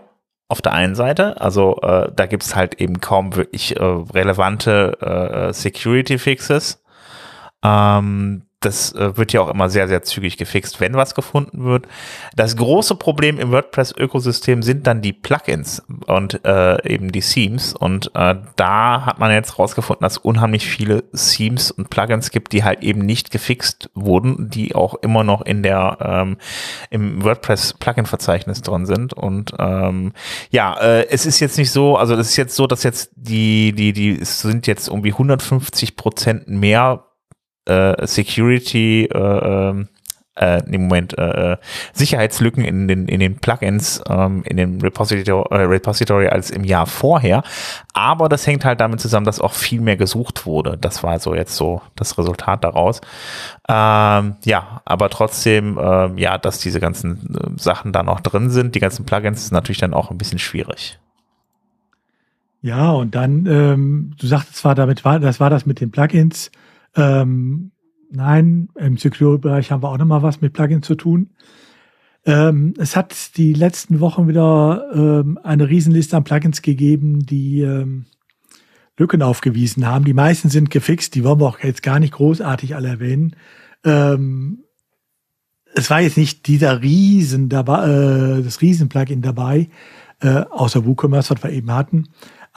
auf 0.49 0.63
der 0.63 0.73
einen 0.73 0.97
Seite. 0.97 1.41
Also 1.41 1.81
äh, 1.81 2.11
da 2.13 2.27
gibt's 2.27 2.57
halt 2.57 2.81
eben 2.81 3.01
kaum 3.01 3.37
wirklich 3.37 3.77
äh, 3.77 3.85
relevante 3.85 4.99
äh, 5.01 5.53
Security-Fixes. 5.53 6.83
Ähm, 7.63 8.43
das 8.61 8.93
äh, 8.93 9.17
wird 9.17 9.33
ja 9.33 9.41
auch 9.41 9.51
immer 9.51 9.71
sehr, 9.71 9.87
sehr 9.87 10.03
zügig 10.03 10.37
gefixt, 10.37 10.81
wenn 10.81 10.95
was 10.95 11.15
gefunden 11.15 11.65
wird. 11.65 11.87
Das 12.35 12.57
große 12.57 12.97
Problem 12.97 13.39
im 13.39 13.53
WordPress-Ökosystem 13.53 14.63
sind 14.63 14.87
dann 14.89 15.01
die 15.01 15.13
Plugins 15.13 15.85
und 16.07 16.45
äh, 16.45 16.85
eben 16.89 17.13
die 17.13 17.21
Themes. 17.21 17.73
Und 17.73 18.11
äh, 18.15 18.35
da 18.57 19.07
hat 19.07 19.21
man 19.21 19.31
jetzt 19.31 19.61
rausgefunden, 19.61 20.03
dass 20.03 20.19
unheimlich 20.19 20.67
viele 20.67 21.05
Themes 21.13 21.71
und 21.71 21.89
Plugins 21.89 22.33
gibt, 22.33 22.53
die 22.53 22.65
halt 22.65 22.83
eben 22.83 23.03
nicht 23.03 23.31
gefixt 23.31 23.91
wurden, 23.95 24.51
die 24.51 24.75
auch 24.75 24.97
immer 25.03 25.23
noch 25.23 25.43
in 25.43 25.63
der 25.63 25.99
ähm, 26.01 26.37
im 26.91 27.23
WordPress-Plugin-Verzeichnis 27.23 28.63
drin 28.63 28.87
sind. 28.87 29.15
Und 29.15 29.53
ähm, 29.61 30.13
ja, 30.51 30.77
äh, 30.81 31.07
es 31.11 31.27
ist 31.27 31.39
jetzt 31.39 31.59
nicht 31.59 31.71
so, 31.71 31.97
also 31.97 32.15
es 32.15 32.31
ist 32.31 32.37
jetzt 32.37 32.57
so, 32.57 32.67
dass 32.67 32.83
jetzt 32.83 33.13
die, 33.15 33.73
die, 33.73 33.93
die, 33.93 34.19
es 34.21 34.41
sind 34.41 34.67
jetzt 34.67 34.89
irgendwie 34.89 35.13
150 35.13 35.95
Prozent 35.95 36.49
mehr 36.49 37.05
äh, 37.69 38.07
Security, 38.07 39.05
äh, 39.05 39.19
ähm, 39.19 39.89
äh, 40.41 40.63
im 40.71 40.83
Moment 40.83 41.19
äh, 41.19 41.53
äh, 41.53 41.57
Sicherheitslücken 41.93 42.65
in 42.65 42.89
den 42.89 43.09
in 43.09 43.21
den 43.21 43.37
Plugins 43.37 44.03
ähm, 44.09 44.43
in 44.45 44.57
dem 44.57 44.81
Repository, 44.81 45.45
äh, 45.51 45.65
Repository 45.65 46.29
als 46.29 46.51
im 46.51 46.65
Jahr 46.65 46.87
vorher. 46.87 47.43
Aber 47.93 48.29
das 48.29 48.47
hängt 48.47 48.65
halt 48.65 48.81
damit 48.81 49.01
zusammen, 49.01 49.27
dass 49.27 49.41
auch 49.41 49.53
viel 49.53 49.81
mehr 49.81 49.97
gesucht 49.97 50.47
wurde. 50.47 50.79
Das 50.81 51.03
war 51.03 51.19
so 51.19 51.35
jetzt 51.35 51.57
so 51.57 51.83
das 51.97 52.17
Resultat 52.19 52.65
daraus. 52.65 53.01
Ähm, 53.69 54.37
ja, 54.45 54.81
aber 54.85 55.11
trotzdem, 55.11 55.79
äh, 55.79 56.21
ja, 56.21 56.39
dass 56.39 56.61
diese 56.61 56.81
ganzen 56.81 57.35
äh, 57.35 57.61
Sachen 57.61 57.93
da 57.93 58.03
noch 58.03 58.21
drin 58.21 58.51
sind, 58.51 58.75
die 58.75 58.81
ganzen 58.81 59.05
Plugins, 59.05 59.43
ist 59.43 59.53
natürlich 59.53 59.79
dann 59.79 59.95
auch 59.95 60.11
ein 60.11 60.19
bisschen 60.19 60.39
schwierig. 60.39 60.99
Ja, 62.61 62.91
und 62.91 63.15
dann, 63.15 63.47
ähm, 63.47 64.15
du 64.19 64.27
sagtest 64.27 64.57
zwar, 64.57 64.75
damit 64.75 65.05
war, 65.05 65.21
das 65.21 65.39
war 65.39 65.49
das 65.49 65.65
mit 65.65 65.81
den 65.81 65.93
Plugins. 65.93 66.51
Ähm, 66.99 67.71
nein, 68.11 68.69
im 68.75 68.97
Security-Bereich 68.97 69.71
haben 69.71 69.83
wir 69.83 69.91
auch 69.91 69.99
nochmal 69.99 70.23
was 70.23 70.41
mit 70.41 70.53
Plugins 70.53 70.87
zu 70.87 70.97
tun. 70.97 71.31
Ähm, 72.27 72.75
es 72.79 72.97
hat 72.97 73.37
die 73.37 73.55
letzten 73.55 74.01
Wochen 74.01 74.29
wieder 74.29 74.85
ähm, 74.93 75.39
eine 75.43 75.69
Riesenliste 75.69 76.17
an 76.17 76.25
Plugins 76.25 76.61
gegeben, 76.61 77.25
die 77.25 77.63
ähm, 77.63 78.07
Lücken 78.99 79.23
aufgewiesen 79.23 79.87
haben. 79.87 80.05
Die 80.05 80.15
meisten 80.15 80.51
sind 80.51 80.71
gefixt, 80.71 81.15
die 81.15 81.25
wollen 81.25 81.41
wir 81.41 81.47
auch 81.47 81.61
jetzt 81.61 81.83
gar 81.83 82.01
nicht 82.01 82.15
großartig 82.15 82.75
alle 82.75 82.89
erwähnen. 82.89 83.37
Ähm, 83.85 84.65
es 85.75 85.89
war 85.91 86.01
jetzt 86.01 86.17
nicht 86.17 86.49
dieser 86.49 86.83
Riesen 86.83 87.49
dabei, 87.49 87.87
äh, 87.87 88.43
das 88.43 88.61
Riesen-Plugin 88.61 89.23
dabei, 89.23 89.69
äh, 90.21 90.43
außer 90.51 90.85
WooCommerce, 90.85 91.31
was 91.31 91.43
wir 91.45 91.51
eben 91.51 91.73
hatten. 91.73 92.09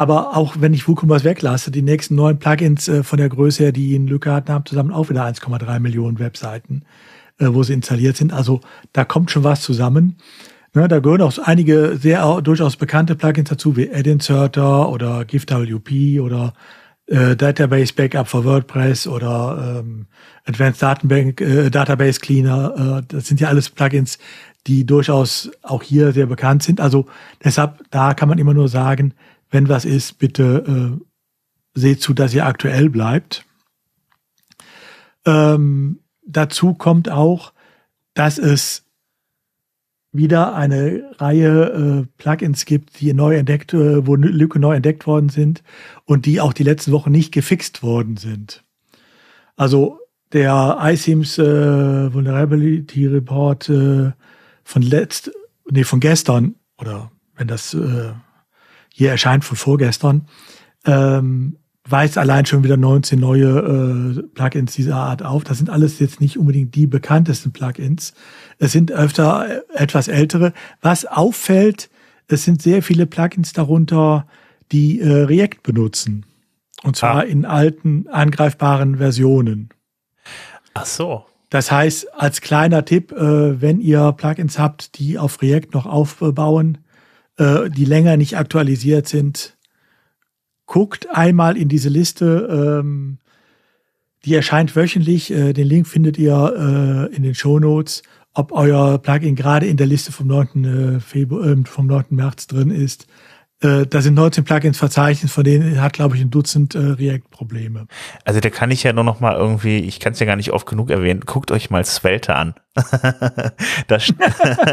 Aber 0.02 0.36
auch 0.36 0.56
wenn 0.58 0.74
ich 0.74 0.88
WooCommerce 0.88 1.24
weglasse, 1.26 1.70
die 1.70 1.84
nächsten 1.84 2.16
neuen 2.16 2.40
Plugins 2.40 2.88
äh, 2.88 3.04
von 3.04 3.20
der 3.20 3.30
Größe 3.30 3.66
her, 3.66 3.72
die 3.72 3.94
in 3.94 4.08
Lücke 4.08 4.34
hatten, 4.34 4.52
haben 4.52 4.66
zusammen 4.66 4.92
auch 4.92 5.12
wieder 5.12 5.24
1,3 5.24 5.80
Millionen 5.80 6.18
Webseiten, 6.18 6.86
äh, 7.38 7.46
wo 7.50 7.62
sie 7.62 7.74
installiert 7.74 8.18
sind. 8.18 8.34
Also 8.34 8.62
da 8.94 9.06
kommt 9.06 9.30
schon 9.30 9.44
was 9.44 9.62
zusammen. 9.62 10.16
Ne, 10.74 10.88
da 10.88 10.98
gehören 10.98 11.22
auch 11.22 11.38
einige 11.38 12.00
sehr 12.02 12.42
durchaus 12.42 12.78
bekannte 12.78 13.14
Plugins 13.14 13.50
dazu, 13.50 13.78
wie 13.78 13.94
Add 13.94 14.10
Inserter 14.10 14.90
oder 14.90 15.24
GIFWP 15.24 16.20
oder 16.20 16.54
äh, 17.06 17.36
Database 17.36 17.94
Backup 17.94 18.28
for 18.28 18.44
WordPress 18.44 19.06
oder 19.06 19.84
ähm, 19.84 20.08
Advanced 20.46 20.82
Datenbank, 20.82 21.42
äh, 21.42 21.70
Database 21.70 22.20
Cleaner. 22.20 23.02
Äh, 23.04 23.04
das 23.08 23.28
sind 23.28 23.40
ja 23.40 23.50
alles 23.50 23.70
Plugins, 23.70 24.18
die 24.66 24.84
durchaus 24.84 25.52
auch 25.62 25.84
hier 25.84 26.12
sehr 26.12 26.26
bekannt 26.26 26.64
sind. 26.64 26.82
Also 26.82 27.06
deshalb, 27.44 27.84
da 27.92 28.16
kann 28.16 28.30
man 28.30 28.40
immer 28.40 28.56
nur 28.56 28.68
sagen, 28.68 29.14
wenn 29.52 29.70
was 29.70 29.86
ist, 29.86 30.18
bitte 30.18 31.00
äh, 31.00 31.80
seht 31.80 32.02
zu, 32.02 32.14
dass 32.14 32.34
ihr 32.34 32.46
aktuell 32.46 32.90
bleibt. 32.90 33.46
Ähm, 35.26 36.00
dazu 36.26 36.74
kommt 36.74 37.10
auch, 37.10 37.54
dass 38.14 38.38
es 38.38 38.86
wieder 40.14 40.56
eine 40.56 41.04
Reihe 41.18 42.04
äh, 42.04 42.08
Plugins 42.18 42.66
gibt, 42.66 43.00
die 43.00 43.14
neu 43.14 43.36
entdeckt, 43.36 43.74
äh, 43.74 44.06
wo 44.06 44.16
Lücke 44.16 44.60
neu 44.60 44.76
entdeckt 44.76 45.08
worden 45.08 45.30
sind 45.30 45.64
und 46.06 46.26
die 46.26 46.42
auch 46.42 46.54
die 46.54 46.64
letzten 46.64 46.92
Wochen 46.92 47.12
nicht 47.12 47.32
gefixt 47.32 47.82
worden 47.82 48.18
sind. 48.18 48.64
Also 49.56 50.00
der 50.34 50.78
iSeams 50.82 51.38
äh, 51.38 52.14
Vulnerability 52.14 53.08
Report 53.08 53.70
äh, 53.70 54.12
von 54.64 54.82
letzt, 54.82 55.32
nee, 55.70 55.84
von 55.84 56.00
gestern 56.00 56.56
oder 56.78 57.12
wenn 57.36 57.48
das 57.48 57.74
äh, 57.74 58.12
hier 58.94 59.10
erscheint 59.10 59.44
von 59.44 59.58
vorgestern, 59.58 60.28
ähm, 60.86 61.58
weist 61.88 62.18
allein 62.18 62.46
schon 62.46 62.64
wieder 62.64 62.78
19 62.78 63.20
neue 63.20 63.48
äh, 63.48 64.24
Plugins 64.34 64.74
dieser 64.74 64.96
Art 64.98 65.24
auf. 65.24 65.44
Das 65.44 65.58
sind 65.58 65.70
alles 65.70 66.00
jetzt 66.00 66.22
nicht 66.22 66.38
unbedingt 66.38 66.76
die 66.76 66.88
bekanntesten 66.88 67.52
Plugins. 67.52 68.14
Es 68.60 68.72
sind 68.72 68.92
öfter 68.92 69.64
etwas 69.74 70.08
ältere. 70.08 70.54
Was 70.82 71.06
auffällt, 71.06 71.90
es 72.28 72.44
sind 72.44 72.62
sehr 72.62 72.84
viele 72.84 73.08
Plugins 73.08 73.54
darunter, 73.54 74.28
die 74.72 75.00
äh, 75.00 75.24
React 75.24 75.64
benutzen. 75.64 76.26
Und 76.84 76.96
zwar 76.96 77.18
ah. 77.18 77.22
in 77.22 77.46
alten, 77.46 78.08
angreifbaren 78.08 78.98
Versionen. 78.98 79.70
Ach 80.74 80.86
so. 80.86 81.26
Das 81.50 81.72
heißt, 81.72 82.14
als 82.14 82.42
kleiner 82.42 82.86
Tipp, 82.86 83.12
äh, 83.12 83.62
wenn 83.62 83.82
ihr 83.82 84.14
Plugins 84.14 84.58
habt, 84.58 84.98
die 84.98 85.20
auf 85.20 85.42
React 85.42 85.74
noch 85.74 85.86
aufbauen, 85.86 86.78
äh, 87.38 87.70
die 87.70 87.86
länger 87.86 88.17
nicht 88.17 88.38
aktualisiert 88.38 89.08
sind, 89.08 89.58
guckt 90.65 91.10
einmal 91.10 91.58
in 91.58 91.70
diese 91.70 91.89
Liste. 91.89 92.80
Ähm, 92.82 93.17
die 94.26 94.36
erscheint 94.36 94.76
wöchentlich. 94.76 95.32
Äh, 95.32 95.54
den 95.54 95.67
Link 95.67 95.88
findet 95.88 96.17
ihr 96.17 97.10
äh, 97.12 97.15
in 97.15 97.24
den 97.24 97.36
Show 97.36 97.60
Notes, 97.60 98.04
ob 98.34 98.52
euer 98.52 98.98
Plugin 98.98 99.36
gerade 99.36 99.65
in 99.65 99.78
der 99.78 99.88
Liste 99.88 100.12
vom 100.12 100.28
9. 100.28 100.63
Äh, 100.63 101.00
Februar, 101.00 101.46
äh, 101.46 101.58
vom 101.65 101.88
9. 101.88 102.06
März 102.12 102.48
drin 102.48 102.72
ist. 102.72 103.08
Äh, 103.62 103.86
da 103.86 104.02
sind 104.02 104.15
19 104.15 104.43
Plugins 104.43 104.78
verzeichnet, 104.78 105.32
von 105.32 105.43
denen 105.43 105.82
hat, 105.82 105.93
glaube 105.93 106.15
ich, 106.15 106.21
ein 106.21 106.32
Dutzend 106.32 106.74
äh, 106.74 106.80
React-Probleme. 106.80 107.88
Also 108.26 108.39
da 108.39 108.50
kann 108.50 108.71
ich 108.71 108.84
ja 108.84 108.91
nur 108.91 109.04
noch 109.04 109.19
mal 109.19 109.36
irgendwie, 109.36 109.80
ich 109.80 110.00
kann 110.00 110.14
es 110.14 110.20
ja 110.20 110.26
gar 110.26 110.36
nicht 110.36 110.51
oft 110.51 110.68
genug 110.68 110.89
erwähnen, 110.89 111.22
guckt 111.22 111.51
euch 111.51 111.70
mal 111.70 111.86
Svelte 111.86 112.36
an. 112.36 112.55
das, 113.88 114.14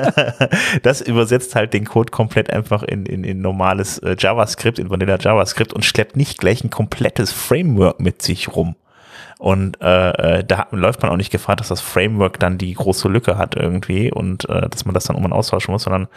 das 0.83 1.01
übersetzt 1.03 1.55
halt 1.55 1.75
den 1.75 1.85
Code 1.85 2.11
komplett 2.11 2.51
einfach 2.51 2.83
in, 2.83 3.05
in, 3.05 3.25
in 3.25 3.41
normales 3.41 3.99
äh, 3.99 4.17
JavaScript, 4.19 4.79
in 4.79 4.89
Vanilla 4.89 5.19
JavaScript 5.19 5.73
und 5.75 5.85
schleppt 5.85 6.17
nicht 6.17 6.39
gleich 6.39 6.65
ein 6.65 6.71
komplettes 6.71 7.31
Framework 7.33 8.01
mit 8.01 8.23
sich 8.23 8.55
rum. 8.55 8.75
Und 9.39 9.81
äh, 9.81 10.39
äh, 10.39 10.45
da 10.45 10.67
läuft 10.73 11.01
man 11.01 11.13
auch 11.13 11.17
nicht 11.17 11.31
Gefahr, 11.31 11.55
dass 11.55 11.69
das 11.69 11.81
Framework 11.81 12.41
dann 12.41 12.59
die 12.59 12.75
große 12.75 13.09
Lücke 13.09 13.39
hat 13.39 13.55
irgendwie 13.55 14.11
und 14.11 14.49
äh, 14.49 14.69
dass 14.69 14.85
man 14.85 14.95
das 14.95 15.05
dann 15.05 15.15
irgendwann 15.15 15.33
austauschen 15.33 15.71
muss, 15.71 15.85
sondern 15.85 16.09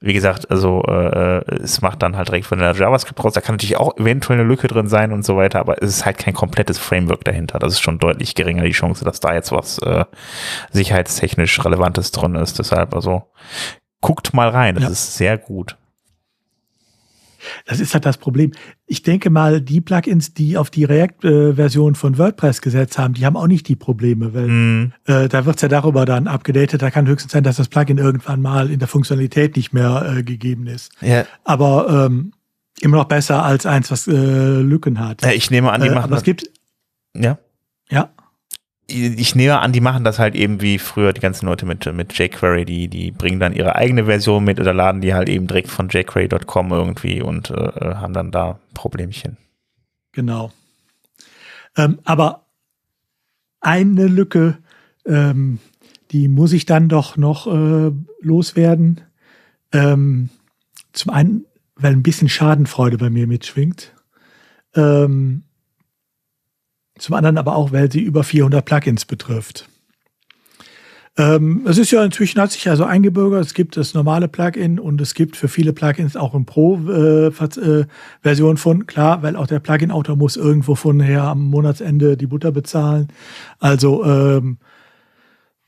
wie 0.00 0.12
gesagt, 0.12 0.50
also 0.50 0.82
äh, 0.82 1.44
es 1.62 1.80
macht 1.80 2.02
dann 2.02 2.16
halt 2.16 2.26
direkt 2.26 2.46
von 2.46 2.58
der 2.58 2.74
JavaScript 2.74 3.22
raus. 3.22 3.34
Da 3.34 3.40
kann 3.40 3.54
natürlich 3.54 3.76
auch 3.76 3.96
eventuell 3.96 4.40
eine 4.40 4.48
Lücke 4.48 4.66
drin 4.66 4.88
sein 4.88 5.12
und 5.12 5.24
so 5.24 5.36
weiter, 5.36 5.60
aber 5.60 5.80
es 5.80 5.90
ist 5.90 6.06
halt 6.06 6.18
kein 6.18 6.34
komplettes 6.34 6.78
Framework 6.78 7.24
dahinter. 7.24 7.60
Das 7.60 7.72
ist 7.72 7.80
schon 7.80 8.00
deutlich 8.00 8.34
geringer 8.34 8.64
die 8.64 8.72
Chance, 8.72 9.04
dass 9.04 9.20
da 9.20 9.32
jetzt 9.32 9.52
was 9.52 9.78
äh, 9.78 10.04
sicherheitstechnisch 10.72 11.64
Relevantes 11.64 12.10
drin 12.10 12.34
ist. 12.34 12.58
Deshalb 12.58 12.96
also 12.96 13.22
guckt 14.00 14.34
mal 14.34 14.48
rein, 14.48 14.74
das 14.74 14.84
ja. 14.84 14.90
ist 14.90 15.16
sehr 15.16 15.38
gut. 15.38 15.76
Das 17.66 17.80
ist 17.80 17.92
halt 17.94 18.06
das 18.06 18.16
Problem. 18.16 18.52
Ich 18.86 19.02
denke 19.02 19.28
mal, 19.28 19.60
die 19.60 19.80
Plugins, 19.80 20.32
die 20.32 20.56
auf 20.56 20.70
die 20.70 20.84
React-Version 20.84 21.96
von 21.96 22.16
WordPress 22.16 22.62
gesetzt 22.62 22.96
haben, 22.96 23.14
die 23.14 23.26
haben 23.26 23.36
auch 23.36 23.48
nicht 23.48 23.66
die 23.68 23.74
Probleme, 23.74 24.32
weil 24.34 24.48
mm. 24.48 24.92
äh, 25.06 25.28
da 25.28 25.44
wird's 25.46 25.62
ja 25.62 25.68
darüber 25.68 26.04
dann 26.04 26.28
abgedatet. 26.28 26.80
Da 26.80 26.90
kann 26.90 27.08
höchstens 27.08 27.32
sein, 27.32 27.42
dass 27.42 27.56
das 27.56 27.68
Plugin 27.68 27.98
irgendwann 27.98 28.40
mal 28.40 28.70
in 28.70 28.78
der 28.78 28.88
Funktionalität 28.88 29.56
nicht 29.56 29.72
mehr 29.72 30.14
äh, 30.16 30.22
gegeben 30.22 30.68
ist. 30.68 30.92
Ja. 31.00 31.24
Aber 31.42 32.06
ähm, 32.06 32.32
immer 32.80 32.98
noch 32.98 33.06
besser 33.06 33.44
als 33.44 33.66
eins, 33.66 33.90
was 33.90 34.06
äh, 34.06 34.12
Lücken 34.12 35.00
hat. 35.00 35.22
Ja, 35.22 35.32
ich 35.32 35.50
nehme 35.50 35.72
an, 35.72 35.80
die 35.80 35.88
äh, 35.88 35.94
machen. 35.94 36.04
Aber 36.04 36.16
es 36.16 36.22
gibt. 36.22 36.48
Ja. 37.14 37.38
Ja 37.90 38.10
ich 38.88 39.34
nehme 39.34 39.58
an, 39.58 39.72
die 39.72 39.80
machen 39.80 40.04
das 40.04 40.18
halt 40.18 40.34
eben 40.36 40.60
wie 40.60 40.78
früher 40.78 41.12
die 41.12 41.20
ganzen 41.20 41.46
Leute 41.46 41.66
mit, 41.66 41.92
mit 41.92 42.16
jQuery, 42.16 42.64
die, 42.64 42.88
die 42.88 43.10
bringen 43.10 43.40
dann 43.40 43.52
ihre 43.52 43.74
eigene 43.74 44.04
Version 44.04 44.44
mit 44.44 44.60
oder 44.60 44.72
laden 44.72 45.00
die 45.00 45.12
halt 45.12 45.28
eben 45.28 45.48
direkt 45.48 45.68
von 45.68 45.88
jQuery.com 45.88 46.70
irgendwie 46.70 47.20
und 47.20 47.50
äh, 47.50 47.54
haben 47.54 48.12
dann 48.12 48.30
da 48.30 48.60
Problemchen. 48.74 49.36
Genau. 50.12 50.52
Ähm, 51.76 51.98
aber 52.04 52.46
eine 53.60 54.06
Lücke, 54.06 54.58
ähm, 55.04 55.58
die 56.12 56.28
muss 56.28 56.52
ich 56.52 56.64
dann 56.64 56.88
doch 56.88 57.16
noch 57.16 57.46
äh, 57.48 57.90
loswerden. 58.20 59.00
Ähm, 59.72 60.30
zum 60.92 61.12
einen, 61.12 61.44
weil 61.74 61.92
ein 61.92 62.04
bisschen 62.04 62.28
Schadenfreude 62.28 62.98
bei 62.98 63.10
mir 63.10 63.26
mitschwingt. 63.26 63.92
Ähm, 64.74 65.42
zum 66.98 67.14
anderen 67.14 67.38
aber 67.38 67.56
auch, 67.56 67.72
weil 67.72 67.90
sie 67.90 68.00
über 68.00 68.24
400 68.24 68.64
Plugins 68.64 69.04
betrifft. 69.04 69.68
Ähm, 71.18 71.64
es 71.66 71.78
ist 71.78 71.92
ja 71.92 72.04
inzwischen 72.04 72.38
hat 72.40 72.52
sich 72.52 72.68
also 72.68 72.84
eingebürgert. 72.84 73.44
Es 73.44 73.54
gibt 73.54 73.78
das 73.78 73.94
normale 73.94 74.28
Plugin 74.28 74.78
und 74.78 75.00
es 75.00 75.14
gibt 75.14 75.36
für 75.36 75.48
viele 75.48 75.72
Plugins 75.72 76.14
auch 76.14 76.34
ein 76.34 76.44
Pro-Version 76.44 78.54
äh, 78.54 78.58
von. 78.58 78.86
Klar, 78.86 79.22
weil 79.22 79.36
auch 79.36 79.46
der 79.46 79.60
Plugin-Autor 79.60 80.16
muss 80.16 80.36
irgendwo 80.36 80.74
von 80.74 81.00
her 81.00 81.24
am 81.24 81.46
Monatsende 81.46 82.18
die 82.18 82.26
Butter 82.26 82.52
bezahlen. 82.52 83.08
Also 83.58 84.04
ähm, 84.04 84.58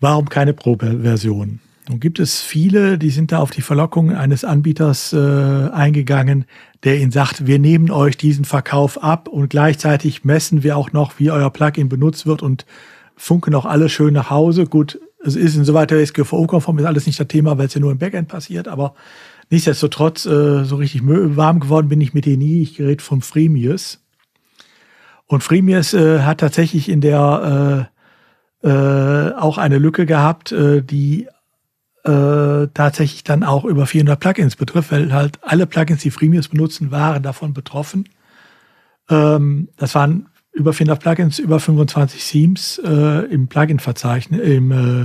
warum 0.00 0.28
keine 0.28 0.52
Pro-Version? 0.52 1.60
Nun 1.88 2.00
gibt 2.00 2.18
es 2.18 2.40
viele, 2.42 2.98
die 2.98 3.08
sind 3.08 3.32
da 3.32 3.38
auf 3.38 3.50
die 3.50 3.62
Verlockung 3.62 4.14
eines 4.14 4.44
Anbieters 4.44 5.14
äh, 5.14 5.70
eingegangen, 5.72 6.44
der 6.84 6.98
ihnen 6.98 7.10
sagt, 7.10 7.46
wir 7.46 7.58
nehmen 7.58 7.90
euch 7.90 8.18
diesen 8.18 8.44
Verkauf 8.44 9.02
ab 9.02 9.26
und 9.26 9.48
gleichzeitig 9.48 10.22
messen 10.24 10.62
wir 10.62 10.76
auch 10.76 10.92
noch, 10.92 11.18
wie 11.18 11.30
euer 11.30 11.50
Plugin 11.50 11.88
benutzt 11.88 12.26
wird 12.26 12.42
und 12.42 12.66
funken 13.16 13.54
auch 13.54 13.64
alle 13.64 13.88
schön 13.88 14.12
nach 14.12 14.28
Hause. 14.28 14.66
Gut, 14.66 15.00
es 15.24 15.34
ist 15.34 15.56
insoweit 15.56 15.90
der 15.90 16.04
SGVO-konform, 16.04 16.78
ist 16.78 16.84
alles 16.84 17.06
nicht 17.06 17.18
das 17.18 17.28
Thema, 17.28 17.56
weil 17.56 17.66
es 17.66 17.74
ja 17.74 17.80
nur 17.80 17.92
im 17.92 17.98
Backend 17.98 18.28
passiert, 18.28 18.68
aber 18.68 18.94
nichtsdestotrotz, 19.48 20.26
äh, 20.26 20.64
so 20.64 20.76
richtig 20.76 21.00
warm 21.04 21.58
geworden 21.58 21.88
bin 21.88 22.02
ich 22.02 22.12
mit 22.12 22.26
denen 22.26 22.42
nie. 22.42 22.62
Ich 22.62 22.78
rede 22.80 23.02
vom 23.02 23.22
Freemius. 23.22 24.04
Und 25.26 25.42
Freemius 25.42 25.94
äh, 25.94 26.20
hat 26.20 26.38
tatsächlich 26.40 26.88
in 26.90 27.00
der 27.00 27.88
äh, 28.62 28.68
äh, 28.68 29.32
auch 29.34 29.56
eine 29.56 29.78
Lücke 29.78 30.04
gehabt, 30.04 30.52
äh, 30.52 30.82
die 30.82 31.28
äh, 32.08 32.68
tatsächlich 32.72 33.22
dann 33.22 33.44
auch 33.44 33.66
über 33.66 33.84
400 33.86 34.18
Plugins 34.18 34.56
betrifft, 34.56 34.90
weil 34.92 35.12
halt 35.12 35.38
alle 35.42 35.66
Plugins, 35.66 36.00
die 36.00 36.10
Freemius 36.10 36.48
benutzen, 36.48 36.90
waren 36.90 37.22
davon 37.22 37.52
betroffen. 37.52 38.08
Ähm, 39.10 39.68
das 39.76 39.94
waren 39.94 40.30
über 40.52 40.72
400 40.72 41.00
Plugins, 41.00 41.38
über 41.38 41.60
25 41.60 42.26
Themes 42.26 42.80
äh, 42.82 43.26
im 43.26 43.48
Plugin-Verzeichnis, 43.48 44.40
im 44.40 44.72
äh, 44.72 45.04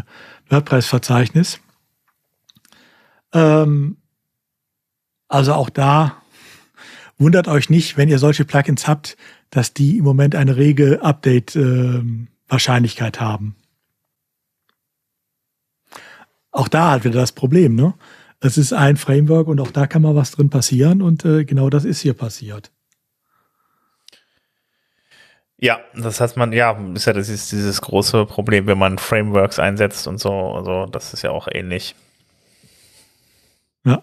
WordPress-Verzeichnis. 0.50 1.60
Ähm, 3.34 3.98
also 5.28 5.52
auch 5.54 5.70
da 5.70 6.22
wundert 7.18 7.50
euch 7.50 7.70
nicht, 7.70 7.98
wenn 7.98 8.08
ihr 8.08 8.20
solche 8.20 8.46
Plugins 8.46 8.88
habt, 8.88 9.18
dass 9.50 9.74
die 9.74 9.98
im 9.98 10.06
Moment 10.06 10.36
eine 10.36 10.56
rege 10.56 11.04
Update-Wahrscheinlichkeit 11.04 13.20
ähm, 13.20 13.26
haben 13.26 13.58
auch 16.54 16.68
da 16.68 16.92
hat 16.92 17.04
wieder 17.04 17.20
das 17.20 17.34
Problem, 17.34 17.76
ne? 17.76 17.94
Es 18.40 18.58
ist 18.58 18.74
ein 18.74 18.98
Framework 18.98 19.48
und 19.48 19.60
auch 19.60 19.72
da 19.72 19.88
kann 19.88 20.02
mal 20.02 20.16
was 20.16 20.32
drin 20.32 20.50
passieren 20.50 21.02
und 21.02 21.26
äh, 21.26 21.46
genau 21.46 21.70
das 21.70 21.86
ist 21.86 22.02
hier 22.02 22.14
passiert. 22.14 22.72
Ja, 25.58 25.80
das 25.96 26.20
heißt 26.20 26.36
man, 26.36 26.52
ja, 26.52 26.72
ist 26.94 27.06
ja 27.06 27.14
das 27.14 27.30
ist 27.30 27.52
dieses 27.54 27.80
große 27.80 28.26
Problem, 28.26 28.68
wenn 28.68 28.78
man 28.78 28.98
Frameworks 28.98 29.60
einsetzt 29.60 30.08
und 30.08 30.20
so, 30.20 30.32
also 30.32 30.88
das 30.88 31.14
ist 31.14 31.22
ja 31.22 31.32
auch 31.32 31.48
ähnlich. 31.50 31.96
Ja. 33.86 34.02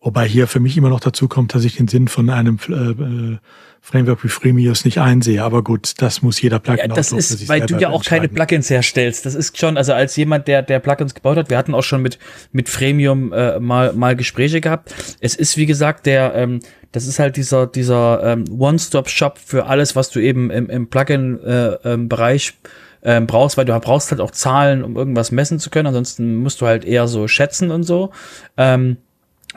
Wobei 0.00 0.26
hier 0.26 0.48
für 0.48 0.60
mich 0.60 0.76
immer 0.76 0.88
noch 0.88 1.00
dazu 1.00 1.28
kommt, 1.28 1.54
dass 1.54 1.64
ich 1.64 1.76
den 1.76 1.88
Sinn 1.88 2.08
von 2.08 2.30
einem 2.30 2.58
äh, 2.68 2.72
äh 2.72 3.38
Framework 3.84 4.22
wie 4.22 4.28
Freemius 4.28 4.84
nicht 4.84 4.98
einsehe. 4.98 5.42
Aber 5.42 5.64
gut, 5.64 5.94
das 6.00 6.22
muss 6.22 6.40
jeder 6.40 6.60
Plugin 6.60 6.88
ja, 6.88 6.94
Das 6.94 7.10
ist, 7.10 7.48
weil 7.48 7.62
du 7.62 7.76
ja 7.78 7.90
auch 7.90 8.04
keine 8.04 8.28
Plugins 8.28 8.70
herstellst. 8.70 9.26
Das 9.26 9.34
ist 9.34 9.58
schon, 9.58 9.76
also 9.76 9.92
als 9.92 10.14
jemand, 10.14 10.46
der, 10.46 10.62
der 10.62 10.78
Plugins 10.78 11.14
gebaut 11.14 11.36
hat, 11.36 11.50
wir 11.50 11.58
hatten 11.58 11.74
auch 11.74 11.82
schon 11.82 12.00
mit, 12.00 12.20
mit 12.52 12.68
Freemium 12.68 13.32
äh, 13.32 13.58
mal, 13.58 13.92
mal 13.92 14.14
Gespräche 14.14 14.60
gehabt. 14.60 14.94
Es 15.18 15.34
ist, 15.34 15.56
wie 15.56 15.66
gesagt, 15.66 16.06
der, 16.06 16.32
ähm, 16.36 16.60
das 16.92 17.08
ist 17.08 17.18
halt 17.18 17.36
dieser, 17.36 17.66
dieser 17.66 18.22
ähm, 18.22 18.44
One-Stop-Shop 18.56 19.38
für 19.44 19.66
alles, 19.66 19.96
was 19.96 20.10
du 20.10 20.20
eben 20.20 20.50
im, 20.50 20.70
im 20.70 20.86
Plugin-Bereich 20.86 22.54
äh, 23.02 23.16
ähm, 23.16 23.26
brauchst, 23.26 23.56
weil 23.56 23.64
du 23.64 23.78
brauchst 23.80 24.12
halt 24.12 24.20
auch 24.20 24.30
Zahlen, 24.30 24.84
um 24.84 24.96
irgendwas 24.96 25.32
messen 25.32 25.58
zu 25.58 25.70
können. 25.70 25.88
Ansonsten 25.88 26.36
musst 26.36 26.60
du 26.60 26.66
halt 26.66 26.84
eher 26.84 27.08
so 27.08 27.26
schätzen 27.26 27.72
und 27.72 27.82
so. 27.82 28.12
Ähm, 28.56 28.98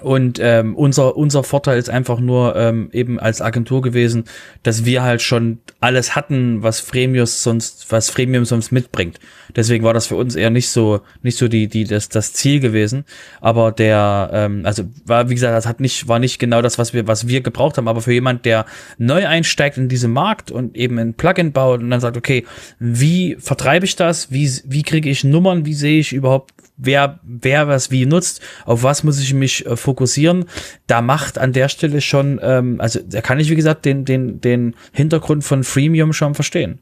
und 0.02 0.40
ähm, 0.42 0.76
unser, 0.76 1.16
unser 1.16 1.44
Vorteil 1.44 1.78
ist 1.78 1.90
einfach 1.90 2.20
nur 2.20 2.56
ähm, 2.56 2.90
eben 2.92 3.20
als 3.20 3.42
Agentur 3.42 3.82
gewesen, 3.82 4.26
dass 4.62 4.84
wir 4.84 5.04
halt 5.04 5.22
schon 5.22 5.60
alles 5.80 6.16
hatten, 6.16 6.64
was 6.64 6.82
Freemius 6.82 7.44
sonst, 7.44 7.92
was 7.92 8.10
Freemium 8.10 8.44
sonst 8.44 8.72
mitbringt. 8.72 9.20
Deswegen 9.56 9.86
war 9.86 9.94
das 9.94 10.08
für 10.08 10.18
uns 10.18 10.36
eher 10.36 10.50
nicht 10.50 10.68
so, 10.68 11.00
nicht 11.22 11.38
so 11.38 11.48
die, 11.48 11.68
die, 11.68 11.86
das, 11.86 12.10
das 12.10 12.34
Ziel 12.34 12.60
gewesen. 12.60 13.06
Aber 13.40 13.72
der, 13.72 14.30
ähm, 14.34 14.66
also 14.66 14.84
war, 15.06 15.30
wie 15.30 15.36
gesagt, 15.36 15.56
das 15.56 15.66
hat 15.66 15.80
nicht, 15.80 16.10
war 16.10 16.20
nicht 16.20 16.40
genau 16.40 16.62
das, 16.62 16.78
was 16.78 16.94
wir, 16.94 17.08
was 17.08 17.28
wir 17.28 17.40
gebraucht 17.40 17.78
haben. 17.78 17.88
Aber 17.88 18.02
für 18.02 18.14
jemand, 18.14 18.44
der 18.44 18.66
neu 18.98 19.26
einsteigt 19.26 19.78
in 19.78 19.88
diesen 19.88 20.12
Markt 20.12 20.52
und 20.52 20.76
eben 20.76 21.00
ein 21.00 21.14
Plugin 21.14 21.54
baut 21.54 21.82
und 21.82 21.90
dann 21.90 22.02
sagt, 22.02 22.18
okay, 22.18 22.46
wie 22.80 23.38
vertreibe 23.40 23.86
ich 23.86 23.96
das? 23.96 24.32
Wie, 24.32 24.52
wie 24.66 24.84
kriege 24.84 25.10
ich 25.10 25.24
Nummern? 25.24 25.66
Wie 25.66 25.74
sehe 25.74 26.00
ich 26.00 26.12
überhaupt 26.12 26.52
wer, 26.78 27.20
wer 27.24 27.68
was 27.68 27.92
wie 27.92 28.06
nutzt, 28.06 28.42
auf 28.66 28.84
was 28.84 29.04
muss 29.04 29.20
ich 29.20 29.34
mich 29.34 29.66
äh, 29.66 29.76
fokussieren. 29.76 30.46
Da 30.88 31.02
macht 31.02 31.38
an 31.38 31.54
der 31.54 31.70
Stelle 31.70 32.02
schon, 32.02 32.40
ähm, 32.42 32.80
also 32.80 33.00
da 33.06 33.22
kann 33.22 33.40
ich, 33.40 33.50
wie 33.50 33.56
gesagt, 33.56 33.86
den, 33.86 34.06
den, 34.06 34.42
den 34.42 34.76
Hintergrund 34.92 35.44
von 35.44 35.64
Freemium 35.64 36.14
schon 36.14 36.36
verstehen. 36.36 36.80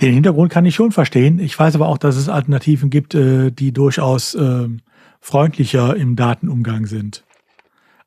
Den 0.00 0.14
Hintergrund 0.14 0.50
kann 0.50 0.64
ich 0.64 0.74
schon 0.74 0.92
verstehen. 0.92 1.38
Ich 1.38 1.58
weiß 1.58 1.74
aber 1.74 1.88
auch, 1.88 1.98
dass 1.98 2.16
es 2.16 2.28
Alternativen 2.28 2.88
gibt, 2.88 3.14
äh, 3.14 3.50
die 3.50 3.72
durchaus 3.72 4.34
äh, 4.34 4.68
freundlicher 5.20 5.94
im 5.96 6.16
Datenumgang 6.16 6.86
sind. 6.86 7.24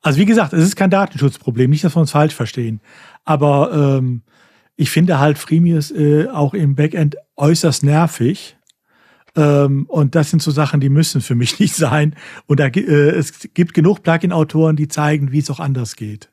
Also 0.02 0.18
wie 0.18 0.26
gesagt, 0.26 0.52
es 0.52 0.64
ist 0.64 0.76
kein 0.76 0.90
Datenschutzproblem, 0.90 1.70
nicht, 1.70 1.84
dass 1.84 1.96
wir 1.96 2.00
uns 2.00 2.10
falsch 2.10 2.34
verstehen. 2.34 2.80
Aber 3.24 3.98
ähm, 3.98 4.22
ich 4.76 4.90
finde 4.90 5.18
halt 5.18 5.38
Freemius 5.38 5.90
äh, 5.92 6.26
auch 6.28 6.52
im 6.52 6.74
Backend 6.74 7.16
äußerst 7.36 7.84
nervig. 7.84 8.56
Ähm, 9.36 9.86
und 9.86 10.14
das 10.14 10.30
sind 10.30 10.42
so 10.42 10.50
Sachen, 10.50 10.80
die 10.80 10.88
müssen 10.88 11.20
für 11.20 11.34
mich 11.34 11.58
nicht 11.60 11.74
sein. 11.74 12.14
Und 12.46 12.60
da, 12.60 12.66
äh, 12.66 13.10
es 13.10 13.48
gibt 13.54 13.74
genug 13.74 14.02
Plugin-Autoren, 14.02 14.76
die 14.76 14.88
zeigen, 14.88 15.32
wie 15.32 15.38
es 15.38 15.50
auch 15.50 15.60
anders 15.60 15.96
geht. 15.96 16.30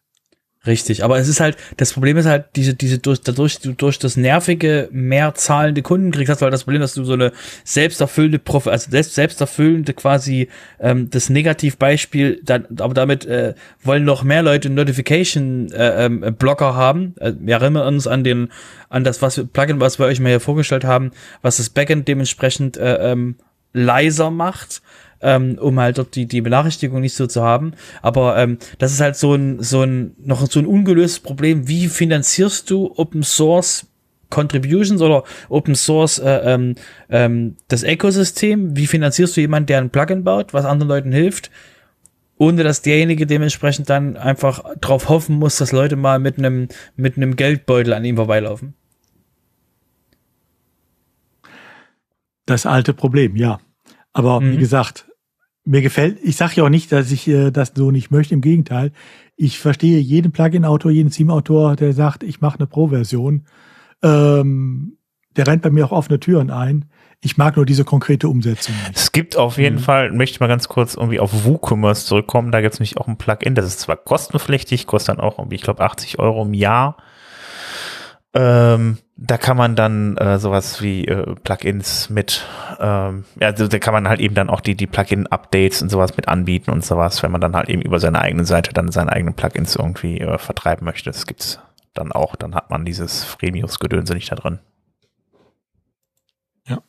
Richtig, 0.68 1.04
aber 1.04 1.18
es 1.18 1.28
ist 1.28 1.40
halt, 1.40 1.58
das 1.78 1.92
Problem 1.92 2.18
ist 2.18 2.28
halt, 2.28 2.46
diese, 2.56 2.76
diese, 2.76 3.00
durch, 3.00 3.20
dadurch, 3.22 3.58
du 3.58 3.74
durch 3.74 3.98
das 3.98 4.16
nervige, 4.16 4.90
mehr 4.92 5.34
zahlende 5.34 5.82
Kunden 5.82 6.12
kriegst, 6.12 6.30
hast 6.30 6.42
du 6.42 6.44
halt 6.44 6.54
das 6.54 6.66
Problem, 6.66 6.82
dass 6.82 6.94
du 6.94 7.04
so 7.04 7.14
eine 7.14 7.32
selbsterfüllende, 7.64 8.38
Prof 8.38 8.68
also 8.68 8.92
selbst, 8.92 9.16
selbsterfüllende 9.16 9.94
quasi, 9.94 10.50
ähm, 10.80 11.10
das 11.10 11.32
Negativbeispiel, 11.32 12.42
dann, 12.44 12.68
aber 12.78 12.94
damit 12.94 13.26
äh, 13.26 13.56
wollen 13.82 14.04
noch 14.04 14.24
mehr 14.24 14.44
Leute 14.44 14.70
Notification-Blocker 14.70 16.66
äh, 16.66 16.70
ähm, 16.70 16.76
haben. 16.76 17.16
Äh, 17.20 17.34
wir 17.40 17.56
erinnern 17.56 17.96
uns 17.96 18.06
an 18.06 18.24
den, 18.24 18.50
an 18.90 19.04
das, 19.04 19.24
was 19.24 19.44
Plugin, 19.52 19.80
was 19.80 19.98
wir 19.98 20.06
euch 20.06 20.20
mal 20.20 20.30
hier 20.30 20.40
vorgestellt 20.40 20.84
haben, 20.84 21.10
was 21.42 21.58
das 21.58 21.72
Backend 21.72 22.08
dementsprechend 22.08 22.78
äh, 22.78 23.12
ähm, 23.12 23.38
leiser 23.74 24.30
macht 24.30 24.84
ähm, 25.22 25.58
um 25.60 25.80
halt 25.80 25.98
dort 25.98 26.16
die, 26.16 26.26
die 26.26 26.42
Benachrichtigung 26.42 27.02
nicht 27.02 27.16
so 27.16 27.28
zu 27.28 27.42
haben. 27.42 27.74
Aber 28.02 28.38
ähm, 28.38 28.58
das 28.78 28.92
ist 28.94 29.02
halt 29.02 29.16
so 29.16 29.34
ein, 29.34 29.62
so 29.62 29.82
ein, 29.82 30.16
noch 30.24 30.46
so 30.50 30.60
ein 30.60 30.66
ungelöstes 30.66 31.20
Problem. 31.20 31.68
Wie 31.68 31.88
finanzierst 31.88 32.70
du 32.70 32.94
Open 32.98 33.24
Source 33.24 33.88
Contributions 34.30 35.02
oder 35.02 35.24
Open 35.50 35.76
Source 35.76 36.20
äh, 36.20 36.54
ähm, 36.54 36.76
ähm, 37.10 37.56
das 37.68 37.84
Ökosystem? 37.84 38.76
Wie 38.76 38.88
finanzierst 38.88 39.36
du 39.38 39.42
jemanden, 39.42 39.68
der 39.68 39.80
ein 39.80 39.90
Plugin 39.90 40.24
baut, 40.24 40.54
was 40.54 40.66
anderen 40.66 40.90
Leuten 40.90 41.12
hilft? 41.12 41.52
ohne 42.42 42.64
dass 42.64 42.82
derjenige 42.82 43.28
dementsprechend 43.28 43.88
dann 43.92 44.18
einfach 44.18 44.64
drauf 44.82 45.10
hoffen 45.10 45.36
muss, 45.36 45.58
dass 45.58 45.72
Leute 45.72 45.96
mal 45.96 46.18
mit 46.18 46.40
einem 46.40 46.70
mit 46.96 47.16
einem 47.16 47.36
Geldbeutel 47.36 47.94
an 47.94 48.04
ihm 48.04 48.16
vorbeilaufen. 48.16 48.74
Das 52.48 52.66
alte 52.66 52.96
Problem, 52.96 53.36
ja. 53.36 53.60
Aber 54.12 54.42
mhm. 54.42 54.54
wie 54.54 54.58
gesagt, 54.58 55.06
mir 55.64 55.82
gefällt, 55.82 56.18
ich 56.24 56.36
sage 56.36 56.54
ja 56.58 56.64
auch 56.64 56.70
nicht, 56.70 56.92
dass 56.92 57.12
ich 57.12 57.28
äh, 57.28 57.52
das 57.52 57.74
so 57.76 57.92
nicht 57.92 58.12
möchte, 58.12 58.34
im 58.34 58.42
Gegenteil. 58.42 58.92
Ich 59.36 59.60
verstehe 59.60 60.00
jeden 60.00 60.32
Plugin-Autor, 60.32 60.92
jeden 60.92 61.12
Theme-Autor, 61.12 61.76
der 61.76 61.94
sagt, 61.94 62.24
ich 62.24 62.42
mache 62.42 62.60
eine 62.60 62.68
Pro-Version. 62.68 63.46
Ähm, 64.04 64.98
der 65.36 65.48
rennt 65.48 65.62
bei 65.62 65.70
mir 65.70 65.86
auch 65.86 65.92
offene 65.92 66.20
Türen 66.20 66.50
ein. 66.50 66.86
Ich 67.24 67.38
mag 67.38 67.56
nur 67.56 67.66
diese 67.66 67.86
konkrete 67.86 68.28
Umsetzung. 68.28 68.74
Nicht. 68.88 68.98
Es 68.98 69.12
gibt 69.12 69.38
auf 69.38 69.60
jeden 69.60 69.76
mhm. 69.76 69.82
Fall, 69.82 70.12
möchte 70.12 70.36
ich 70.36 70.40
mal 70.40 70.48
ganz 70.48 70.68
kurz 70.68 70.96
irgendwie 70.96 71.20
auf 71.20 71.46
WooCommerce 71.46 72.06
zurückkommen, 72.06 72.52
da 72.52 72.62
gibt 72.62 72.74
es 72.74 72.80
nämlich 72.80 72.98
auch 72.98 73.08
ein 73.08 73.18
Plugin, 73.18 73.54
das 73.54 73.66
ist 73.66 73.80
zwar 73.80 73.96
kostenpflichtig, 73.96 74.88
kostet 74.88 75.18
dann 75.18 75.24
auch 75.24 75.38
irgendwie, 75.38 75.56
ich 75.56 75.62
glaube, 75.62 75.84
80 75.84 76.18
Euro 76.18 76.42
im 76.42 76.56
Jahr. 76.56 76.98
Ähm, 78.34 78.98
da 79.24 79.38
kann 79.38 79.56
man 79.56 79.76
dann 79.76 80.18
äh, 80.18 80.40
sowas 80.40 80.82
wie 80.82 81.06
äh, 81.06 81.36
Plugins 81.44 82.10
mit, 82.10 82.44
ähm, 82.80 83.24
ja, 83.40 83.50
also 83.50 83.68
da 83.68 83.78
kann 83.78 83.94
man 83.94 84.10
halt 84.10 84.20
eben 84.20 84.34
dann 84.34 84.50
auch 84.50 84.62
die, 84.62 84.74
die 84.74 84.88
Plugin-Updates 84.88 85.84
und 85.84 85.90
sowas 85.90 86.18
mit 86.18 86.28
anbieten 86.28 86.72
und 86.72 86.84
sowas, 86.84 87.22
wenn 87.22 87.32
man 87.32 87.40
dann 87.40 87.56
halt 87.56 87.70
eben 87.70 87.84
über 87.84 88.00
seine 88.00 88.20
eigene 88.20 88.46
Seite 88.46 88.74
dann 88.74 88.92
seine 88.92 89.12
eigenen 89.12 89.36
Plugins 89.36 89.76
irgendwie 89.76 90.20
äh, 90.20 90.40
vertreiben 90.40 90.86
möchte. 90.86 91.12
Das 91.12 91.28
gibt's 91.28 91.60
dann 91.94 92.12
auch, 92.12 92.36
dann 92.36 92.56
hat 92.56 92.72
man 92.72 92.84
dieses 92.84 93.24
Fremius-Gedönse 93.24 94.16
nicht 94.16 94.32
da 94.32 94.36
drin. 94.36 94.60
Ja. 96.68 96.82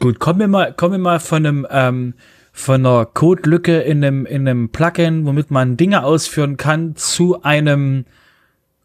Gut, 0.00 0.18
kommen 0.18 0.40
wir 0.40 0.48
mal, 0.48 0.72
kommen 0.72 0.94
wir 0.94 0.98
mal 0.98 1.20
von 1.20 1.46
einem, 1.46 1.66
ähm, 1.70 2.14
von 2.52 2.84
einer 2.84 3.06
Code-Lücke 3.06 3.78
in 3.82 4.04
einem, 4.04 4.26
in 4.26 4.48
einem 4.48 4.70
Plugin, 4.70 5.24
womit 5.24 5.52
man 5.52 5.76
Dinge 5.76 6.02
ausführen 6.02 6.56
kann, 6.56 6.96
zu 6.96 7.42
einem 7.44 8.06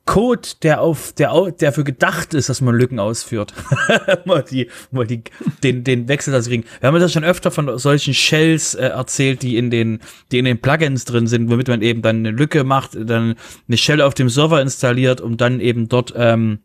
Code, 0.10 0.50
der 0.64 0.82
auf, 0.82 1.14
der, 1.14 1.52
der 1.52 1.72
für 1.72 1.84
gedacht 1.84 2.34
ist, 2.34 2.50
dass 2.50 2.62
man 2.62 2.74
Lücken 2.74 2.98
ausführt. 2.98 3.54
mal 4.26 4.42
die, 4.42 4.68
mal 4.90 5.06
die, 5.06 5.22
den, 5.64 5.84
den 5.84 6.08
Wechsel 6.08 6.32
das 6.32 6.48
kriegen. 6.48 6.64
Wir 6.80 6.88
haben 6.88 7.00
das 7.00 7.14
schon 7.14 7.24
öfter 7.24 7.52
von 7.52 7.78
solchen 7.78 8.16
Shells 8.16 8.74
äh, 8.74 8.88
erzählt, 8.88 9.44
die 9.44 9.56
in 9.56 9.70
den, 9.70 10.00
die 10.32 10.40
in 10.40 10.46
den 10.46 10.60
Plugins 10.60 11.06
drin 11.06 11.28
sind, 11.28 11.52
womit 11.52 11.68
man 11.68 11.84
eben 11.84 12.02
dann 12.02 12.16
eine 12.16 12.32
Lücke 12.32 12.64
macht, 12.64 12.98
dann 13.00 13.36
eine 13.68 13.78
Shell 13.78 14.02
auf 14.02 14.16
dem 14.16 14.30
Server 14.30 14.60
installiert, 14.64 15.22
um 15.22 15.38
dann 15.38 15.60
eben 15.60 15.90
dort, 15.90 16.12
ähm, 16.18 16.58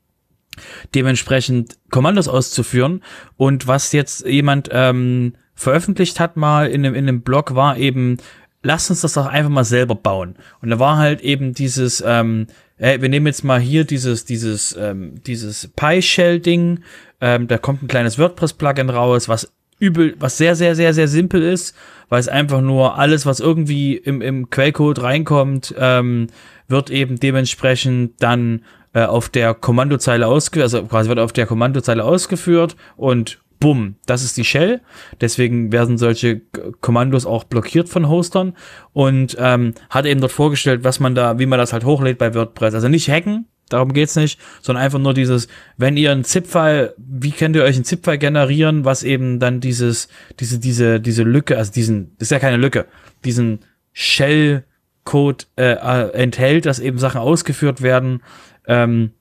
dementsprechend 0.95 1.77
Kommandos 1.91 2.29
auszuführen. 2.29 3.03
Und 3.37 3.67
was 3.67 3.93
jetzt 3.93 4.25
jemand 4.25 4.71
ähm, 4.73 5.35
veröffentlicht 5.55 6.19
hat 6.19 6.39
mal 6.39 6.69
in 6.69 6.87
einem, 6.87 6.95
in 6.95 7.07
einem 7.07 7.21
Blog 7.21 7.55
war 7.55 7.77
eben, 7.77 8.17
lasst 8.63 8.89
uns 8.89 9.03
das 9.03 9.13
doch 9.13 9.27
einfach 9.27 9.51
mal 9.51 9.65
selber 9.65 9.97
bauen. 9.97 10.37
Und 10.63 10.71
da 10.71 10.79
war 10.79 10.97
halt 10.97 11.21
eben 11.21 11.53
dieses, 11.53 12.03
ähm, 12.07 12.47
Ey, 12.77 13.01
wir 13.01 13.09
nehmen 13.09 13.27
jetzt 13.27 13.45
mal 13.45 13.61
hier 13.61 13.85
dieses, 13.85 14.25
dieses, 14.25 14.77
ähm, 14.77 15.23
dieses 15.27 15.69
PyShell-Ding. 15.77 16.81
Ähm, 17.21 17.47
da 17.47 17.59
kommt 17.59 17.83
ein 17.83 17.89
kleines 17.89 18.19
WordPress-Plugin 18.19 18.91
raus, 18.91 19.29
was 19.29 19.53
übel, 19.79 20.15
was 20.19 20.39
sehr, 20.39 20.57
sehr, 20.57 20.75
sehr, 20.75 20.93
sehr 20.93 21.09
simpel 21.09 21.43
ist, 21.43 21.77
weil 22.09 22.21
es 22.21 22.29
einfach 22.29 22.61
nur 22.61 22.99
alles, 22.99 23.27
was 23.27 23.41
irgendwie 23.41 23.97
im, 23.97 24.21
im 24.23 24.51
Quellcode 24.51 25.03
reinkommt, 25.03 25.75
ähm, 25.79 26.29
wird 26.69 26.91
eben 26.91 27.21
dementsprechend 27.21 28.23
dann 28.23 28.65
äh, 28.93 29.05
auf 29.05 29.29
der 29.29 29.55
Kommandozeile 29.55 30.27
ausgeführt, 30.27 30.65
also 30.65 30.85
quasi 30.87 31.09
wird 31.09 31.19
auf 31.19 31.33
der 31.33 31.47
Kommandozeile 31.47 32.05
ausgeführt 32.05 32.77
und 32.97 33.39
bumm, 33.59 33.97
das 34.07 34.23
ist 34.23 34.37
die 34.37 34.45
Shell. 34.45 34.81
Deswegen 35.21 35.73
werden 35.73 35.99
solche 35.99 36.41
Kommandos 36.81 37.27
auch 37.27 37.45
blockiert 37.45 37.89
von 37.89 38.09
Hostern 38.09 38.55
und 38.93 39.37
ähm, 39.39 39.75
hat 39.91 40.07
eben 40.07 40.21
dort 40.21 40.33
vorgestellt, 40.33 40.85
was 40.85 41.01
man 41.01 41.15
da, 41.15 41.39
wie 41.39 41.47
man 41.47 41.59
das 41.59 41.73
halt 41.73 41.85
hochlädt 41.85 42.19
bei 42.19 42.35
WordPress. 42.35 42.75
Also 42.75 42.89
nicht 42.89 43.09
hacken, 43.09 43.47
darum 43.69 43.93
geht's 43.93 44.17
nicht, 44.17 44.39
sondern 44.61 44.85
einfach 44.85 44.99
nur 44.99 45.15
dieses, 45.15 45.49
wenn 45.77 45.97
ihr 45.97 46.13
einen 46.13 46.25
ZIP-File, 46.25 46.95
wie 46.99 47.31
könnt 47.31 47.57
ihr 47.57 47.65
euch 47.65 47.77
einen 47.77 47.85
ZIP-File 47.85 48.19
generieren, 48.19 48.85
was 48.85 49.03
eben 49.03 49.41
dann 49.41 49.61
dieses, 49.61 50.09
diese, 50.41 50.59
diese, 50.59 51.01
diese 51.01 51.23
Lücke, 51.23 51.57
also 51.57 51.73
diesen, 51.73 52.15
ist 52.19 52.31
ja 52.31 52.39
keine 52.39 52.57
Lücke, 52.57 52.87
diesen 53.25 53.61
Shell-Code 53.93 55.45
äh, 55.57 55.73
äh, 55.73 56.11
enthält, 56.13 56.67
dass 56.67 56.81
eben 56.81 56.99
Sachen 56.99 57.21
ausgeführt 57.21 57.83
werden. 57.83 58.23
Ähm, 58.67 59.13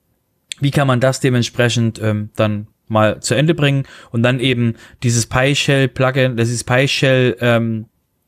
wie 0.59 0.71
kann 0.71 0.87
man 0.87 0.99
das 0.99 1.19
dementsprechend 1.19 2.01
ähm, 2.01 2.29
dann 2.35 2.67
mal 2.93 3.19
zu 3.19 3.35
Ende 3.35 3.53
bringen 3.53 3.83
und 4.11 4.23
dann 4.23 4.39
eben 4.39 4.75
dieses 5.03 5.25
PyShell 5.25 5.89
Plugin, 5.89 6.37
das 6.37 6.49
ist 6.49 6.63
PyShell 6.63 7.35
ähm, 7.41 7.85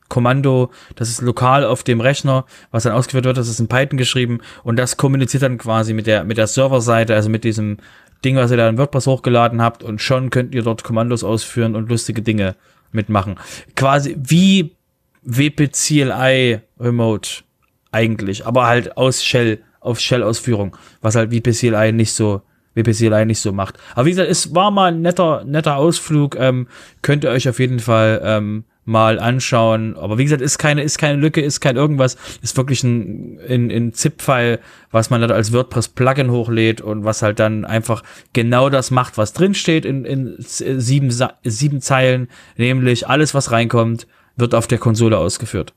Kommando, 0.08 0.70
das 0.94 1.08
ist 1.08 1.20
lokal 1.20 1.64
auf 1.64 1.82
dem 1.82 2.00
Rechner, 2.00 2.44
was 2.70 2.84
dann 2.84 2.92
ausgeführt 2.92 3.24
wird, 3.24 3.36
das 3.36 3.48
ist 3.48 3.60
in 3.60 3.68
Python 3.68 3.98
geschrieben 3.98 4.40
und 4.62 4.76
das 4.76 4.96
kommuniziert 4.96 5.42
dann 5.42 5.58
quasi 5.58 5.94
mit 5.94 6.06
der 6.06 6.24
mit 6.24 6.38
der 6.38 6.46
Serverseite, 6.46 7.14
also 7.14 7.28
mit 7.28 7.44
diesem 7.44 7.78
Ding, 8.24 8.36
was 8.36 8.50
ihr 8.50 8.56
da 8.56 8.68
in 8.68 8.78
WordPress 8.78 9.06
hochgeladen 9.06 9.60
habt 9.60 9.82
und 9.82 10.00
schon 10.00 10.30
könnt 10.30 10.54
ihr 10.54 10.62
dort 10.62 10.84
Kommandos 10.84 11.24
ausführen 11.24 11.74
und 11.74 11.88
lustige 11.88 12.22
Dinge 12.22 12.56
mitmachen. 12.92 13.36
Quasi 13.74 14.16
wie 14.18 14.76
WP 15.22 15.72
CLI 15.72 16.60
Remote 16.78 17.42
eigentlich, 17.90 18.46
aber 18.46 18.66
halt 18.66 18.96
aus 18.96 19.24
Shell 19.24 19.60
auf 19.80 20.00
Shell 20.00 20.22
Ausführung, 20.22 20.76
was 21.00 21.14
halt 21.14 21.30
WP 21.30 21.52
CLI 21.52 21.92
nicht 21.92 22.12
so 22.12 22.42
WPCLI 22.76 23.26
nicht 23.26 23.40
so 23.40 23.52
macht. 23.52 23.78
Aber 23.94 24.06
wie 24.06 24.10
gesagt, 24.10 24.30
es 24.30 24.54
war 24.54 24.70
mal 24.70 24.92
ein 24.92 25.02
netter, 25.02 25.44
netter 25.44 25.76
Ausflug. 25.76 26.36
Ähm, 26.38 26.68
könnt 27.02 27.24
ihr 27.24 27.30
euch 27.30 27.48
auf 27.48 27.58
jeden 27.58 27.80
Fall 27.80 28.20
ähm, 28.22 28.64
mal 28.84 29.18
anschauen. 29.18 29.96
Aber 29.96 30.16
wie 30.18 30.24
gesagt, 30.24 30.42
ist 30.42 30.58
keine, 30.58 30.82
ist 30.82 30.98
keine 30.98 31.20
Lücke, 31.20 31.40
ist 31.40 31.60
kein 31.60 31.76
irgendwas. 31.76 32.16
Ist 32.42 32.56
wirklich 32.56 32.84
ein, 32.84 33.40
ein, 33.48 33.70
ein 33.70 33.92
ZIP-File, 33.92 34.60
was 34.90 35.10
man 35.10 35.20
dann 35.20 35.32
als 35.32 35.52
WordPress-Plugin 35.52 36.30
hochlädt 36.30 36.80
und 36.80 37.04
was 37.04 37.22
halt 37.22 37.38
dann 37.40 37.64
einfach 37.64 38.02
genau 38.32 38.70
das 38.70 38.90
macht, 38.90 39.18
was 39.18 39.32
drinsteht 39.32 39.84
in, 39.84 40.04
in 40.04 40.36
sieben, 40.38 41.10
sieben 41.42 41.80
Zeilen. 41.80 42.28
Nämlich 42.56 43.08
alles, 43.08 43.34
was 43.34 43.50
reinkommt, 43.50 44.06
wird 44.36 44.54
auf 44.54 44.66
der 44.66 44.78
Konsole 44.78 45.18
ausgeführt. 45.18 45.74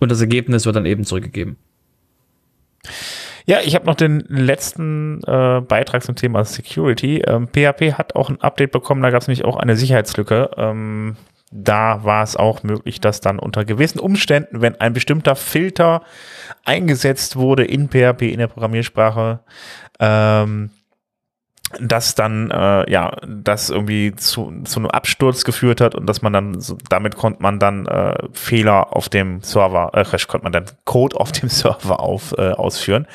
Und 0.00 0.10
das 0.10 0.20
Ergebnis 0.20 0.66
wird 0.66 0.76
dann 0.76 0.86
eben 0.86 1.04
zurückgegeben. 1.04 1.56
Ja, 3.48 3.60
ich 3.64 3.74
habe 3.74 3.86
noch 3.86 3.94
den 3.94 4.20
letzten 4.28 5.22
äh, 5.26 5.62
Beitrag 5.62 6.02
zum 6.04 6.14
Thema 6.14 6.44
Security. 6.44 7.22
Ähm, 7.26 7.48
PHP 7.48 7.94
hat 7.94 8.14
auch 8.14 8.28
ein 8.28 8.42
Update 8.42 8.72
bekommen, 8.72 9.00
da 9.00 9.08
gab 9.08 9.22
es 9.22 9.26
nämlich 9.26 9.46
auch 9.46 9.56
eine 9.56 9.74
Sicherheitslücke. 9.74 10.50
Ähm, 10.58 11.16
da 11.50 12.04
war 12.04 12.22
es 12.22 12.36
auch 12.36 12.62
möglich, 12.62 13.00
dass 13.00 13.22
dann 13.22 13.38
unter 13.38 13.64
gewissen 13.64 14.00
Umständen, 14.00 14.60
wenn 14.60 14.78
ein 14.82 14.92
bestimmter 14.92 15.34
Filter 15.34 16.02
eingesetzt 16.66 17.36
wurde 17.36 17.64
in 17.64 17.88
PHP, 17.88 18.30
in 18.30 18.38
der 18.38 18.48
Programmiersprache, 18.48 19.40
ähm, 19.98 20.68
dass 21.80 22.14
dann 22.14 22.50
äh, 22.50 22.90
ja 22.90 23.12
das 23.26 23.68
irgendwie 23.68 24.14
zu, 24.16 24.52
zu 24.64 24.80
einem 24.80 24.90
Absturz 24.90 25.44
geführt 25.44 25.80
hat 25.80 25.94
und 25.94 26.06
dass 26.06 26.22
man 26.22 26.32
dann 26.32 26.60
so, 26.60 26.78
damit 26.88 27.16
konnte 27.16 27.42
man 27.42 27.58
dann 27.58 27.86
äh, 27.86 28.16
Fehler 28.32 28.96
auf 28.96 29.08
dem 29.08 29.42
Server 29.42 29.90
äh, 29.94 30.04
konnte 30.26 30.44
man 30.44 30.52
dann 30.52 30.64
Code 30.84 31.18
auf 31.18 31.32
dem 31.32 31.48
Server 31.50 32.00
auf 32.00 32.34
äh, 32.38 32.52
ausführen. 32.52 33.06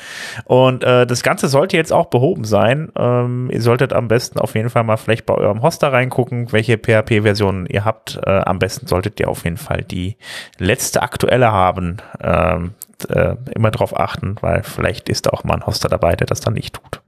Und 0.44 0.84
äh, 0.84 1.06
das 1.06 1.22
Ganze 1.22 1.48
sollte 1.48 1.76
jetzt 1.76 1.92
auch 1.92 2.06
behoben 2.06 2.44
sein. 2.44 2.92
Ähm, 2.96 3.50
ihr 3.50 3.62
solltet 3.62 3.92
am 3.92 4.08
besten 4.08 4.38
auf 4.38 4.54
jeden 4.54 4.70
Fall 4.70 4.84
mal 4.84 4.96
vielleicht 4.96 5.26
bei 5.26 5.34
eurem 5.34 5.62
Hoster 5.62 5.92
reingucken 5.92 6.52
welche 6.52 6.78
PHP-Versionen 6.78 7.66
ihr 7.66 7.84
habt. 7.84 8.20
Äh, 8.24 8.30
am 8.30 8.58
besten 8.58 8.86
solltet 8.86 9.18
ihr 9.18 9.28
auf 9.28 9.44
jeden 9.44 9.56
Fall 9.56 9.82
die 9.82 10.16
letzte 10.58 11.02
aktuelle 11.02 11.50
haben. 11.50 11.96
Ähm, 12.22 12.74
äh, 13.08 13.34
immer 13.54 13.70
darauf 13.70 13.98
achten 13.98 14.36
weil 14.40 14.62
vielleicht 14.62 15.08
ist 15.08 15.30
auch 15.32 15.44
mal 15.44 15.54
ein 15.54 15.66
Hoster 15.66 15.88
dabei 15.88 16.14
der 16.14 16.26
das 16.26 16.40
dann 16.40 16.54
nicht 16.54 16.74
tut 16.74 17.02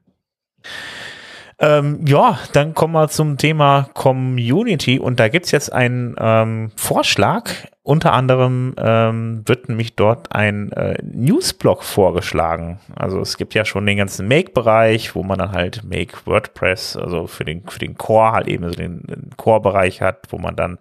ähm, 1.59 2.01
ja, 2.07 2.39
dann 2.53 2.75
kommen 2.75 2.93
wir 2.93 3.09
zum 3.09 3.39
Thema 3.39 3.89
Community 3.95 4.99
und 4.99 5.19
da 5.19 5.29
gibt's 5.29 5.51
jetzt 5.53 5.73
einen 5.73 6.15
ähm, 6.19 6.71
Vorschlag. 6.77 7.51
Unter 7.83 8.13
anderem 8.13 8.75
ähm, 8.77 9.43
wird 9.47 9.69
nämlich 9.69 9.95
dort 9.95 10.33
ein 10.33 10.73
äh, 10.73 10.99
Newsblog 11.03 11.83
vorgeschlagen. 11.85 12.81
Also 12.95 13.21
es 13.21 13.39
gibt 13.39 13.55
ja 13.55 13.65
schon 13.65 13.87
den 13.87 13.97
ganzen 13.97 14.29
Make-Bereich, 14.29 15.15
wo 15.15 15.23
man 15.23 15.39
dann 15.39 15.53
halt 15.53 15.83
Make 15.85 16.19
WordPress, 16.27 16.97
also 16.97 17.27
für 17.27 17.45
den, 17.45 17.63
für 17.69 17.79
den 17.79 17.97
Core 17.97 18.33
halt 18.33 18.49
eben 18.49 18.69
so 18.69 18.75
den, 18.75 19.03
den 19.03 19.31
Core-Bereich 19.37 20.03
hat, 20.03 20.27
wo 20.31 20.39
man 20.39 20.57
dann 20.57 20.79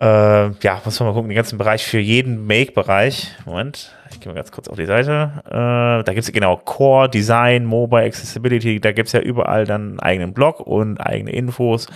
äh, 0.00 0.50
ja, 0.50 0.80
muss 0.84 0.98
man 0.98 1.08
mal 1.08 1.14
gucken, 1.14 1.28
den 1.28 1.36
ganzen 1.36 1.58
Bereich 1.58 1.86
für 1.86 1.98
jeden 1.98 2.46
Make-Bereich. 2.46 3.34
Moment, 3.44 3.96
ich 4.10 4.20
gehe 4.20 4.32
mal 4.32 4.36
ganz 4.36 4.52
kurz 4.52 4.68
auf 4.68 4.76
die 4.76 4.86
Seite. 4.86 5.32
Äh, 5.46 6.04
da 6.04 6.12
gibt 6.12 6.20
es 6.20 6.32
genau 6.32 6.56
Core, 6.56 7.08
Design, 7.08 7.64
Mobile, 7.64 8.04
Accessibility, 8.04 8.80
da 8.80 8.92
gibt 8.92 9.08
es 9.08 9.12
ja 9.12 9.20
überall 9.20 9.64
dann 9.64 9.90
einen 9.90 10.00
eigenen 10.00 10.32
Blog 10.32 10.60
und 10.60 10.98
eigene 10.98 11.32
Infos. 11.32 11.86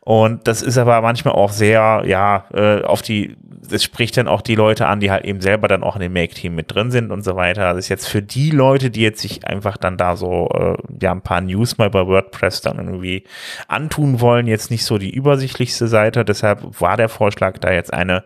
Und 0.00 0.46
das 0.46 0.62
ist 0.62 0.78
aber 0.78 1.00
manchmal 1.00 1.34
auch 1.34 1.50
sehr, 1.50 2.02
ja, 2.06 2.44
äh, 2.52 2.82
auf 2.82 3.02
die 3.02 3.36
das 3.70 3.82
spricht 3.82 4.16
dann 4.16 4.28
auch 4.28 4.40
die 4.40 4.54
Leute 4.54 4.86
an, 4.86 5.00
die 5.00 5.10
halt 5.10 5.24
eben 5.24 5.40
selber 5.40 5.68
dann 5.68 5.82
auch 5.82 5.96
in 5.96 6.02
dem 6.02 6.12
Make-Team 6.12 6.54
mit 6.54 6.74
drin 6.74 6.90
sind 6.90 7.10
und 7.10 7.22
so 7.24 7.36
weiter. 7.36 7.72
Das 7.74 7.84
ist 7.84 7.88
jetzt 7.88 8.08
für 8.08 8.22
die 8.22 8.50
Leute, 8.50 8.90
die 8.90 9.00
jetzt 9.00 9.20
sich 9.20 9.46
einfach 9.46 9.76
dann 9.76 9.96
da 9.96 10.16
so, 10.16 10.48
äh, 10.54 10.76
ja, 11.02 11.12
ein 11.12 11.22
paar 11.22 11.40
News 11.40 11.78
mal 11.78 11.90
bei 11.90 12.06
WordPress 12.06 12.60
dann 12.60 12.78
irgendwie 12.78 13.24
antun 13.68 14.20
wollen, 14.20 14.46
jetzt 14.46 14.70
nicht 14.70 14.84
so 14.84 14.98
die 14.98 15.10
übersichtlichste 15.10 15.88
Seite. 15.88 16.24
Deshalb 16.24 16.80
war 16.80 16.96
der 16.96 17.08
Vorschlag, 17.08 17.58
da 17.58 17.72
jetzt 17.72 17.92
eine 17.92 18.24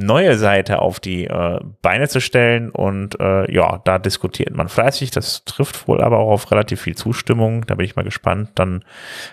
neue 0.00 0.36
Seite 0.36 0.80
auf 0.80 1.00
die 1.00 1.26
äh, 1.26 1.60
Beine 1.82 2.08
zu 2.08 2.20
stellen 2.20 2.70
und 2.70 3.20
äh, 3.20 3.52
ja, 3.52 3.80
da 3.84 3.98
diskutiert 3.98 4.54
man 4.54 4.68
fleißig. 4.68 5.10
Das 5.10 5.44
trifft 5.44 5.86
wohl 5.88 6.00
aber 6.00 6.18
auch 6.18 6.30
auf 6.30 6.50
relativ 6.50 6.82
viel 6.82 6.96
Zustimmung. 6.96 7.66
Da 7.66 7.74
bin 7.74 7.86
ich 7.86 7.96
mal 7.96 8.02
gespannt. 8.02 8.50
Dann 8.54 8.84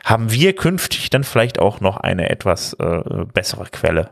haben 0.03 0.31
wir 0.31 0.55
künftig 0.55 1.09
dann 1.09 1.23
vielleicht 1.23 1.59
auch 1.59 1.81
noch 1.81 1.97
eine 1.97 2.29
etwas 2.29 2.73
äh, 2.73 3.01
bessere 3.33 3.65
Quelle 3.71 4.11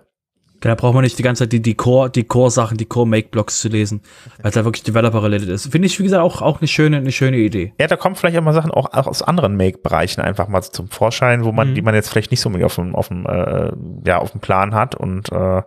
Da 0.62 0.74
braucht 0.76 0.94
man 0.96 1.04
nicht 1.04 1.20
die 1.20 1.24
ganze 1.24 1.44
Zeit 1.44 1.52
die, 1.52 1.62
die 1.62 1.76
Core, 1.76 2.10
die 2.10 2.24
Core-Sachen, 2.24 2.78
die 2.78 2.86
Core-Make-Blocks 2.86 3.60
zu 3.60 3.68
lesen, 3.68 4.02
weil 4.42 4.50
es 4.50 4.56
da 4.56 4.66
wirklich 4.66 4.84
Developer-related 4.84 5.50
ist. 5.50 5.72
Finde 5.72 5.86
ich, 5.88 6.00
wie 6.00 6.04
gesagt, 6.04 6.24
auch, 6.24 6.42
auch 6.42 6.60
eine 6.60 6.68
schöne, 6.68 6.98
eine 6.98 7.12
schöne 7.12 7.38
Idee. 7.38 7.74
Ja, 7.80 7.88
da 7.88 7.98
kommen 7.98 8.16
vielleicht 8.16 8.38
auch 8.38 8.44
mal 8.44 8.54
Sachen 8.54 8.72
auch, 8.72 8.92
auch 8.94 9.08
aus 9.08 9.22
anderen 9.22 9.58
Make-Bereichen 9.58 10.22
einfach 10.22 10.48
mal 10.48 10.62
zum 10.62 10.90
Vorschein, 10.90 11.44
wo 11.44 11.52
man, 11.52 11.72
mhm. 11.72 11.76
die 11.76 11.82
man 11.82 11.94
jetzt 11.94 12.10
vielleicht 12.10 12.32
nicht 12.32 12.42
so 12.42 12.50
auf 12.50 12.76
dem, 12.76 12.96
auf 12.96 13.10
dem, 13.10 13.26
äh, 13.26 13.72
ja, 14.08 14.18
auf 14.18 14.32
dem 14.32 14.42
Plan 14.42 14.74
hat 14.74 14.96
und 14.96 15.32
äh, 15.32 15.62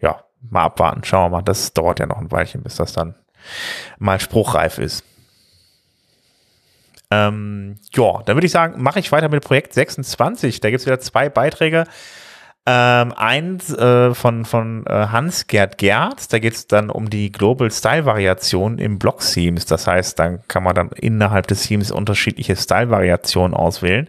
ja, 0.00 0.24
mal 0.48 0.64
abwarten. 0.64 1.04
Schauen 1.04 1.26
wir 1.26 1.38
mal. 1.38 1.42
Das 1.42 1.72
dauert 1.72 1.98
ja 1.98 2.06
noch 2.06 2.18
ein 2.18 2.30
Weilchen, 2.30 2.62
bis 2.62 2.76
das 2.76 2.92
dann 2.92 3.14
mal 3.98 4.20
spruchreif 4.20 4.78
ist. 4.78 5.04
Ähm, 7.10 7.76
ja, 7.92 8.22
dann 8.24 8.36
würde 8.36 8.46
ich 8.46 8.52
sagen, 8.52 8.80
mache 8.80 9.00
ich 9.00 9.10
weiter 9.10 9.28
mit 9.28 9.44
Projekt 9.44 9.74
26. 9.74 10.60
Da 10.60 10.70
gibt 10.70 10.80
es 10.80 10.86
wieder 10.86 11.00
zwei 11.00 11.28
Beiträge. 11.28 11.84
Ähm, 12.66 13.12
eins 13.16 13.72
äh, 13.72 14.14
von, 14.14 14.44
von 14.44 14.84
äh, 14.86 15.06
Hans-Gerd 15.06 15.78
Gerz, 15.78 16.28
da 16.28 16.38
geht 16.38 16.52
es 16.52 16.66
dann 16.66 16.90
um 16.90 17.08
die 17.08 17.32
Global 17.32 17.70
Style 17.70 18.04
Variation 18.04 18.78
im 18.78 18.98
Block 18.98 19.20
Themes. 19.20 19.64
Das 19.64 19.86
heißt, 19.86 20.18
dann 20.18 20.46
kann 20.46 20.62
man 20.62 20.74
dann 20.74 20.90
innerhalb 20.90 21.46
des 21.46 21.62
Themes 21.62 21.90
unterschiedliche 21.90 22.56
Style 22.56 22.90
Variationen 22.90 23.54
auswählen. 23.54 24.08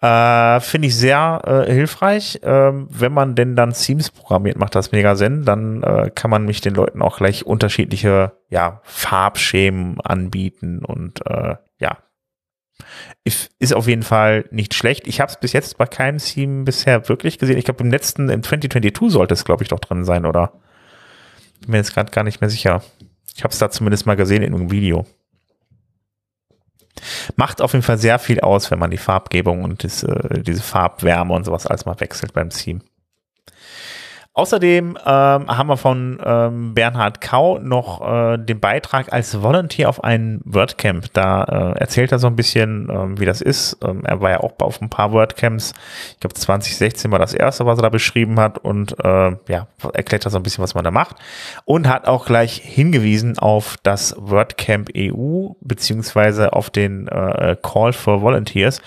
Äh, 0.00 0.60
Finde 0.60 0.88
ich 0.88 0.96
sehr 0.96 1.42
äh, 1.46 1.72
hilfreich. 1.72 2.40
Ähm, 2.42 2.88
wenn 2.90 3.12
man 3.12 3.34
denn 3.34 3.54
dann 3.54 3.74
Themes 3.74 4.10
programmiert, 4.10 4.58
macht 4.58 4.74
das 4.74 4.90
mega 4.92 5.14
Sinn. 5.14 5.44
Dann 5.44 5.82
äh, 5.82 6.10
kann 6.14 6.30
man 6.30 6.46
mich 6.46 6.62
den 6.62 6.74
Leuten 6.74 7.02
auch 7.02 7.18
gleich 7.18 7.44
unterschiedliche 7.44 8.32
ja, 8.48 8.80
Farbschemen 8.82 10.00
anbieten 10.00 10.84
und 10.84 11.20
äh, 11.26 11.56
ja, 11.78 11.98
ist 13.24 13.72
auf 13.72 13.86
jeden 13.86 14.02
Fall 14.02 14.46
nicht 14.50 14.74
schlecht. 14.74 15.06
Ich 15.06 15.20
habe 15.20 15.30
es 15.30 15.38
bis 15.38 15.52
jetzt 15.52 15.78
bei 15.78 15.86
keinem 15.86 16.18
Theme 16.18 16.64
bisher 16.64 17.08
wirklich 17.08 17.38
gesehen. 17.38 17.56
Ich 17.56 17.64
glaube, 17.64 17.82
im 17.82 17.90
letzten, 17.90 18.28
im 18.28 18.42
2022 18.42 19.12
sollte 19.12 19.34
es, 19.34 19.44
glaube 19.44 19.62
ich, 19.62 19.68
doch 19.68 19.80
drin 19.80 20.04
sein, 20.04 20.26
oder? 20.26 20.52
Bin 21.60 21.70
mir 21.70 21.76
jetzt 21.78 21.94
gerade 21.94 22.10
gar 22.10 22.24
nicht 22.24 22.40
mehr 22.40 22.50
sicher. 22.50 22.82
Ich 23.34 23.42
habe 23.42 23.52
es 23.52 23.58
da 23.58 23.70
zumindest 23.70 24.06
mal 24.06 24.16
gesehen 24.16 24.42
in 24.42 24.54
einem 24.54 24.70
Video. 24.70 25.06
Macht 27.36 27.60
auf 27.60 27.72
jeden 27.72 27.82
Fall 27.82 27.98
sehr 27.98 28.18
viel 28.18 28.40
aus, 28.40 28.70
wenn 28.70 28.78
man 28.78 28.90
die 28.90 28.98
Farbgebung 28.98 29.62
und 29.62 29.84
das, 29.84 30.02
äh, 30.02 30.42
diese 30.42 30.62
Farbwärme 30.62 31.34
und 31.34 31.44
sowas 31.44 31.66
alles 31.66 31.86
mal 31.86 31.98
wechselt 32.00 32.32
beim 32.32 32.50
Theme. 32.50 32.80
Außerdem 34.36 34.98
ähm, 34.98 35.06
haben 35.06 35.68
wir 35.68 35.76
von 35.76 36.18
ähm, 36.24 36.74
Bernhard 36.74 37.20
Kau 37.20 37.60
noch 37.60 38.00
äh, 38.00 38.36
den 38.36 38.58
Beitrag 38.58 39.12
als 39.12 39.40
Volunteer 39.40 39.88
auf 39.88 40.02
ein 40.02 40.40
WordCamp. 40.44 41.12
Da 41.12 41.44
äh, 41.44 41.78
erzählt 41.78 42.10
er 42.10 42.18
so 42.18 42.26
ein 42.26 42.34
bisschen, 42.34 42.88
ähm, 42.90 43.20
wie 43.20 43.26
das 43.26 43.40
ist. 43.40 43.78
Ähm, 43.84 44.02
er 44.04 44.20
war 44.20 44.30
ja 44.30 44.40
auch 44.40 44.54
auf 44.58 44.82
ein 44.82 44.90
paar 44.90 45.12
WordCamps. 45.12 45.72
Ich 46.14 46.18
glaube 46.18 46.34
2016 46.34 47.12
war 47.12 47.20
das 47.20 47.32
erste, 47.32 47.64
was 47.64 47.78
er 47.78 47.82
da 47.82 47.90
beschrieben 47.90 48.40
hat 48.40 48.58
und 48.58 48.96
äh, 49.04 49.36
ja, 49.46 49.68
erklärt 49.92 50.24
er 50.24 50.32
so 50.32 50.38
ein 50.38 50.42
bisschen, 50.42 50.64
was 50.64 50.74
man 50.74 50.82
da 50.82 50.90
macht. 50.90 51.14
Und 51.64 51.88
hat 51.88 52.08
auch 52.08 52.26
gleich 52.26 52.56
hingewiesen 52.56 53.38
auf 53.38 53.76
das 53.84 54.16
WordCamp 54.18 54.90
EU 54.96 55.50
beziehungsweise 55.60 56.54
auf 56.54 56.70
den 56.70 57.06
äh, 57.06 57.56
Call 57.62 57.92
for 57.92 58.20
Volunteers. 58.20 58.82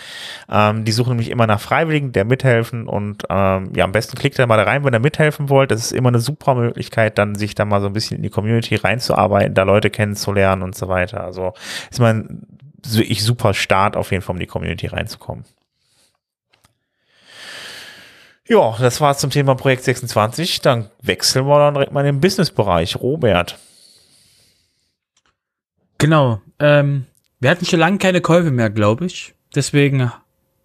Ähm, 0.52 0.84
die 0.84 0.92
suchen 0.92 1.12
nämlich 1.12 1.32
immer 1.32 1.48
nach 1.48 1.62
Freiwilligen, 1.62 2.12
der 2.12 2.26
mithelfen 2.26 2.86
und 2.86 3.24
ähm, 3.30 3.72
ja, 3.74 3.86
am 3.86 3.94
besten 3.94 4.18
klickt 4.18 4.38
er 4.40 4.48
mal 4.48 4.58
da 4.58 4.64
rein, 4.64 4.84
wenn 4.84 4.94
er 4.94 5.00
mithelfen 5.00 5.37
helfen 5.38 5.50
wollt, 5.50 5.72
das 5.72 5.82
ist 5.82 5.92
immer 5.92 6.10
eine 6.10 6.20
super 6.20 6.56
Möglichkeit, 6.56 7.18
dann 7.18 7.36
sich 7.36 7.56
da 7.56 7.66
mal 7.66 7.82
so 7.82 7.88
ein 7.88 7.94
bisschen 7.94 8.18
in 8.18 8.24
die 8.24 8.30
Community 8.30 8.76
reinzuarbeiten, 8.76 9.54
da 9.54 9.64
Leute 9.64 9.90
kennenzulernen 9.90 10.64
und 10.64 10.76
so 10.76 10.88
weiter. 10.88 11.24
Also 11.24 11.54
ist 11.90 12.00
man 12.00 12.46
ich 12.94 13.24
super 13.24 13.54
Start 13.54 13.98
auf 13.98 14.12
jeden 14.12 14.24
Fall, 14.24 14.36
um 14.36 14.38
in 14.38 14.42
die 14.42 14.48
Community 14.48 14.88
reinzukommen. 14.88 15.44
Ja, 18.48 18.78
das 18.80 19.02
war 19.02 19.18
zum 19.18 19.30
Thema 19.30 19.56
Projekt 19.56 19.84
26. 19.84 20.62
Dann 20.62 20.90
wechseln 21.02 21.48
wir 21.48 21.60
dann 21.60 21.74
direkt 21.74 21.92
mal 21.92 22.06
in 22.06 22.16
den 22.16 22.22
Businessbereich. 22.22 22.96
Robert. 22.96 23.58
Genau. 25.98 26.40
Ähm, 26.60 27.08
wir 27.42 27.50
hatten 27.50 27.66
schon 27.66 27.80
lange 27.80 27.98
keine 27.98 28.22
Käufe 28.22 28.52
mehr, 28.52 28.70
glaube 28.70 29.06
ich. 29.06 29.34
Deswegen, 29.54 30.14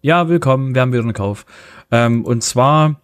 ja, 0.01 0.29
willkommen. 0.29 0.73
Wir 0.73 0.81
haben 0.81 0.93
wieder 0.93 1.03
einen 1.03 1.13
Kauf. 1.13 1.45
Ähm, 1.91 2.23
und 2.23 2.41
zwar 2.41 3.01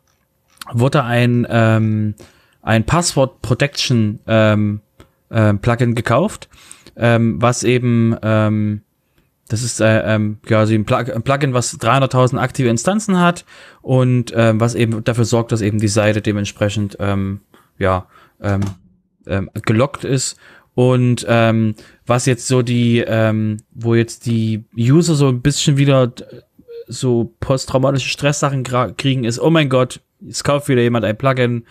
wurde 0.74 1.04
ein, 1.04 1.48
ähm, 1.50 2.16
ein 2.62 2.86
Passwort 2.86 3.42
Protection 3.42 4.20
ähm, 4.28 4.82
äh, 5.30 5.54
Plugin 5.54 5.96
gekauft, 5.96 6.50
ähm, 6.96 7.42
was 7.42 7.64
eben, 7.64 8.16
ähm, 8.22 8.82
das 9.48 9.64
ist 9.64 9.82
äh, 9.82 10.02
ähm, 10.16 10.38
quasi 10.46 10.76
ein, 10.76 10.86
Plug 10.86 11.14
ein 11.14 11.24
Plugin, 11.24 11.54
was 11.54 11.80
300.000 11.80 12.38
aktive 12.38 12.70
Instanzen 12.70 13.20
hat 13.20 13.46
und 13.82 14.34
ähm, 14.36 14.60
was 14.60 14.76
eben 14.76 15.04
dafür 15.04 15.26
sorgt, 15.26 15.52
dass 15.52 15.62
eben 15.62 15.80
die 15.80 15.88
Seite 15.88 16.22
dementsprechend 16.22 16.98
ähm, 17.00 17.42
ja 17.78 18.08
ähm, 18.42 18.62
ähm, 19.26 19.50
gelockt 19.54 20.04
ist. 20.04 20.38
Und 20.76 21.26
ähm, 21.28 21.76
was 22.06 22.26
jetzt 22.26 22.48
so 22.48 22.62
die, 22.62 23.04
ähm, 23.06 23.58
wo 23.72 23.96
jetzt 23.96 24.26
die 24.26 24.64
User 24.78 25.16
so 25.16 25.28
ein 25.28 25.42
bisschen 25.42 25.78
wieder 25.78 26.14
so 26.88 27.36
posttraumatische 27.40 28.10
Stresssachen 28.10 28.64
kriegen, 28.96 29.24
ist, 29.24 29.40
oh 29.40 29.50
mein 29.50 29.70
Gott, 29.70 30.02
es 30.28 30.44
kauft 30.44 30.68
wieder 30.68 30.82
jemand 30.82 31.06
ein 31.06 31.18
Plugin 31.18 31.66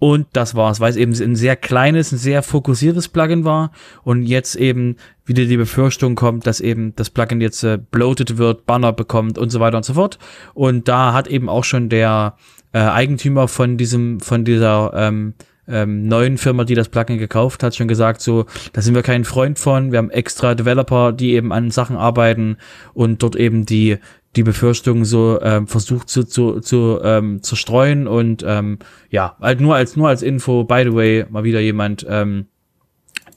und 0.00 0.28
das 0.32 0.54
war's, 0.54 0.78
weil 0.78 0.90
es 0.90 0.96
eben 0.96 1.12
ein 1.12 1.34
sehr 1.34 1.56
kleines, 1.56 2.12
ein 2.12 2.18
sehr 2.18 2.42
fokussiertes 2.44 3.08
Plugin 3.08 3.44
war 3.44 3.72
und 4.04 4.22
jetzt 4.22 4.54
eben 4.54 4.96
wieder 5.24 5.44
die 5.44 5.56
Befürchtung 5.56 6.14
kommt, 6.14 6.46
dass 6.46 6.60
eben 6.60 6.94
das 6.94 7.10
Plugin 7.10 7.40
jetzt 7.40 7.64
äh, 7.64 7.78
bloated 7.78 8.38
wird, 8.38 8.64
Banner 8.64 8.92
bekommt 8.92 9.38
und 9.38 9.50
so 9.50 9.58
weiter 9.58 9.76
und 9.76 9.84
so 9.84 9.94
fort. 9.94 10.18
Und 10.54 10.86
da 10.86 11.12
hat 11.12 11.26
eben 11.26 11.48
auch 11.48 11.64
schon 11.64 11.88
der 11.88 12.36
äh, 12.72 12.78
Eigentümer 12.78 13.48
von 13.48 13.76
diesem, 13.76 14.20
von 14.20 14.44
dieser 14.44 14.92
ähm, 14.94 15.34
ähm, 15.66 16.06
neuen 16.06 16.38
Firma, 16.38 16.64
die 16.64 16.74
das 16.74 16.88
Plugin 16.88 17.18
gekauft 17.18 17.64
hat, 17.64 17.74
schon 17.74 17.88
gesagt, 17.88 18.20
so, 18.20 18.46
da 18.72 18.80
sind 18.80 18.94
wir 18.94 19.02
kein 19.02 19.24
Freund 19.24 19.58
von. 19.58 19.90
Wir 19.90 19.98
haben 19.98 20.10
extra 20.10 20.54
Developer, 20.54 21.12
die 21.12 21.32
eben 21.32 21.52
an 21.52 21.72
Sachen 21.72 21.96
arbeiten 21.96 22.56
und 22.94 23.22
dort 23.22 23.34
eben 23.34 23.66
die 23.66 23.98
die 24.38 24.44
Befürchtung 24.44 25.04
so 25.04 25.40
ähm, 25.42 25.66
versucht 25.66 26.08
zu, 26.08 26.22
zu, 26.22 26.60
zu 26.60 27.00
ähm, 27.02 27.42
zerstreuen 27.42 28.06
und 28.06 28.44
ähm, 28.46 28.78
ja, 29.10 29.36
halt 29.40 29.60
nur 29.60 29.74
als 29.74 29.96
nur 29.96 30.06
als 30.06 30.22
Info, 30.22 30.62
by 30.62 30.84
the 30.84 30.94
way, 30.94 31.26
mal 31.28 31.42
wieder 31.42 31.58
jemand, 31.58 32.06
ähm, 32.08 32.46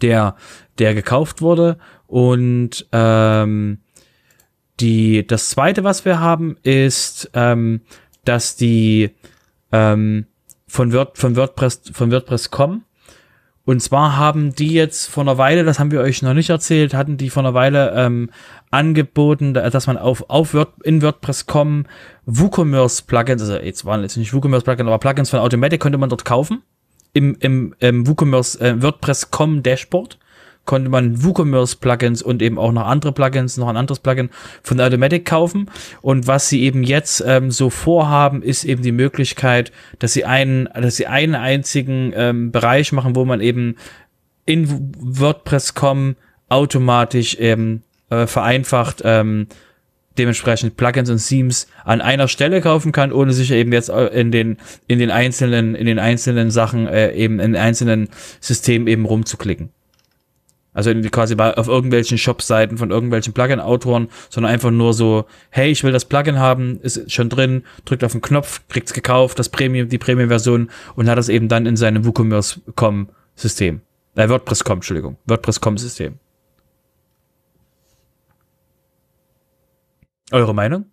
der, 0.04 0.36
der 0.78 0.93
gekauft 0.93 1.41
wurde. 1.41 1.80
Und 2.06 2.88
ähm, 2.91 3.80
die, 4.80 5.26
das 5.26 5.49
zweite, 5.49 5.84
was 5.84 6.06
wir 6.06 6.20
haben, 6.20 6.58
ist, 6.62 7.32
ähm, 7.34 7.82
dass 8.24 8.56
die 8.56 9.10
ähm, 9.72 10.28
von, 10.68 10.93
Word, 10.93 11.18
von 11.18 11.36
WordPress, 11.36 11.82
von 11.93 12.12
WordPress 12.12 12.52
kommen 12.52 12.86
und 13.66 13.82
zwar 13.82 14.18
haben 14.18 14.55
die 14.55 14.74
jetzt 14.74 15.07
vor 15.07 15.22
einer 15.24 15.38
Weile, 15.38 15.64
das 15.64 15.80
haben 15.80 15.91
wir 15.91 16.01
euch 16.01 16.22
noch 16.22 16.34
nicht 16.34 16.49
erzählt, 16.49 16.93
hatten 16.93 17.18
die 17.18 17.30
vor 17.30 17.43
einer 17.43 17.53
Weile 17.53 17.93
ähm, 17.95 18.30
angeboten, 18.72 19.53
dass 19.53 19.88
man 19.88 19.97
auf, 19.97 20.30
auf 20.30 20.53
Word, 20.53 20.74
in 20.84 21.01
WordPress.com 21.01 21.86
WooCommerce 22.26 23.03
Plugins, 23.03 23.41
also 23.41 23.57
jetzt 23.57 23.86
waren 23.86 24.01
jetzt 24.01 24.18
nicht 24.18 24.34
WooCommerce 24.34 24.64
Plugins, 24.64 24.88
aber 24.88 24.97
Plugins 24.97 25.30
von 25.30 25.39
Automatic 25.39 25.80
konnte 25.80 25.97
man 25.97 26.09
dort 26.09 26.26
kaufen. 26.26 26.64
Im, 27.14 27.36
im, 27.39 27.76
im 27.80 28.07
WooCommerce 28.07 28.59
äh, 28.62 28.82
WordPress.com 28.82 29.64
Dashboard 29.64 30.18
konnte 30.66 30.89
man 30.89 31.24
WooCommerce-Plugins 31.24 32.22
und 32.22 32.41
eben 32.41 32.57
auch 32.57 32.72
noch 32.72 32.86
andere 32.86 33.12
Plugins, 33.12 33.57
noch 33.57 33.68
ein 33.68 33.78
anderes 33.78 33.99
Plugin 33.99 34.30
von 34.64 34.80
Automatic 34.80 35.26
kaufen. 35.26 35.70
Und 36.01 36.28
was 36.28 36.49
sie 36.49 36.64
eben 36.64 36.84
jetzt 36.84 37.24
ähm, 37.26 37.51
so 37.51 37.70
vorhaben, 37.70 38.41
ist 38.41 38.64
eben 38.64 38.82
die 38.82 38.91
Möglichkeit, 38.91 39.72
dass 39.99 40.14
sie 40.14 40.26
einen, 40.26 40.70
dass 40.74 40.97
sie 40.97 41.07
einen 41.07 41.36
einzigen 41.36 42.14
ähm, 42.16 42.51
Bereich 42.51 42.91
machen, 42.91 43.16
wo 43.16 43.26
man 43.26 43.41
eben 43.41 43.76
in 44.45 44.93
WordPress.com 44.97 46.16
automatisch 46.49 47.36
eben 47.36 47.84
äh, 48.09 48.28
vereinfacht 48.28 49.01
ähm, 49.05 49.47
dementsprechend 50.18 50.76
Plugins 50.76 51.09
und 51.09 51.26
Themes 51.26 51.68
an 51.86 52.01
einer 52.01 52.28
Stelle 52.28 52.62
kaufen 52.62 52.91
kann, 52.91 53.14
ohne 53.14 53.32
sich 53.32 53.51
eben 53.51 53.72
jetzt 53.72 53.89
äh, 53.89 54.07
in 54.07 54.32
den 54.32 54.57
in 54.88 54.99
den 54.99 55.09
einzelnen 55.09 55.76
in 55.76 55.86
den 55.86 55.99
einzelnen 55.99 56.51
Sachen 56.51 56.88
äh, 56.88 57.14
eben 57.14 57.39
in 57.39 57.55
einzelnen 57.55 58.09
Systemen 58.41 58.88
eben 58.88 59.05
rumzuklicken. 59.05 59.70
Also 60.74 60.94
quasi 61.12 61.36
bei, 61.36 61.58
auf 61.58 61.68
irgendwelchen 61.68 62.18
Shop-Seiten 62.18 62.78
von 62.78 62.92
irgendwelchen 62.92 63.34
Plugin-Autoren, 63.34 64.08
sondern 64.30 64.54
einfach 64.54 64.72
nur 64.72 64.94
so, 64.94 65.26
hey, 65.50 65.70
ich 65.70 65.84
will 65.84 65.92
das 65.92 66.06
Plugin 66.06 66.40
haben, 66.40 66.80
ist 66.82 67.12
schon 67.12 67.30
drin, 67.30 67.64
drückt 67.84 68.04
auf 68.06 68.14
den 68.14 68.22
Knopf, 68.22 68.62
kriegt's 68.70 68.94
gekauft, 68.94 69.38
das 69.38 69.50
Premium, 69.50 69.90
die 69.90 69.98
Premium-Version 69.98 70.70
und 70.96 71.10
hat 71.10 71.18
das 71.18 71.28
eben 71.28 71.50
dann 71.50 71.66
in 71.66 71.76
seinem 71.76 72.06
WooCommerce.com-System. 72.06 73.82
Äh, 74.16 74.30
WordPress.com, 74.30 74.78
Entschuldigung, 74.78 75.18
WordPress.com-System. 75.26 76.20
Eure 80.32 80.56
Meinung? 80.56 80.86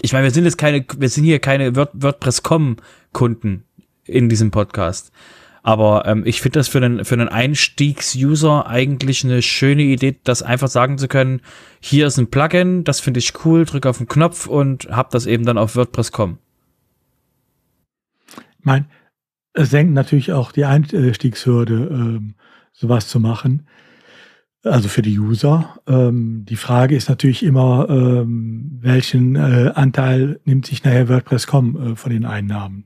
Ich 0.00 0.12
meine, 0.12 0.24
wir 0.24 0.30
sind 0.30 0.44
jetzt 0.44 0.58
keine, 0.58 0.84
wir 0.96 1.08
sind 1.08 1.24
hier 1.24 1.38
keine 1.38 1.76
WordPress.com-Kunden 1.76 3.64
in 4.04 4.28
diesem 4.28 4.50
Podcast. 4.50 5.12
Aber 5.64 6.04
ähm, 6.04 6.24
ich 6.26 6.42
finde 6.42 6.58
das 6.58 6.68
für 6.68 6.76
einen, 6.76 7.06
für 7.06 7.14
einen 7.14 7.30
Einstiegs-User 7.30 8.66
eigentlich 8.66 9.24
eine 9.24 9.40
schöne 9.40 9.82
Idee, 9.82 10.14
das 10.22 10.42
einfach 10.42 10.68
sagen 10.68 10.98
zu 10.98 11.08
können, 11.08 11.40
hier 11.80 12.06
ist 12.06 12.18
ein 12.18 12.28
Plugin, 12.28 12.84
das 12.84 13.00
finde 13.00 13.18
ich 13.18 13.32
cool, 13.46 13.64
drücke 13.64 13.88
auf 13.88 13.96
den 13.96 14.06
Knopf 14.06 14.46
und 14.46 14.88
hab 14.90 15.10
das 15.10 15.24
eben 15.24 15.46
dann 15.46 15.56
auf 15.56 15.74
WordPress.com. 15.74 16.36
Mein, 18.60 18.90
es 19.54 19.70
senkt 19.70 19.94
natürlich 19.94 20.32
auch 20.32 20.52
die 20.52 20.66
Einstiegshürde, 20.66 21.88
ähm, 21.90 22.34
sowas 22.74 23.08
zu 23.08 23.18
machen. 23.18 23.66
Also 24.64 24.88
für 24.88 25.02
die 25.02 25.18
User. 25.18 25.78
Ähm, 25.86 26.44
die 26.46 26.56
Frage 26.56 26.94
ist 26.94 27.08
natürlich 27.08 27.42
immer, 27.42 27.86
ähm, 27.88 28.80
welchen 28.82 29.36
äh, 29.36 29.72
Anteil 29.74 30.40
nimmt 30.44 30.66
sich 30.66 30.84
nachher 30.84 31.08
WordPress.com 31.08 31.92
äh, 31.92 31.96
von 31.96 32.12
den 32.12 32.26
Einnahmen? 32.26 32.84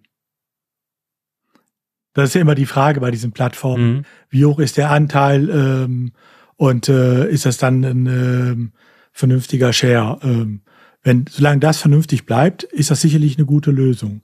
Das 2.19 2.31
ist 2.31 2.35
ja 2.35 2.41
immer 2.41 2.55
die 2.55 2.67
Frage 2.67 3.01
bei 3.01 3.11
diesen 3.11 3.33
Plattformen. 3.33 3.93
Mhm. 3.93 4.03
Wie 4.29 4.45
hoch 4.45 4.59
ist 4.59 4.77
der 4.77 4.91
Anteil 4.91 5.49
ähm, 5.51 6.13
und 6.57 6.89
äh, 6.89 7.29
ist 7.31 7.47
das 7.47 7.59
dann 7.59 7.85
ein 7.85 8.07
ähm, 8.07 8.73
vernünftiger 9.13 9.73
Share? 9.73 10.19
Ähm, 10.23 10.63
wenn, 11.05 11.27
solange 11.31 11.61
das 11.61 11.79
vernünftig 11.79 12.27
bleibt, 12.27 12.65
ist 12.65 12.91
das 12.91 13.01
sicherlich 13.01 13.37
eine 13.37 13.47
gute 13.47 13.71
Lösung. 13.71 14.23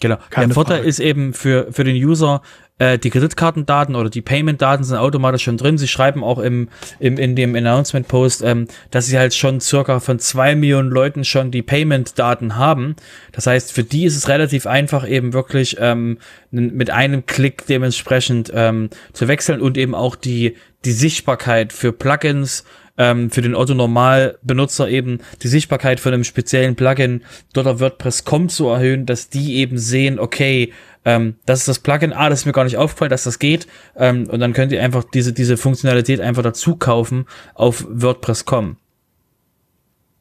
Genau. 0.00 0.18
Keine 0.28 0.48
der 0.48 0.54
Vorteil 0.54 0.76
Frage. 0.78 0.88
ist 0.88 0.98
eben 0.98 1.32
für, 1.32 1.72
für 1.72 1.82
den 1.82 1.96
User, 1.96 2.42
äh, 2.78 2.98
die 2.98 3.08
Kreditkartendaten 3.08 3.94
oder 3.96 4.10
die 4.10 4.20
Payment-Daten 4.20 4.84
sind 4.84 4.98
automatisch 4.98 5.44
schon 5.44 5.56
drin. 5.56 5.78
Sie 5.78 5.88
schreiben 5.88 6.22
auch 6.22 6.38
im, 6.38 6.68
im, 6.98 7.16
in 7.16 7.34
dem 7.34 7.54
Announcement-Post, 7.54 8.42
ähm, 8.42 8.68
dass 8.90 9.06
sie 9.06 9.18
halt 9.18 9.32
schon 9.32 9.60
circa 9.60 9.98
von 10.00 10.18
zwei 10.18 10.54
Millionen 10.54 10.90
Leuten 10.90 11.24
schon 11.24 11.50
die 11.50 11.62
Payment-Daten 11.62 12.56
haben. 12.56 12.96
Das 13.32 13.46
heißt, 13.46 13.72
für 13.72 13.84
die 13.84 14.04
ist 14.04 14.16
es 14.16 14.28
relativ 14.28 14.66
einfach, 14.66 15.08
eben 15.08 15.32
wirklich 15.32 15.78
ähm, 15.80 16.18
mit 16.50 16.90
einem 16.90 17.24
Klick 17.24 17.66
dementsprechend 17.66 18.52
ähm, 18.54 18.90
zu 19.14 19.28
wechseln 19.28 19.62
und 19.62 19.78
eben 19.78 19.94
auch 19.94 20.14
die, 20.14 20.56
die 20.84 20.92
Sichtbarkeit 20.92 21.72
für 21.72 21.92
Plugins 21.92 22.64
ähm, 22.98 23.30
für 23.30 23.42
den 23.42 23.54
Otto-Normal-Benutzer 23.54 24.88
eben 24.88 25.20
die 25.42 25.48
Sichtbarkeit 25.48 26.00
von 26.00 26.14
einem 26.14 26.24
speziellen 26.24 26.76
Plugin 26.76 27.22
dort 27.52 27.66
auf 27.66 27.80
WordPress.com 27.80 28.48
zu 28.48 28.68
erhöhen, 28.68 29.06
dass 29.06 29.28
die 29.28 29.56
eben 29.56 29.78
sehen, 29.78 30.18
okay, 30.18 30.72
ähm, 31.04 31.36
das 31.46 31.60
ist 31.60 31.68
das 31.68 31.78
Plugin, 31.78 32.12
ah, 32.12 32.28
das 32.28 32.40
ist 32.40 32.46
mir 32.46 32.52
gar 32.52 32.64
nicht 32.64 32.78
aufgefallen, 32.78 33.10
dass 33.10 33.24
das 33.24 33.38
geht. 33.38 33.66
Ähm, 33.96 34.28
und 34.28 34.40
dann 34.40 34.52
könnt 34.52 34.72
ihr 34.72 34.82
einfach 34.82 35.04
diese, 35.04 35.32
diese 35.32 35.56
Funktionalität 35.56 36.20
einfach 36.20 36.42
dazu 36.42 36.76
kaufen 36.76 37.26
auf 37.54 37.86
WordPress.com. 37.88 38.76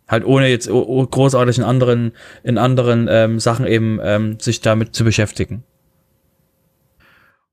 Halt 0.08 0.24
ohne 0.24 0.48
jetzt 0.48 0.70
großartig 0.70 1.58
in 1.58 1.64
anderen, 1.64 2.12
in 2.44 2.60
anderen 2.60 3.08
ähm, 3.10 3.40
Sachen 3.40 3.66
eben 3.66 4.00
ähm, 4.04 4.40
sich 4.40 4.62
damit 4.62 4.96
zu 4.96 5.04
beschäftigen. 5.04 5.64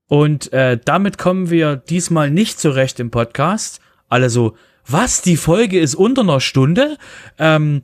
Und 0.07 0.53
äh, 0.53 0.77
damit 0.85 1.17
kommen 1.17 1.49
wir 1.49 1.75
diesmal 1.77 2.29
nicht 2.29 2.59
zurecht 2.59 2.99
im 2.99 3.09
Podcast. 3.09 3.79
Alle 4.09 4.29
so, 4.29 4.55
was, 4.87 5.21
die 5.21 5.37
Folge 5.37 5.79
ist 5.79 5.95
unter 5.95 6.21
einer 6.21 6.41
Stunde? 6.41 6.97
Ähm, 7.39 7.83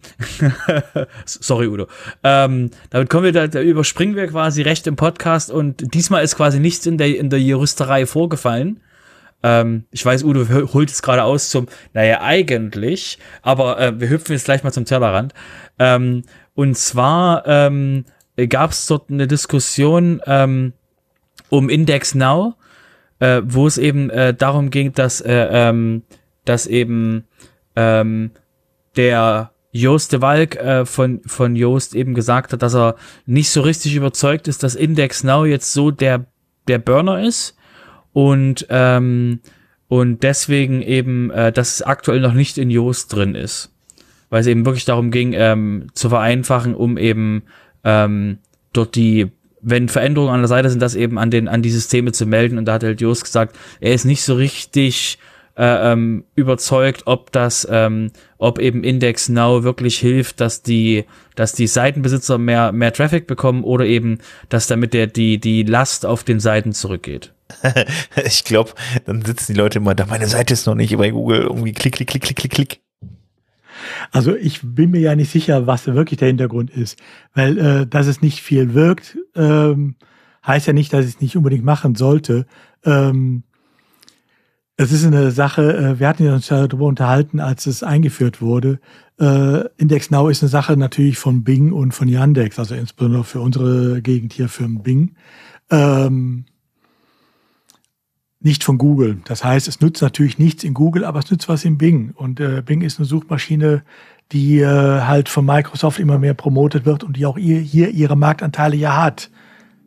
sorry, 1.25 1.67
Udo. 1.67 1.87
Ähm, 2.23 2.71
damit 2.89 3.09
kommen 3.09 3.23
wir, 3.23 3.31
da, 3.31 3.47
da 3.47 3.61
überspringen 3.61 4.15
wir 4.15 4.27
quasi 4.27 4.61
recht 4.61 4.85
im 4.87 4.95
Podcast 4.95 5.49
und 5.51 5.93
diesmal 5.93 6.23
ist 6.23 6.35
quasi 6.35 6.59
nichts 6.59 6.85
in 6.85 6.97
der, 6.97 7.17
in 7.17 7.29
der 7.29 7.39
Juristerei 7.39 8.05
vorgefallen. 8.05 8.81
Ähm, 9.41 9.85
ich 9.91 10.05
weiß, 10.05 10.23
Udo 10.23 10.47
holt 10.73 10.89
es 10.89 11.01
gerade 11.01 11.23
aus 11.23 11.49
zum, 11.49 11.67
naja, 11.93 12.21
eigentlich, 12.21 13.17
aber 13.41 13.79
äh, 13.79 13.99
wir 13.99 14.09
hüpfen 14.09 14.33
jetzt 14.33 14.45
gleich 14.45 14.63
mal 14.63 14.73
zum 14.73 14.85
Tellerrand. 14.85 15.33
Ähm, 15.77 16.23
und 16.53 16.77
zwar 16.77 17.47
ähm, 17.47 18.03
gab 18.49 18.71
es 18.71 18.85
dort 18.87 19.09
eine 19.09 19.27
Diskussion 19.27 20.21
ähm, 20.25 20.73
um 21.47 21.69
Index 21.69 22.15
Now, 22.15 22.55
äh, 23.19 23.41
wo 23.45 23.67
es 23.67 23.77
eben 23.77 24.09
äh, 24.09 24.33
darum 24.33 24.69
ging, 24.69 24.93
dass 24.93 25.21
äh, 25.21 25.47
ähm, 25.51 26.03
dass 26.49 26.65
eben 26.65 27.25
ähm, 27.75 28.31
der 28.95 29.51
Joost 29.71 30.13
de 30.13 30.21
Walk 30.21 30.55
äh, 30.55 30.85
von, 30.85 31.21
von 31.25 31.55
Joost 31.55 31.93
eben 31.93 32.15
gesagt 32.15 32.53
hat, 32.53 32.63
dass 32.63 32.73
er 32.73 32.95
nicht 33.27 33.51
so 33.51 33.61
richtig 33.61 33.95
überzeugt 33.95 34.47
ist, 34.47 34.63
dass 34.63 34.73
Index 34.73 35.23
Now 35.23 35.45
jetzt 35.45 35.73
so 35.73 35.91
der, 35.91 36.25
der 36.67 36.79
Burner 36.79 37.23
ist 37.23 37.55
und, 38.13 38.65
ähm, 38.69 39.41
und 39.87 40.23
deswegen 40.23 40.81
eben, 40.81 41.29
äh, 41.29 41.51
dass 41.51 41.75
es 41.75 41.81
aktuell 41.83 42.19
noch 42.19 42.33
nicht 42.33 42.57
in 42.57 42.71
Joost 42.71 43.13
drin 43.13 43.35
ist. 43.35 43.71
Weil 44.31 44.41
es 44.41 44.47
eben 44.47 44.65
wirklich 44.65 44.85
darum 44.85 45.11
ging, 45.11 45.33
ähm, 45.33 45.87
zu 45.93 46.09
vereinfachen, 46.09 46.73
um 46.73 46.97
eben 46.97 47.43
ähm, 47.83 48.39
dort 48.73 48.95
die, 48.95 49.31
wenn 49.61 49.87
Veränderungen 49.87 50.33
an 50.33 50.41
der 50.41 50.47
Seite 50.47 50.69
sind, 50.69 50.81
das 50.81 50.95
eben 50.95 51.19
an 51.19 51.29
den, 51.29 51.47
an 51.47 51.61
die 51.61 51.71
Systeme 51.71 52.11
zu 52.11 52.25
melden. 52.25 52.57
Und 52.57 52.65
da 52.65 52.73
hat 52.73 52.83
halt 52.83 53.01
Joost 53.01 53.23
gesagt, 53.23 53.55
er 53.79 53.93
ist 53.93 54.05
nicht 54.05 54.23
so 54.23 54.33
richtig 54.33 55.19
äh, 55.59 55.91
ähm, 55.91 56.23
überzeugt, 56.35 57.01
ob 57.05 57.33
das, 57.33 57.67
ähm, 57.69 58.11
ob 58.37 58.59
eben 58.59 58.85
Index 58.85 59.27
Now 59.27 59.63
wirklich 59.63 59.99
hilft, 59.99 60.39
dass 60.39 60.63
die, 60.63 61.03
dass 61.35 61.51
die 61.51 61.67
Seitenbesitzer 61.67 62.37
mehr, 62.37 62.71
mehr 62.71 62.93
Traffic 62.93 63.27
bekommen 63.27 63.65
oder 63.65 63.85
eben, 63.85 64.19
dass 64.47 64.67
damit 64.67 64.93
der, 64.93 65.07
die, 65.07 65.37
die 65.37 65.63
Last 65.63 66.05
auf 66.05 66.23
den 66.23 66.39
Seiten 66.39 66.71
zurückgeht. 66.71 67.33
ich 68.25 68.45
glaube, 68.45 68.71
dann 69.05 69.21
sitzen 69.21 69.51
die 69.51 69.59
Leute 69.59 69.79
immer 69.79 69.95
da, 69.95 70.05
meine 70.05 70.27
Seite 70.27 70.53
ist 70.53 70.65
noch 70.65 70.75
nicht 70.75 70.95
bei 70.97 71.11
Google, 71.11 71.41
irgendwie 71.41 71.73
klick, 71.73 71.95
klick, 71.95 72.07
klick, 72.07 72.23
klick, 72.23 72.37
klick, 72.37 72.51
klick. 72.51 72.79
Also 74.11 74.35
ich 74.37 74.61
bin 74.63 74.91
mir 74.91 75.01
ja 75.01 75.15
nicht 75.15 75.31
sicher, 75.31 75.67
was 75.67 75.87
wirklich 75.87 76.19
der 76.19 76.29
Hintergrund 76.29 76.69
ist, 76.69 76.97
weil 77.33 77.57
äh, 77.57 77.85
dass 77.85 78.07
es 78.07 78.21
nicht 78.21 78.39
viel 78.39 78.73
wirkt, 78.73 79.17
ähm, 79.35 79.95
heißt 80.47 80.67
ja 80.67 80.73
nicht, 80.73 80.93
dass 80.93 81.05
ich 81.05 81.15
es 81.15 81.21
nicht 81.21 81.35
unbedingt 81.35 81.65
machen 81.65 81.95
sollte. 81.95 82.45
Ähm, 82.85 83.43
es 84.79 84.93
ist 84.93 85.05
eine 85.05 85.31
Sache, 85.31 85.75
äh, 85.75 85.99
wir 85.99 86.07
hatten 86.07 86.25
uns 86.29 86.47
ja 86.47 86.65
darüber 86.65 86.85
unterhalten, 86.85 87.41
als 87.41 87.67
es 87.67 87.83
eingeführt 87.83 88.41
wurde. 88.41 88.79
Äh, 89.19 89.65
Index 89.75 90.09
Now 90.09 90.29
ist 90.29 90.41
eine 90.41 90.47
Sache 90.47 90.77
natürlich 90.77 91.17
von 91.17 91.43
Bing 91.43 91.73
und 91.73 91.93
von 91.93 92.07
Yandex, 92.07 92.57
also 92.57 92.75
insbesondere 92.75 93.25
für 93.25 93.41
unsere 93.41 94.01
Gegend 94.01 94.31
hier 94.31 94.47
für 94.47 94.69
Bing. 94.69 95.15
Ähm, 95.69 96.45
nicht 98.39 98.63
von 98.63 98.77
Google. 98.77 99.17
Das 99.25 99.43
heißt, 99.43 99.67
es 99.67 99.81
nützt 99.81 100.01
natürlich 100.01 100.39
nichts 100.39 100.63
in 100.63 100.73
Google, 100.73 101.03
aber 101.03 101.19
es 101.19 101.29
nützt 101.29 101.49
was 101.49 101.65
in 101.65 101.77
Bing. 101.77 102.11
Und 102.15 102.39
äh, 102.39 102.61
Bing 102.65 102.81
ist 102.81 102.99
eine 102.99 103.05
Suchmaschine, 103.05 103.83
die 104.31 104.61
äh, 104.61 105.01
halt 105.01 105.27
von 105.27 105.45
Microsoft 105.45 105.99
immer 105.99 106.19
mehr 106.19 106.35
promotet 106.35 106.85
wird 106.85 107.03
und 107.03 107.17
die 107.17 107.25
auch 107.25 107.37
ihr, 107.37 107.59
hier 107.59 107.89
ihre 107.89 108.15
Marktanteile 108.15 108.77
ja 108.77 108.95
hat. 108.95 109.29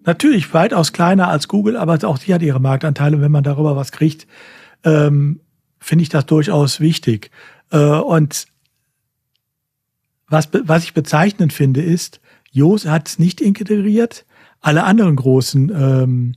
Natürlich 0.05 0.53
weitaus 0.53 0.93
kleiner 0.93 1.28
als 1.28 1.49
Google, 1.49 1.78
aber 1.78 1.99
auch 2.07 2.18
sie 2.18 2.34
hat 2.34 2.43
ihre 2.43 2.61
Marktanteile. 2.61 3.22
Wenn 3.22 3.32
man 3.32 3.45
darüber 3.45 3.74
was 3.74 3.90
kriegt, 3.90 4.26
ähm, 4.85 5.41
finde 5.78 6.03
ich 6.03 6.09
das 6.09 6.26
durchaus 6.26 6.80
wichtig. 6.80 7.30
Äh, 7.70 7.78
und 7.78 8.47
was, 10.28 10.49
was 10.53 10.85
ich 10.85 10.95
bezeichnend 10.95 11.53
finde, 11.53 11.83
ist, 11.83 12.20
Yoast 12.51 12.87
hat 12.87 13.09
es 13.09 13.18
nicht 13.18 13.41
integriert. 13.41 14.24
Alle 14.61 14.85
anderen 14.85 15.16
großen 15.16 15.70
ähm, 15.74 16.35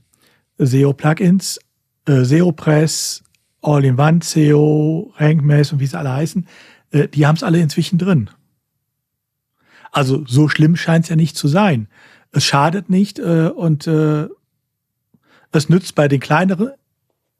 SEO-Plugins, 0.58 1.58
äh, 2.06 2.24
SEO-Press, 2.24 3.22
All-in-One 3.62 4.20
SEO, 4.22 5.12
RankMass 5.16 5.72
und 5.72 5.80
wie 5.80 5.86
sie 5.86 5.98
alle 5.98 6.12
heißen, 6.12 6.46
äh, 6.90 7.08
die 7.08 7.26
haben 7.26 7.36
es 7.36 7.42
alle 7.42 7.60
inzwischen 7.60 7.98
drin. 7.98 8.30
Also 9.92 10.24
so 10.26 10.48
schlimm 10.48 10.76
scheint 10.76 11.04
es 11.04 11.08
ja 11.08 11.16
nicht 11.16 11.36
zu 11.36 11.48
sein. 11.48 11.88
Es 12.32 12.44
schadet 12.44 12.90
nicht 12.90 13.18
äh, 13.18 13.48
und 13.48 13.86
äh, 13.86 14.28
es 15.52 15.68
nützt 15.68 15.94
bei 15.94 16.08
den 16.08 16.20
kleineren, 16.20 16.72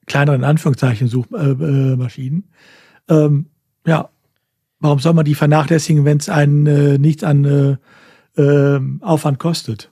kleineren 0.06 0.44
Anführungszeichen 0.44 1.08
Suchmaschinen. 1.08 2.44
Äh, 3.08 3.14
äh, 3.14 3.24
ähm, 3.24 3.46
ja, 3.86 4.08
warum 4.80 4.98
soll 4.98 5.14
man 5.14 5.24
die 5.24 5.34
vernachlässigen, 5.34 6.04
wenn 6.04 6.18
es 6.18 6.28
einen 6.28 6.66
äh, 6.66 6.98
nichts 6.98 7.24
an 7.24 7.78
äh, 8.36 8.40
äh, 8.40 8.80
Aufwand 9.00 9.38
kostet? 9.38 9.90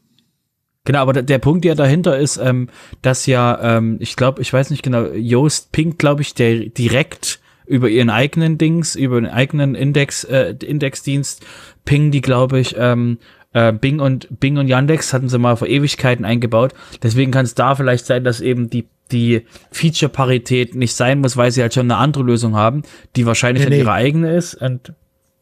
Genau, 0.84 0.98
aber 0.98 1.14
der, 1.14 1.38
Punkt, 1.38 1.64
der 1.64 1.74
dahinter 1.74 2.18
ist, 2.18 2.36
ähm, 2.36 2.68
dass 3.00 3.24
ja, 3.24 3.76
ähm, 3.76 3.96
ich 4.00 4.16
glaube, 4.16 4.42
ich 4.42 4.52
weiß 4.52 4.70
nicht 4.70 4.82
genau, 4.82 5.06
Yoast 5.06 5.72
pinkt, 5.72 5.98
glaube 5.98 6.20
ich, 6.20 6.34
der 6.34 6.66
direkt 6.66 7.40
über 7.66 7.88
ihren 7.88 8.10
eigenen 8.10 8.58
Dings, 8.58 8.94
über 8.94 9.18
den 9.18 9.30
eigenen 9.30 9.74
Index, 9.74 10.24
äh, 10.24 10.54
Indexdienst, 10.62 11.44
pingen 11.86 12.10
die, 12.10 12.20
glaube 12.20 12.60
ich, 12.60 12.76
ähm, 12.78 13.18
äh, 13.54 13.72
Bing 13.72 14.00
und 14.00 14.40
Bing 14.40 14.58
und 14.58 14.68
Yandex 14.68 15.14
hatten 15.14 15.30
sie 15.30 15.38
mal 15.38 15.56
vor 15.56 15.68
Ewigkeiten 15.68 16.26
eingebaut. 16.26 16.74
Deswegen 17.02 17.30
kann 17.30 17.46
es 17.46 17.54
da 17.54 17.74
vielleicht 17.74 18.04
sein, 18.04 18.24
dass 18.24 18.42
eben 18.42 18.68
die 18.68 18.86
die 19.12 19.46
Feature-Parität 19.70 20.74
nicht 20.74 20.94
sein 20.94 21.20
muss, 21.20 21.36
weil 21.36 21.50
sie 21.50 21.62
halt 21.62 21.74
schon 21.74 21.90
eine 21.90 21.96
andere 21.96 22.24
Lösung 22.24 22.56
haben, 22.56 22.82
die 23.16 23.26
wahrscheinlich 23.26 23.64
nee, 23.64 23.70
nee. 23.70 23.78
ihre 23.80 23.92
eigene 23.92 24.34
ist. 24.34 24.54
Und 24.54 24.94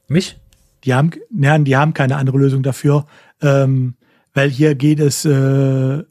mich? 0.08 0.38
Die 0.84 0.94
haben, 0.94 1.10
ja, 1.36 1.56
die 1.58 1.76
haben 1.76 1.94
keine 1.94 2.16
andere 2.16 2.38
Lösung 2.38 2.62
dafür, 2.62 3.06
ähm, 3.40 3.94
weil 4.34 4.50
hier 4.50 4.74
geht 4.74 4.98
es 4.98 5.24
äh, 5.24 6.02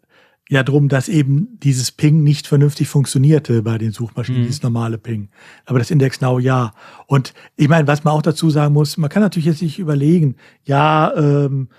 ja 0.49 0.63
darum, 0.63 0.89
dass 0.89 1.09
eben 1.09 1.59
dieses 1.61 1.91
Ping 1.91 2.23
nicht 2.23 2.47
vernünftig 2.47 2.87
funktionierte 2.87 3.63
bei 3.63 3.77
den 3.77 3.91
Suchmaschinen, 3.91 4.41
mhm. 4.41 4.45
dieses 4.47 4.63
normale 4.63 4.97
Ping. 4.97 5.29
Aber 5.65 5.79
das 5.79 5.91
Index 5.91 6.21
Now 6.21 6.39
ja. 6.39 6.73
Und 7.07 7.33
ich 7.55 7.67
meine, 7.67 7.87
was 7.87 8.03
man 8.03 8.13
auch 8.13 8.21
dazu 8.21 8.49
sagen 8.49 8.73
muss, 8.73 8.97
man 8.97 9.09
kann 9.09 9.23
natürlich 9.23 9.45
jetzt 9.47 9.59
sich 9.59 9.79
überlegen, 9.79 10.35
ja, 10.63 11.13
ähm, 11.15 11.69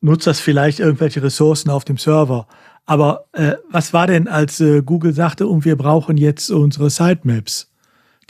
nutzt 0.00 0.26
das 0.26 0.40
vielleicht 0.40 0.80
irgendwelche 0.80 1.22
Ressourcen 1.22 1.70
auf 1.70 1.84
dem 1.84 1.98
Server. 1.98 2.46
Aber 2.90 3.26
äh, 3.34 3.52
was 3.70 3.92
war 3.92 4.08
denn, 4.08 4.26
als 4.26 4.58
äh, 4.58 4.82
Google 4.82 5.12
sagte, 5.12 5.46
und 5.46 5.64
wir 5.64 5.76
brauchen 5.76 6.16
jetzt 6.16 6.50
unsere 6.50 6.90
Sitemaps? 6.90 7.70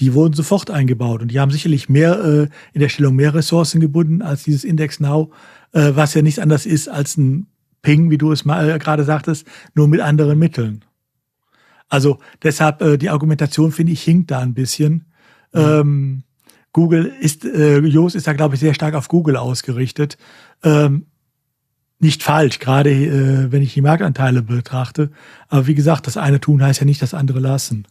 Die 0.01 0.13
wurden 0.13 0.35
sofort 0.35 0.71
eingebaut 0.71 1.23
und 1.23 1.29
die 1.29 1.41
haben 1.41 1.51
sicherlich 1.51 1.89
mehr 1.89 2.23
äh, 2.23 2.49
in 2.75 2.81
der 2.81 2.91
Stellung 2.91 3.17
mehr 3.17 3.33
Ressourcen 3.33 3.81
gebunden 3.81 4.21
als 4.21 4.43
dieses 4.43 4.65
Index 4.65 5.01
Now, 5.01 5.31
äh, 5.73 5.93
was 5.95 6.13
ja 6.13 6.21
nichts 6.21 6.39
anderes 6.39 6.67
ist 6.67 6.89
als 6.89 7.17
ein 7.17 7.47
Ping, 7.81 8.11
wie 8.11 8.19
du 8.19 8.33
es 8.33 8.45
mal 8.45 8.69
äh, 8.69 8.79
gerade 8.79 9.05
sagtest, 9.05 9.47
nur 9.75 9.89
mit 9.89 10.03
anderen 10.03 10.39
Mitteln. 10.39 10.85
Also 11.89 12.19
deshalb 12.43 12.83
äh, 12.83 12.99
die 12.99 13.09
Argumentation 13.09 13.73
finde 13.73 13.93
ich 13.93 14.03
hinkt 14.03 14.31
da 14.31 14.41
ein 14.41 14.53
bisschen. 14.53 15.07
Mhm. 15.55 15.59
Ähm, 15.59 16.23
Google 16.75 17.07
ist, 17.19 17.47
äh, 17.47 17.79
Yoast 17.79 18.15
ist 18.15 18.27
da 18.27 18.35
glaube 18.35 18.57
ich 18.57 18.61
sehr 18.61 18.75
stark 18.75 18.93
auf 18.93 19.09
Google 19.09 19.39
ausgerichtet. 19.39 20.19
Ähm, 20.63 21.07
nicht 22.01 22.23
falsch, 22.23 22.59
gerade 22.59 22.91
äh, 22.91 23.53
wenn 23.53 23.63
ich 23.63 23.75
die 23.75 23.83
Marktanteile 23.83 24.43
betrachte. 24.43 25.11
Aber 25.49 25.67
wie 25.67 25.75
gesagt, 25.75 26.07
das 26.07 26.17
eine 26.17 26.41
tun 26.41 26.63
heißt 26.63 26.81
ja 26.81 26.87
nicht 26.87 27.03
das 27.03 27.15
andere 27.15 27.41
lassen. 27.41 27.87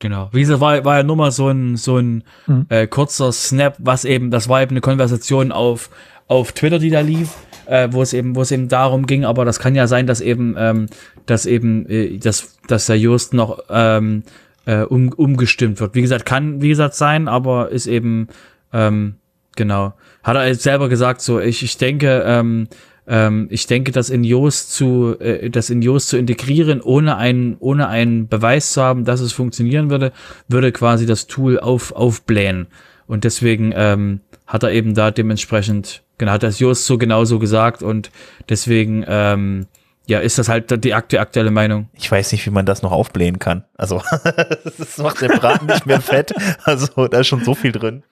Genau. 0.00 0.28
Wie 0.32 0.40
gesagt, 0.40 0.60
war, 0.60 0.84
war 0.84 0.98
ja 0.98 1.02
nur 1.02 1.16
mal 1.16 1.32
so 1.32 1.48
ein, 1.48 1.76
so 1.76 1.98
ein 1.98 2.24
mhm. 2.46 2.66
äh, 2.68 2.86
kurzer 2.86 3.32
Snap, 3.32 3.76
was 3.78 4.04
eben, 4.04 4.30
das 4.30 4.48
war 4.48 4.62
eben 4.62 4.72
eine 4.72 4.80
Konversation 4.80 5.52
auf, 5.52 5.90
auf 6.28 6.52
Twitter, 6.52 6.78
die 6.78 6.90
da 6.90 7.00
lief, 7.00 7.30
äh, 7.66 7.88
wo 7.90 8.00
es 8.00 8.12
eben, 8.12 8.36
wo 8.36 8.42
es 8.42 8.52
eben 8.52 8.68
darum 8.68 9.06
ging, 9.06 9.24
aber 9.24 9.44
das 9.44 9.58
kann 9.58 9.74
ja 9.74 9.86
sein, 9.86 10.06
dass 10.06 10.20
eben, 10.20 10.54
ähm, 10.56 10.86
dass 11.26 11.46
eben, 11.46 11.86
äh, 11.88 12.18
dass, 12.18 12.58
dass 12.68 12.86
der 12.86 12.98
Just 12.98 13.34
noch 13.34 13.58
ähm, 13.70 14.22
äh, 14.66 14.82
um, 14.82 15.08
umgestimmt 15.12 15.80
wird. 15.80 15.94
Wie 15.94 16.02
gesagt, 16.02 16.24
kann, 16.26 16.62
wie 16.62 16.68
gesagt, 16.68 16.94
sein, 16.94 17.26
aber 17.26 17.70
ist 17.70 17.86
eben, 17.86 18.28
ähm, 18.72 19.16
genau. 19.56 19.94
Hat 20.22 20.36
er 20.36 20.54
selber 20.54 20.88
gesagt, 20.88 21.20
so, 21.20 21.40
ich, 21.40 21.62
ich 21.62 21.76
denke, 21.76 22.22
ähm, 22.26 22.68
ähm, 23.08 23.48
ich 23.50 23.66
denke, 23.66 23.90
das 23.90 24.10
in 24.10 24.22
Yoast 24.22 24.72
zu, 24.72 25.18
äh, 25.18 25.48
das 25.50 25.70
in 25.70 25.80
Yoast 25.80 26.08
zu 26.08 26.18
integrieren, 26.18 26.80
ohne 26.80 27.16
einen, 27.16 27.56
ohne 27.58 27.88
einen 27.88 28.28
Beweis 28.28 28.72
zu 28.72 28.82
haben, 28.82 29.04
dass 29.04 29.20
es 29.20 29.32
funktionieren 29.32 29.90
würde, 29.90 30.12
würde 30.48 30.72
quasi 30.72 31.06
das 31.06 31.26
Tool 31.26 31.58
auf, 31.58 31.92
aufblähen. 31.92 32.66
Und 33.06 33.24
deswegen 33.24 33.72
ähm, 33.74 34.20
hat 34.46 34.62
er 34.62 34.72
eben 34.72 34.94
da 34.94 35.10
dementsprechend, 35.10 36.02
genau, 36.18 36.32
hat 36.32 36.42
das 36.42 36.58
Yoast 36.58 36.84
so 36.84 36.98
genauso 36.98 37.38
gesagt 37.38 37.82
und 37.82 38.10
deswegen, 38.50 39.04
ähm, 39.08 39.66
ja, 40.06 40.20
ist 40.20 40.38
das 40.38 40.48
halt 40.48 40.84
die 40.84 40.94
aktuelle 40.94 41.50
Meinung. 41.50 41.88
Ich 41.92 42.10
weiß 42.10 42.32
nicht, 42.32 42.44
wie 42.46 42.50
man 42.50 42.64
das 42.64 42.82
noch 42.82 42.92
aufblähen 42.92 43.38
kann. 43.38 43.64
Also, 43.76 44.02
das 44.78 44.96
macht 44.98 45.20
den 45.20 45.28
Braten 45.28 45.66
nicht 45.66 45.84
mehr 45.84 46.00
fett. 46.00 46.32
Also, 46.64 47.08
da 47.08 47.20
ist 47.20 47.26
schon 47.26 47.44
so 47.44 47.54
viel 47.54 47.72
drin. 47.72 48.02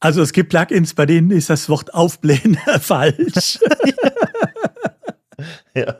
Also 0.00 0.22
es 0.22 0.32
gibt 0.32 0.50
Plugins, 0.50 0.94
bei 0.94 1.06
denen 1.06 1.30
ist 1.30 1.50
das 1.50 1.68
Wort 1.68 1.92
aufblähen 1.94 2.56
falsch. 2.80 3.58
ja. 5.74 5.94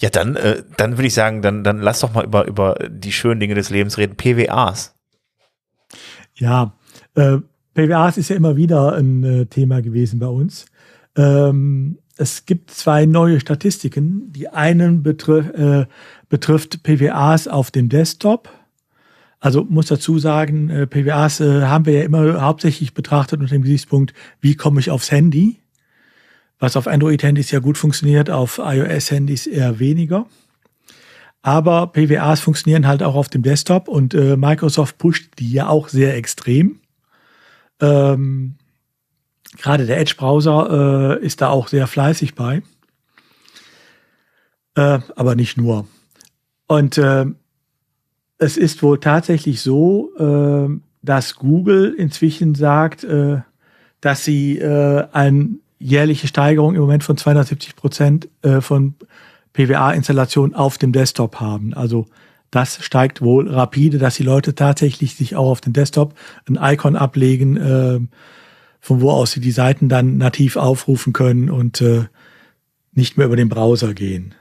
Ja, 0.00 0.10
dann, 0.10 0.36
äh, 0.36 0.64
dann 0.76 0.98
würde 0.98 1.06
ich 1.06 1.14
sagen, 1.14 1.40
dann, 1.40 1.62
dann 1.62 1.78
lass 1.80 2.00
doch 2.00 2.12
mal 2.12 2.24
über, 2.24 2.46
über 2.46 2.74
die 2.90 3.12
schönen 3.12 3.40
Dinge 3.40 3.54
des 3.54 3.70
Lebens 3.70 3.96
reden. 3.96 4.16
PWAs. 4.16 4.94
Ja, 6.34 6.74
äh, 7.14 7.38
PWAs 7.74 8.18
ist 8.18 8.28
ja 8.28 8.36
immer 8.36 8.56
wieder 8.56 8.94
ein 8.94 9.22
äh, 9.24 9.46
Thema 9.46 9.80
gewesen 9.82 10.18
bei 10.18 10.26
uns. 10.26 10.66
Ähm, 11.16 11.98
es 12.16 12.44
gibt 12.44 12.70
zwei 12.72 13.06
neue 13.06 13.40
Statistiken. 13.40 14.32
Die 14.32 14.48
einen 14.48 15.02
betrif 15.02 15.48
äh, 15.50 15.86
betrifft 16.28 16.82
PWAs 16.82 17.46
auf 17.48 17.70
dem 17.70 17.88
Desktop 17.88 18.50
also 19.44 19.62
muss 19.62 19.88
dazu 19.88 20.18
sagen, 20.18 20.70
äh, 20.70 20.86
PWAs 20.86 21.38
äh, 21.40 21.64
haben 21.64 21.84
wir 21.84 21.92
ja 21.92 22.04
immer 22.04 22.40
hauptsächlich 22.40 22.94
betrachtet 22.94 23.40
unter 23.40 23.54
dem 23.54 23.60
Gesichtspunkt, 23.60 24.14
wie 24.40 24.54
komme 24.54 24.80
ich 24.80 24.90
aufs 24.90 25.10
Handy? 25.10 25.60
Was 26.58 26.78
auf 26.78 26.86
Android-Handys 26.86 27.50
ja 27.50 27.58
gut 27.58 27.76
funktioniert, 27.76 28.30
auf 28.30 28.56
iOS-Handys 28.56 29.46
eher 29.46 29.78
weniger. 29.78 30.24
Aber 31.42 31.88
PWAs 31.88 32.40
funktionieren 32.40 32.86
halt 32.86 33.02
auch 33.02 33.16
auf 33.16 33.28
dem 33.28 33.42
Desktop 33.42 33.86
und 33.86 34.14
äh, 34.14 34.38
Microsoft 34.38 34.96
pusht 34.96 35.38
die 35.38 35.52
ja 35.52 35.68
auch 35.68 35.90
sehr 35.90 36.16
extrem. 36.16 36.80
Ähm, 37.82 38.54
Gerade 39.58 39.84
der 39.84 40.00
Edge-Browser 40.00 41.18
äh, 41.20 41.22
ist 41.22 41.42
da 41.42 41.50
auch 41.50 41.68
sehr 41.68 41.86
fleißig 41.86 42.34
bei. 42.34 42.62
Äh, 44.74 45.00
aber 45.16 45.34
nicht 45.34 45.58
nur. 45.58 45.86
Und 46.66 46.96
äh, 46.96 47.26
es 48.44 48.58
ist 48.58 48.82
wohl 48.82 49.00
tatsächlich 49.00 49.62
so, 49.62 50.10
äh, 50.18 50.68
dass 51.02 51.36
Google 51.36 51.94
inzwischen 51.96 52.54
sagt, 52.54 53.02
äh, 53.04 53.38
dass 54.00 54.24
sie 54.24 54.58
äh, 54.58 55.06
eine 55.12 55.48
jährliche 55.78 56.28
Steigerung 56.28 56.74
im 56.74 56.82
Moment 56.82 57.04
von 57.04 57.16
270 57.16 57.74
Prozent 57.74 58.28
äh, 58.42 58.60
von 58.60 58.94
PWA-Installationen 59.54 60.54
auf 60.54 60.76
dem 60.76 60.92
Desktop 60.92 61.40
haben. 61.40 61.72
Also 61.72 62.06
das 62.50 62.84
steigt 62.84 63.22
wohl 63.22 63.48
rapide, 63.48 63.98
dass 63.98 64.16
die 64.16 64.22
Leute 64.22 64.54
tatsächlich 64.54 65.14
sich 65.14 65.36
auch 65.36 65.50
auf 65.50 65.60
dem 65.60 65.72
Desktop 65.72 66.14
ein 66.46 66.58
Icon 66.60 66.96
ablegen, 66.96 67.56
äh, 67.56 68.00
von 68.80 69.00
wo 69.00 69.10
aus 69.10 69.32
sie 69.32 69.40
die 69.40 69.52
Seiten 69.52 69.88
dann 69.88 70.18
nativ 70.18 70.56
aufrufen 70.56 71.14
können 71.14 71.48
und 71.48 71.80
äh, 71.80 72.04
nicht 72.92 73.16
mehr 73.16 73.26
über 73.26 73.36
den 73.36 73.48
Browser 73.48 73.94
gehen. 73.94 74.34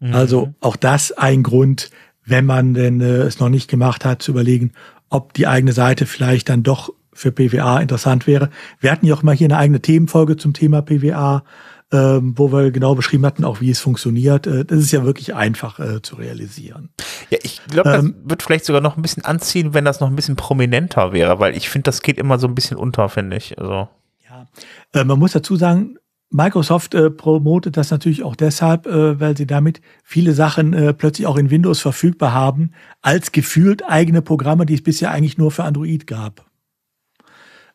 Mhm. 0.00 0.14
Also 0.14 0.54
auch 0.60 0.76
das 0.76 1.12
ein 1.12 1.42
Grund, 1.42 1.90
wenn 2.26 2.44
man 2.44 2.74
denn 2.74 3.00
äh, 3.00 3.22
es 3.22 3.40
noch 3.40 3.48
nicht 3.48 3.68
gemacht 3.68 4.04
hat, 4.04 4.22
zu 4.22 4.32
überlegen, 4.32 4.72
ob 5.08 5.32
die 5.32 5.46
eigene 5.46 5.72
Seite 5.72 6.04
vielleicht 6.06 6.48
dann 6.48 6.62
doch 6.62 6.92
für 7.12 7.32
PWA 7.32 7.80
interessant 7.80 8.26
wäre. 8.26 8.50
Wir 8.78 8.92
hatten 8.92 9.06
ja 9.06 9.14
auch 9.14 9.22
mal 9.22 9.34
hier 9.34 9.46
eine 9.46 9.56
eigene 9.56 9.80
Themenfolge 9.80 10.36
zum 10.36 10.52
Thema 10.52 10.82
PWA, 10.82 11.44
ähm, 11.92 12.34
wo 12.36 12.52
wir 12.52 12.72
genau 12.72 12.94
beschrieben 12.94 13.24
hatten, 13.24 13.44
auch 13.44 13.60
wie 13.60 13.70
es 13.70 13.80
funktioniert. 13.80 14.46
Äh, 14.46 14.64
das 14.64 14.78
ist 14.80 14.92
ja 14.92 15.04
wirklich 15.04 15.34
einfach 15.34 15.78
äh, 15.78 16.02
zu 16.02 16.16
realisieren. 16.16 16.90
Ja, 17.30 17.38
ich 17.42 17.62
glaube, 17.68 17.90
das 17.90 18.04
ähm, 18.04 18.16
wird 18.24 18.42
vielleicht 18.42 18.64
sogar 18.64 18.82
noch 18.82 18.96
ein 18.96 19.02
bisschen 19.02 19.24
anziehen, 19.24 19.72
wenn 19.72 19.84
das 19.84 20.00
noch 20.00 20.08
ein 20.08 20.16
bisschen 20.16 20.36
prominenter 20.36 21.12
wäre, 21.12 21.38
weil 21.38 21.56
ich 21.56 21.68
finde, 21.70 21.84
das 21.84 22.02
geht 22.02 22.18
immer 22.18 22.38
so 22.38 22.48
ein 22.48 22.54
bisschen 22.54 22.76
unter, 22.76 23.08
finde 23.08 23.36
ich. 23.36 23.58
Also. 23.58 23.88
Ja, 24.28 24.48
äh, 24.92 25.04
man 25.04 25.18
muss 25.18 25.32
dazu 25.32 25.56
sagen, 25.56 25.96
Microsoft 26.30 26.94
äh, 26.94 27.10
promotet 27.10 27.76
das 27.76 27.90
natürlich 27.90 28.22
auch 28.22 28.36
deshalb, 28.36 28.86
äh, 28.86 29.20
weil 29.20 29.36
sie 29.36 29.46
damit 29.46 29.80
viele 30.02 30.32
Sachen 30.32 30.72
äh, 30.72 30.92
plötzlich 30.92 31.26
auch 31.26 31.36
in 31.36 31.50
Windows 31.50 31.80
verfügbar 31.80 32.32
haben, 32.32 32.72
als 33.00 33.32
gefühlt 33.32 33.88
eigene 33.88 34.22
Programme, 34.22 34.66
die 34.66 34.74
es 34.74 34.82
bisher 34.82 35.12
eigentlich 35.12 35.38
nur 35.38 35.50
für 35.50 35.64
Android 35.64 36.06
gab. 36.06 36.44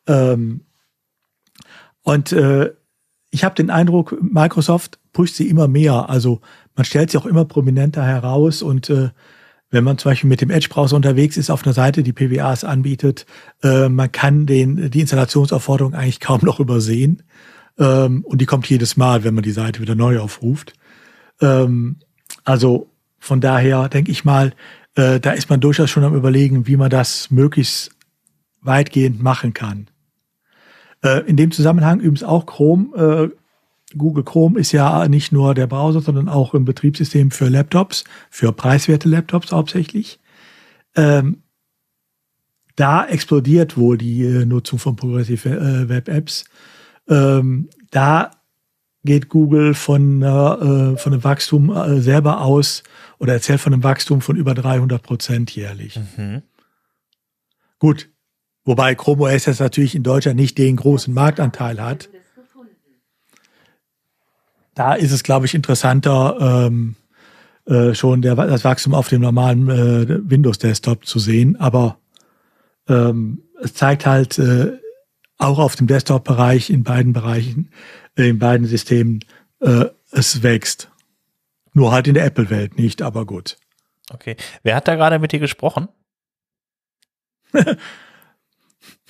Ähm, 0.07 0.61
und 2.01 2.33
äh, 2.33 2.73
ich 3.29 3.43
habe 3.43 3.55
den 3.55 3.69
Eindruck, 3.69 4.17
Microsoft 4.21 4.99
pusht 5.13 5.35
sie 5.35 5.47
immer 5.47 5.67
mehr. 5.67 6.09
Also 6.09 6.41
man 6.75 6.85
stellt 6.85 7.11
sie 7.11 7.17
auch 7.17 7.25
immer 7.25 7.45
prominenter 7.45 8.03
heraus 8.03 8.61
und 8.61 8.89
äh, 8.89 9.09
wenn 9.69 9.85
man 9.85 9.97
zum 9.97 10.11
Beispiel 10.11 10.29
mit 10.29 10.41
dem 10.41 10.49
Edge-Browser 10.49 10.97
unterwegs 10.97 11.37
ist 11.37 11.49
auf 11.49 11.65
einer 11.65 11.73
Seite, 11.73 12.03
die 12.03 12.11
PWAs 12.11 12.65
anbietet, 12.65 13.25
äh, 13.63 13.87
man 13.87 14.11
kann 14.11 14.45
den, 14.45 14.91
die 14.91 14.99
Installationsaufforderung 14.99 15.93
eigentlich 15.93 16.19
kaum 16.19 16.41
noch 16.43 16.59
übersehen. 16.59 17.23
Ähm, 17.81 18.23
und 18.23 18.39
die 18.39 18.45
kommt 18.45 18.69
jedes 18.69 18.95
Mal, 18.95 19.23
wenn 19.23 19.33
man 19.33 19.43
die 19.43 19.51
Seite 19.51 19.81
wieder 19.81 19.95
neu 19.95 20.19
aufruft. 20.19 20.73
Ähm, 21.41 21.97
also 22.43 22.89
von 23.17 23.41
daher 23.41 23.89
denke 23.89 24.11
ich 24.11 24.23
mal, 24.23 24.53
äh, 24.95 25.19
da 25.19 25.31
ist 25.31 25.49
man 25.49 25.59
durchaus 25.59 25.89
schon 25.89 26.03
am 26.03 26.15
überlegen, 26.15 26.67
wie 26.67 26.77
man 26.77 26.91
das 26.91 27.31
möglichst 27.31 27.91
weitgehend 28.61 29.21
machen 29.21 29.53
kann. 29.53 29.87
Äh, 31.03 31.27
in 31.27 31.37
dem 31.37 31.51
Zusammenhang 31.51 31.99
übrigens 31.99 32.23
auch 32.23 32.45
Chrome. 32.45 32.95
Äh, 32.95 33.97
Google 33.97 34.23
Chrome 34.23 34.59
ist 34.59 34.71
ja 34.71 35.07
nicht 35.07 35.31
nur 35.31 35.53
der 35.55 35.67
Browser, 35.67 36.01
sondern 36.01 36.29
auch 36.29 36.53
ein 36.53 36.65
Betriebssystem 36.65 37.31
für 37.31 37.49
Laptops, 37.49 38.03
für 38.29 38.53
preiswerte 38.53 39.09
Laptops 39.09 39.51
hauptsächlich. 39.51 40.19
Ähm, 40.95 41.41
da 42.75 43.05
explodiert 43.05 43.75
wohl 43.75 43.97
die 43.97 44.23
äh, 44.23 44.45
Nutzung 44.45 44.79
von 44.79 44.95
Progressive 44.95 45.89
Web 45.89 46.07
Apps. 46.07 46.45
Ähm, 47.07 47.69
da 47.89 48.31
geht 49.03 49.29
Google 49.29 49.73
von, 49.73 50.21
äh, 50.21 50.97
von 50.97 51.13
einem 51.13 51.23
Wachstum 51.23 51.71
äh, 51.71 52.01
selber 52.01 52.41
aus 52.41 52.83
oder 53.19 53.33
erzählt 53.33 53.59
von 53.59 53.73
einem 53.73 53.83
Wachstum 53.83 54.21
von 54.21 54.35
über 54.35 54.53
300 54.53 55.01
Prozent 55.01 55.55
jährlich. 55.55 55.99
Mhm. 56.17 56.43
Gut, 57.79 58.09
wobei 58.63 58.93
Chrome 58.95 59.23
OS 59.23 59.45
jetzt 59.45 59.59
natürlich 59.59 59.95
in 59.95 60.03
Deutschland 60.03 60.37
nicht 60.37 60.57
den 60.57 60.75
großen 60.75 61.13
Marktanteil 61.13 61.81
hat. 61.81 62.09
Da 64.75 64.93
ist 64.93 65.11
es, 65.11 65.23
glaube 65.23 65.47
ich, 65.47 65.53
interessanter, 65.53 66.67
ähm, 66.67 66.95
äh, 67.65 67.93
schon 67.93 68.21
der, 68.21 68.35
das 68.35 68.63
Wachstum 68.63 68.93
auf 68.93 69.09
dem 69.09 69.21
normalen 69.21 69.69
äh, 69.69 70.29
Windows-Desktop 70.29 71.05
zu 71.05 71.19
sehen. 71.19 71.55
Aber 71.59 71.97
ähm, 72.87 73.43
es 73.61 73.73
zeigt 73.73 74.05
halt, 74.05 74.39
äh, 74.39 74.77
auch 75.41 75.59
auf 75.59 75.75
dem 75.75 75.87
Desktop-Bereich 75.87 76.69
in 76.69 76.83
beiden 76.83 77.13
Bereichen, 77.13 77.71
äh, 78.15 78.29
in 78.29 78.39
beiden 78.39 78.67
Systemen, 78.67 79.25
äh, 79.59 79.85
es 80.11 80.43
wächst. 80.43 80.89
Nur 81.73 81.91
halt 81.91 82.07
in 82.07 82.13
der 82.13 82.25
Apple-Welt 82.25 82.77
nicht, 82.77 83.01
aber 83.01 83.25
gut. 83.25 83.57
Okay. 84.13 84.35
Wer 84.63 84.75
hat 84.75 84.87
da 84.87 84.95
gerade 84.95 85.19
mit 85.19 85.31
dir 85.31 85.39
gesprochen? 85.39 85.87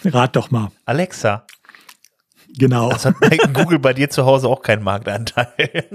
Rat 0.03 0.36
doch 0.36 0.51
mal. 0.51 0.71
Alexa. 0.86 1.45
Genau. 2.57 2.89
Das 2.89 3.05
hat 3.05 3.15
Google 3.53 3.79
bei 3.79 3.93
dir 3.93 4.09
zu 4.09 4.25
Hause 4.25 4.47
auch 4.47 4.61
keinen 4.61 4.83
Marktanteil. 4.83 5.89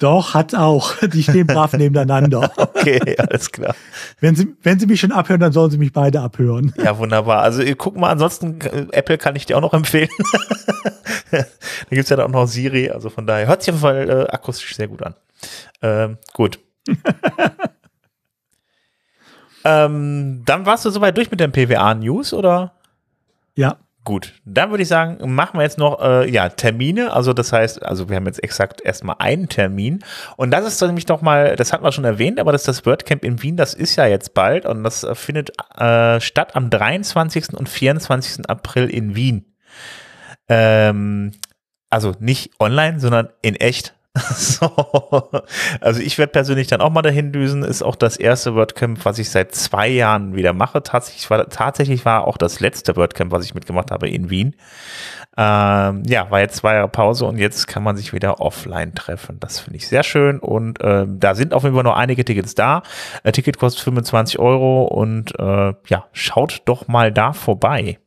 Doch, 0.00 0.34
hat 0.34 0.54
auch. 0.54 0.96
Die 0.96 1.22
stehen 1.22 1.46
brav 1.46 1.72
nebeneinander. 1.74 2.50
Okay, 2.74 3.16
alles 3.18 3.52
klar. 3.52 3.76
Wenn 4.18 4.34
Sie, 4.34 4.56
wenn 4.62 4.78
Sie 4.78 4.86
mich 4.86 4.98
schon 4.98 5.12
abhören, 5.12 5.40
dann 5.40 5.52
sollen 5.52 5.70
Sie 5.70 5.78
mich 5.78 5.92
beide 5.92 6.20
abhören. 6.20 6.74
Ja, 6.82 6.98
wunderbar. 6.98 7.42
Also 7.42 7.62
guck 7.76 7.96
mal, 7.96 8.10
ansonsten, 8.10 8.60
äh, 8.60 8.86
Apple 8.90 9.18
kann 9.18 9.36
ich 9.36 9.46
dir 9.46 9.56
auch 9.56 9.60
noch 9.60 9.74
empfehlen. 9.74 10.08
da 11.30 11.44
gibt's 11.90 12.10
ja 12.10 12.16
da 12.16 12.24
auch 12.24 12.30
noch 12.30 12.46
Siri, 12.46 12.90
also 12.90 13.10
von 13.10 13.26
daher 13.26 13.46
hört 13.46 13.62
sich 13.62 13.72
auf 13.72 13.82
jeden 13.82 14.08
Fall 14.08 14.10
äh, 14.10 14.32
akustisch 14.32 14.74
sehr 14.74 14.88
gut 14.88 15.02
an. 15.02 15.14
Ähm, 15.82 16.18
gut. 16.32 16.58
ähm, 19.64 20.42
dann 20.44 20.66
warst 20.66 20.84
du 20.84 20.90
soweit 20.90 21.16
durch 21.16 21.30
mit 21.30 21.38
den 21.38 21.52
PWA-News, 21.52 22.32
oder? 22.32 22.72
Ja. 23.54 23.76
Gut, 24.04 24.34
dann 24.44 24.70
würde 24.70 24.82
ich 24.82 24.88
sagen, 24.88 25.32
machen 25.32 25.58
wir 25.58 25.62
jetzt 25.62 25.78
noch 25.78 26.02
äh, 26.02 26.28
ja 26.28 26.48
Termine. 26.48 27.12
Also 27.12 27.32
das 27.32 27.52
heißt, 27.52 27.84
also 27.84 28.08
wir 28.08 28.16
haben 28.16 28.26
jetzt 28.26 28.42
exakt 28.42 28.80
erstmal 28.80 29.14
einen 29.20 29.48
Termin 29.48 30.02
und 30.36 30.50
das 30.50 30.66
ist 30.66 30.82
nämlich 30.82 31.06
noch 31.06 31.22
mal, 31.22 31.54
das 31.54 31.72
hatten 31.72 31.84
wir 31.84 31.92
schon 31.92 32.04
erwähnt, 32.04 32.40
aber 32.40 32.50
das 32.50 32.62
ist 32.62 32.68
das 32.68 32.86
WordCamp 32.86 33.24
in 33.24 33.42
Wien. 33.42 33.56
Das 33.56 33.74
ist 33.74 33.94
ja 33.94 34.06
jetzt 34.06 34.34
bald 34.34 34.66
und 34.66 34.82
das 34.82 35.04
äh, 35.04 35.14
findet 35.14 35.52
äh, 35.78 36.20
statt 36.20 36.56
am 36.56 36.68
23. 36.68 37.54
und 37.54 37.68
24. 37.68 38.50
April 38.50 38.90
in 38.90 39.14
Wien. 39.14 39.54
Ähm, 40.48 41.30
also 41.88 42.14
nicht 42.18 42.50
online, 42.58 42.98
sondern 42.98 43.28
in 43.40 43.54
echt. 43.54 43.94
So. 44.36 45.30
Also 45.80 46.00
ich 46.00 46.18
werde 46.18 46.32
persönlich 46.32 46.66
dann 46.66 46.80
auch 46.80 46.90
mal 46.90 47.02
dahin 47.02 47.32
düsen. 47.32 47.62
Ist 47.62 47.82
auch 47.82 47.96
das 47.96 48.16
erste 48.16 48.54
WordCamp, 48.54 49.04
was 49.04 49.18
ich 49.18 49.30
seit 49.30 49.54
zwei 49.54 49.88
Jahren 49.88 50.34
wieder 50.36 50.52
mache. 50.52 50.82
Tatsächlich 50.82 51.28
war, 51.30 51.48
tatsächlich 51.48 52.04
war 52.04 52.26
auch 52.26 52.36
das 52.36 52.60
letzte 52.60 52.96
WordCamp, 52.96 53.32
was 53.32 53.44
ich 53.44 53.54
mitgemacht 53.54 53.90
habe 53.90 54.08
in 54.08 54.30
Wien. 54.30 54.54
Ähm, 55.36 56.02
ja, 56.06 56.30
war 56.30 56.40
jetzt 56.40 56.56
zwei 56.56 56.74
Jahre 56.74 56.88
Pause 56.88 57.24
und 57.24 57.38
jetzt 57.38 57.66
kann 57.66 57.82
man 57.82 57.96
sich 57.96 58.12
wieder 58.12 58.40
offline 58.40 58.94
treffen. 58.94 59.40
Das 59.40 59.60
finde 59.60 59.78
ich 59.78 59.88
sehr 59.88 60.02
schön 60.02 60.38
und 60.38 60.82
äh, 60.82 61.06
da 61.08 61.34
sind 61.34 61.54
auf 61.54 61.62
jeden 61.62 61.74
Fall 61.74 61.84
noch 61.84 61.96
einige 61.96 62.24
Tickets 62.24 62.54
da. 62.54 62.82
Ein 63.24 63.32
Ticket 63.32 63.58
kostet 63.58 63.82
25 63.82 64.38
Euro 64.38 64.84
und 64.84 65.38
äh, 65.38 65.72
ja, 65.86 66.04
schaut 66.12 66.60
doch 66.66 66.86
mal 66.86 67.12
da 67.12 67.32
vorbei. 67.32 67.98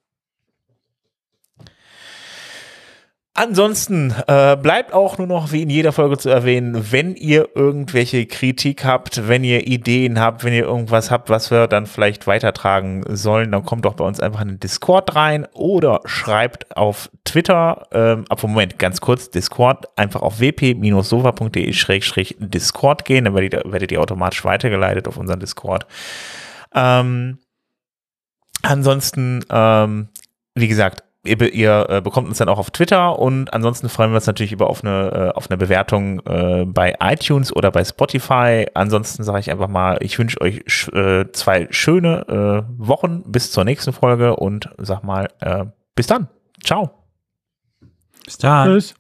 Ansonsten 3.38 4.16
äh, 4.28 4.56
bleibt 4.56 4.94
auch 4.94 5.18
nur 5.18 5.28
noch 5.28 5.52
wie 5.52 5.64
in 5.64 5.70
jeder 5.70 5.92
Folge 5.92 6.18
zu 6.18 6.30
erwähnen, 6.30 6.94
wenn 6.94 7.16
ihr 7.16 7.50
irgendwelche 7.54 8.28
Kritik 8.28 8.86
habt, 8.86 9.28
wenn 9.28 9.44
ihr 9.44 9.68
Ideen 9.68 10.22
habt, 10.22 10.46
wenn 10.46 10.54
ihr 10.54 10.64
irgendwas 10.64 11.12
habt, 11.12 11.30
was 11.30 11.52
wir 11.52 11.68
dann 11.68 11.86
vielleicht 11.86 12.28
weitertragen 12.28 13.04
sollen, 13.10 13.52
dann 13.52 13.66
kommt 13.66 13.84
doch 13.84 13.96
bei 13.96 14.06
uns 14.06 14.22
einfach 14.22 14.40
in 14.40 14.48
den 14.48 14.62
Discord 14.62 15.18
rein 15.18 15.46
oder 15.52 16.00
schreibt 16.06 16.78
auf 16.78 17.10
Twitter, 17.26 17.86
ähm, 17.92 18.24
ab 18.30 18.42
Moment, 18.42 18.80
ganz 18.80 19.02
kurz, 19.02 19.32
Discord, 19.32 19.86
einfach 19.98 20.22
auf 20.22 20.40
wp-sofa.de-discord 20.40 23.04
gehen, 23.04 23.26
dann 23.26 23.36
werdet 23.36 23.54
ihr, 23.54 23.64
werdet 23.70 23.92
ihr 23.92 24.00
automatisch 24.00 24.46
weitergeleitet 24.46 25.10
auf 25.10 25.18
unseren 25.18 25.42
Discord. 25.42 25.86
Ähm, 26.74 27.40
ansonsten, 28.62 29.44
ähm, 29.50 30.08
wie 30.54 30.70
gesagt, 30.70 31.04
ihr, 31.26 31.54
ihr 31.54 31.86
äh, 31.90 32.02
bekommt 32.02 32.28
uns 32.28 32.38
dann 32.38 32.50
auch 32.50 32.58
auf 32.58 32.72
Twitter 32.72 33.20
und 33.20 33.54
ansonsten 33.54 33.90
freuen 33.90 34.12
wir 34.12 34.16
uns 34.16 34.28
natürlich 34.28 34.52
über 34.52 34.70
auf 34.70 34.84
eine, 34.84 35.32
äh, 35.34 35.38
auf 35.38 35.50
eine 35.50 35.58
Bewertung 35.58 36.20
äh, 36.26 36.66
bei 36.66 36.96
iTunes 37.02 37.56
oder 37.56 37.72
bei 37.72 37.84
Spotify. 37.84 38.68
Ansonsten 38.74 39.24
sage 39.24 39.40
ich 39.40 39.52
einfach 39.52 39.68
mal, 39.68 39.98
ich 40.02 40.18
wünsche 40.20 40.40
euch 40.42 40.64
sch 40.68 40.90
äh, 40.90 41.32
zwei 41.32 41.68
schöne 41.72 42.66
äh, 42.68 42.88
Wochen 42.88 43.24
bis 43.26 43.52
zur 43.52 43.64
nächsten 43.64 43.94
Folge 43.94 44.36
und 44.36 44.70
sag 44.78 45.04
mal, 45.04 45.28
äh, 45.42 45.66
bis 45.96 46.08
dann. 46.08 46.28
Ciao. 46.64 46.92
Bis 48.26 48.38
dann. 48.38 48.68
Tschüss. 48.68 48.96